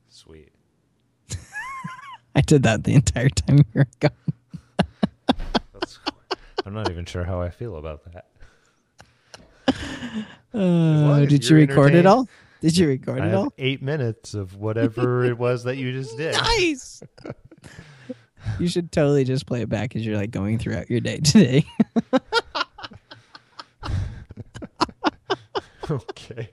Sweet. 0.09 0.51
I 2.35 2.41
did 2.41 2.63
that 2.65 2.85
the 2.85 2.95
entire 2.95 3.29
time 3.29 3.57
we 3.57 3.65
were 3.75 3.87
gone. 4.01 4.11
That's, 5.73 5.99
I'm 6.67 6.75
not 6.75 6.91
even 6.91 7.05
sure 7.05 7.25
how 7.25 7.41
I 7.41 7.51
feel 7.51 7.77
about 7.77 8.03
that. 8.13 8.27
Uh, 10.55 11.25
did 11.27 11.49
you 11.49 11.57
record 11.57 11.97
it 11.97 12.07
all? 12.07 12.29
Did 12.61 12.77
you 12.77 12.87
record 12.87 13.21
I 13.21 13.27
it 13.27 13.35
all? 13.35 13.53
eight 13.59 13.83
minutes 13.83 14.35
of 14.35 14.55
whatever 14.57 15.25
it 15.25 15.37
was 15.37 15.65
that 15.65 15.77
you 15.79 15.91
just 15.91 16.17
did. 16.17 16.35
Nice. 16.35 17.03
You 18.59 18.69
should 18.69 18.93
totally 18.93 19.25
just 19.25 19.47
play 19.47 19.63
it 19.63 19.69
back 19.69 19.97
as 19.97 20.05
you're 20.05 20.17
like 20.17 20.31
going 20.31 20.59
throughout 20.59 20.91
your 20.91 21.01
day 21.01 21.19
today. 21.25 21.65
okay. 25.91 26.51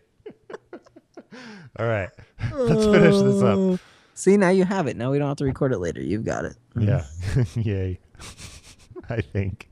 All 1.79 1.87
right. 1.87 2.09
Let's 2.53 2.85
finish 2.85 3.15
this 3.15 3.41
up. 3.41 3.57
Oh. 3.57 3.79
See, 4.13 4.37
now 4.37 4.49
you 4.49 4.65
have 4.65 4.87
it. 4.87 4.97
Now 4.97 5.11
we 5.11 5.19
don't 5.19 5.27
have 5.29 5.37
to 5.37 5.45
record 5.45 5.73
it 5.73 5.79
later. 5.79 6.01
You've 6.01 6.25
got 6.25 6.45
it. 6.45 6.55
Yeah. 6.77 7.05
Yay. 7.55 7.99
I 9.09 9.21
think. 9.21 9.69